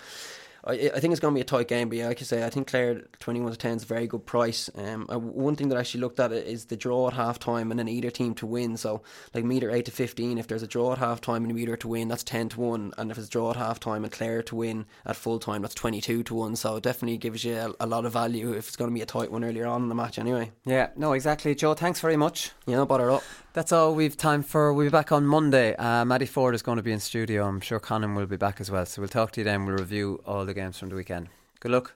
[0.65, 2.45] I, I think it's going to be a tight game, but yeah, like you say,
[2.45, 4.71] I think Clare 21 to 10 is a very good price.
[4.77, 7.71] Um, uh, one thing that I actually looked at is the draw at half time
[7.71, 8.77] and then either team to win.
[8.77, 9.03] So,
[9.35, 11.89] like meter 8 to 15, if there's a draw at half time and meter to
[11.89, 12.93] win, that's 10 to 1.
[12.97, 15.63] And if it's a draw at half time and Clare to win at full time,
[15.63, 16.57] that's 22 to 1.
[16.57, 19.03] So, it definitely gives you a, a lot of value if it's going to be
[19.03, 20.53] a tight one earlier on in the match, anyway.
[20.65, 21.55] Yeah, no, exactly.
[21.55, 22.53] Joe, thanks very much.
[22.67, 23.23] Yeah, no bother at all.
[23.55, 24.73] That's all we've time for.
[24.73, 25.77] We'll be back on Monday.
[25.77, 27.47] Uh, Matty Forde is going to be in studio.
[27.47, 28.87] I'm sure Conor will be back as well.
[28.87, 29.67] So we'll talk to you then.
[29.67, 31.29] We'll review all the games from the weekend.
[31.61, 31.93] Good luck.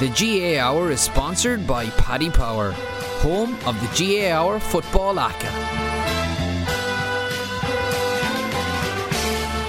[0.00, 2.72] The GAA Hour is sponsored by Paddy Power,
[3.20, 5.48] home of the GAA Hour Football ACA.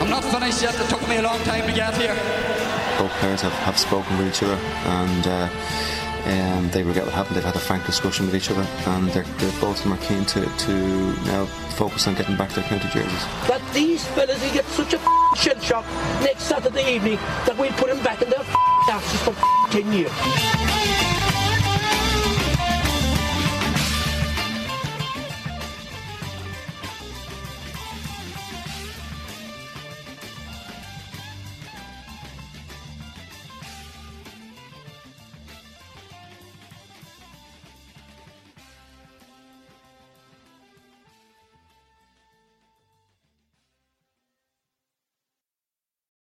[0.02, 0.80] I'm not finished yet.
[0.80, 2.16] It took me a long time to get here.
[2.98, 5.50] Both players have, have spoken with each other and uh,
[6.26, 7.36] um, they regret what happened.
[7.36, 9.98] They've had a frank discussion with each other and they're, they're, both of them are
[9.98, 10.74] keen to, to
[11.26, 11.46] now
[11.76, 13.26] focus on getting back their county jerseys.
[13.48, 15.00] But these fellas will get such a
[15.36, 15.86] shell shock
[16.22, 18.44] next Saturday evening that we'll put them back in their
[18.90, 19.36] asses for
[19.72, 21.33] 10 years.